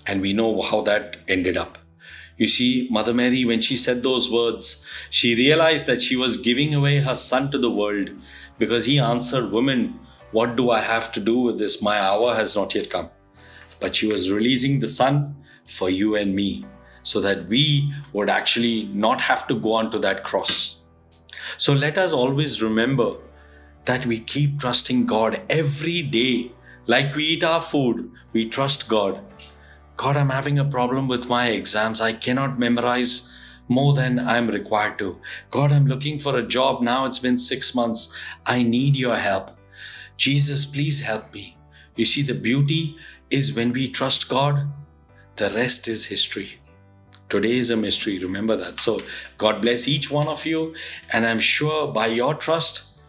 And 0.06 0.22
we 0.22 0.34
know 0.34 0.62
how 0.62 0.82
that 0.82 1.18
ended 1.28 1.58
up. 1.58 1.78
You 2.38 2.48
see, 2.48 2.88
Mother 2.92 3.14
Mary, 3.14 3.46
when 3.46 3.62
she 3.62 3.78
said 3.78 4.04
those 4.04 4.32
words, 4.32 4.86
she 5.10 5.36
realized 5.36 5.88
that 5.88 6.02
she 6.02 6.16
was 6.16 6.38
giving 6.38 6.74
away 6.74 7.00
her 7.00 7.16
son 7.16 7.52
to 7.52 7.58
the 7.58 7.72
world 7.72 8.12
because 8.58 8.86
he 8.86 9.00
answered, 9.00 9.52
Woman, 9.52 10.00
what 10.32 10.56
do 10.56 10.72
I 10.72 10.82
have 10.82 11.12
to 11.14 11.20
do 11.20 11.40
with 11.40 11.58
this? 11.58 11.82
My 11.82 12.00
hour 12.00 12.36
has 12.36 12.56
not 12.56 12.76
yet 12.76 12.90
come. 12.90 13.10
But 13.80 13.96
she 13.96 14.08
was 14.08 14.32
releasing 14.32 14.80
the 14.80 14.88
son 14.88 15.36
for 15.66 15.90
you 15.90 16.16
and 16.16 16.36
me 16.36 16.66
so 17.04 17.22
that 17.22 17.48
we 17.48 17.94
would 18.14 18.30
actually 18.30 18.86
not 18.86 19.22
have 19.22 19.48
to 19.48 19.56
go 19.56 19.74
onto 19.74 20.00
that 20.00 20.24
cross. 20.24 20.82
So 21.58 21.74
let 21.74 21.98
us 21.98 22.12
always 22.12 22.62
remember 22.62 23.16
that 23.86 24.06
we 24.06 24.20
keep 24.20 24.60
trusting 24.60 25.06
God 25.06 25.42
every 25.50 26.02
day. 26.02 26.52
Like 26.88 27.16
we 27.16 27.24
eat 27.26 27.44
our 27.44 27.62
food, 27.62 28.12
we 28.34 28.50
trust 28.50 28.90
God. 28.90 29.22
God, 29.96 30.18
I'm 30.18 30.30
having 30.30 30.60
a 30.60 30.66
problem 30.66 31.08
with 31.08 31.28
my 31.28 31.48
exams. 31.48 32.02
I 32.02 32.14
cannot 32.14 32.60
memorize 32.60 33.32
more 33.68 33.94
than 33.94 34.20
I'm 34.20 34.48
required 34.48 34.98
to. 35.00 35.18
God, 35.52 35.72
I'm 35.72 35.88
looking 35.88 36.20
for 36.20 36.38
a 36.38 36.44
job 36.44 36.82
now. 36.82 37.06
It's 37.06 37.20
been 37.20 37.38
six 37.38 37.76
months. 37.76 38.16
I 38.46 38.64
need 38.64 38.96
your 38.96 39.18
help. 39.18 39.52
Jesus, 40.18 40.66
please 40.66 41.02
help 41.02 41.34
me. 41.34 41.58
You 41.96 42.06
see, 42.06 42.22
the 42.22 42.34
beauty 42.34 42.98
is 43.30 43.54
when 43.54 43.74
we 43.74 43.90
trust 43.90 44.30
God, 44.30 44.68
the 45.36 45.50
rest 45.50 45.88
is 45.88 46.06
history. 46.06 46.60
Today 47.30 47.58
is 47.58 47.70
a 47.72 47.78
mystery, 47.78 48.20
remember 48.20 48.56
that. 48.56 48.80
So, 48.80 49.02
God 49.38 49.62
bless 49.62 49.88
each 49.88 50.10
one 50.10 50.28
of 50.28 50.46
you, 50.46 50.76
and 51.12 51.26
I'm 51.26 51.40
sure 51.40 51.92
by 51.92 52.08
your 52.08 52.34
trust, 52.36 53.00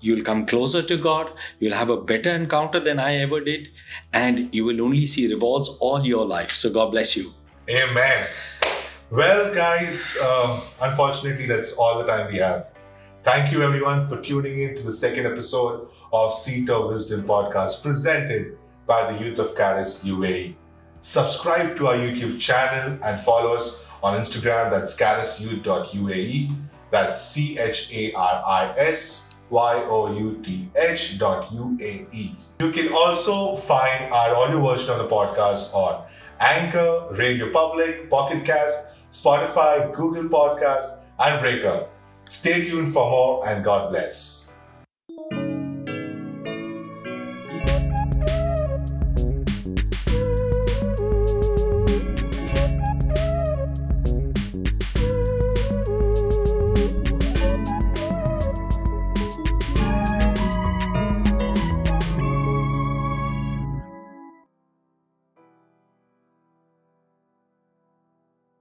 you'll 0.00 0.22
come 0.22 0.46
closer 0.46 0.80
to 0.82 0.96
God, 0.96 1.32
you'll 1.58 1.74
have 1.74 1.90
a 1.90 1.96
better 1.96 2.30
encounter 2.30 2.78
than 2.78 3.00
I 3.00 3.16
ever 3.16 3.40
did, 3.40 3.70
and 4.12 4.54
you 4.54 4.64
will 4.64 4.80
only 4.80 5.06
see 5.06 5.26
rewards 5.32 5.68
all 5.80 6.06
your 6.06 6.24
life. 6.24 6.52
So, 6.52 6.70
God 6.70 6.92
bless 6.92 7.16
you. 7.16 7.32
Amen. 7.68 8.26
Well, 9.14 9.54
guys, 9.54 10.18
um, 10.18 10.60
unfortunately, 10.82 11.46
that's 11.46 11.76
all 11.76 11.98
the 11.98 12.04
time 12.04 12.32
we 12.32 12.38
have. 12.38 12.72
Thank 13.22 13.52
you, 13.52 13.62
everyone, 13.62 14.08
for 14.08 14.20
tuning 14.20 14.58
in 14.58 14.74
to 14.74 14.82
the 14.82 14.90
second 14.90 15.24
episode 15.24 15.86
of 16.12 16.34
Seat 16.34 16.68
of 16.68 16.90
Wisdom 16.90 17.22
podcast 17.22 17.84
presented 17.84 18.58
by 18.88 19.12
the 19.12 19.24
Youth 19.24 19.38
of 19.38 19.56
Charis 19.56 20.02
UAE. 20.04 20.56
Subscribe 21.00 21.76
to 21.76 21.86
our 21.86 21.94
YouTube 21.94 22.40
channel 22.40 22.98
and 23.04 23.20
follow 23.20 23.54
us 23.54 23.86
on 24.02 24.18
Instagram. 24.20 24.68
That's 24.68 24.96
charisyouth.uae. 24.96 26.56
That's 26.90 27.22
C 27.22 27.56
H 27.56 27.94
A 27.94 28.12
R 28.14 28.42
I 28.44 28.74
S 28.76 29.36
Y 29.48 29.84
O 29.90 30.12
U 30.12 30.40
T 30.42 30.68
H 30.74 31.20
dot 31.20 31.50
UAE. 31.50 32.34
You 32.58 32.72
can 32.72 32.92
also 32.92 33.54
find 33.54 34.12
our 34.12 34.34
audio 34.34 34.60
version 34.60 34.90
of 34.90 34.98
the 34.98 35.06
podcast 35.06 35.72
on 35.72 36.04
Anchor, 36.40 37.06
Radio 37.12 37.52
Public, 37.52 38.10
Pocket 38.10 38.44
Cast, 38.44 38.93
Spotify, 39.14 39.94
Google 39.94 40.24
Podcast, 40.24 40.98
and 41.20 41.40
Breaker. 41.40 41.86
Stay 42.28 42.62
tuned 42.62 42.92
for 42.92 43.08
more 43.08 43.48
and 43.48 43.64
God 43.64 43.90
bless. 43.92 44.53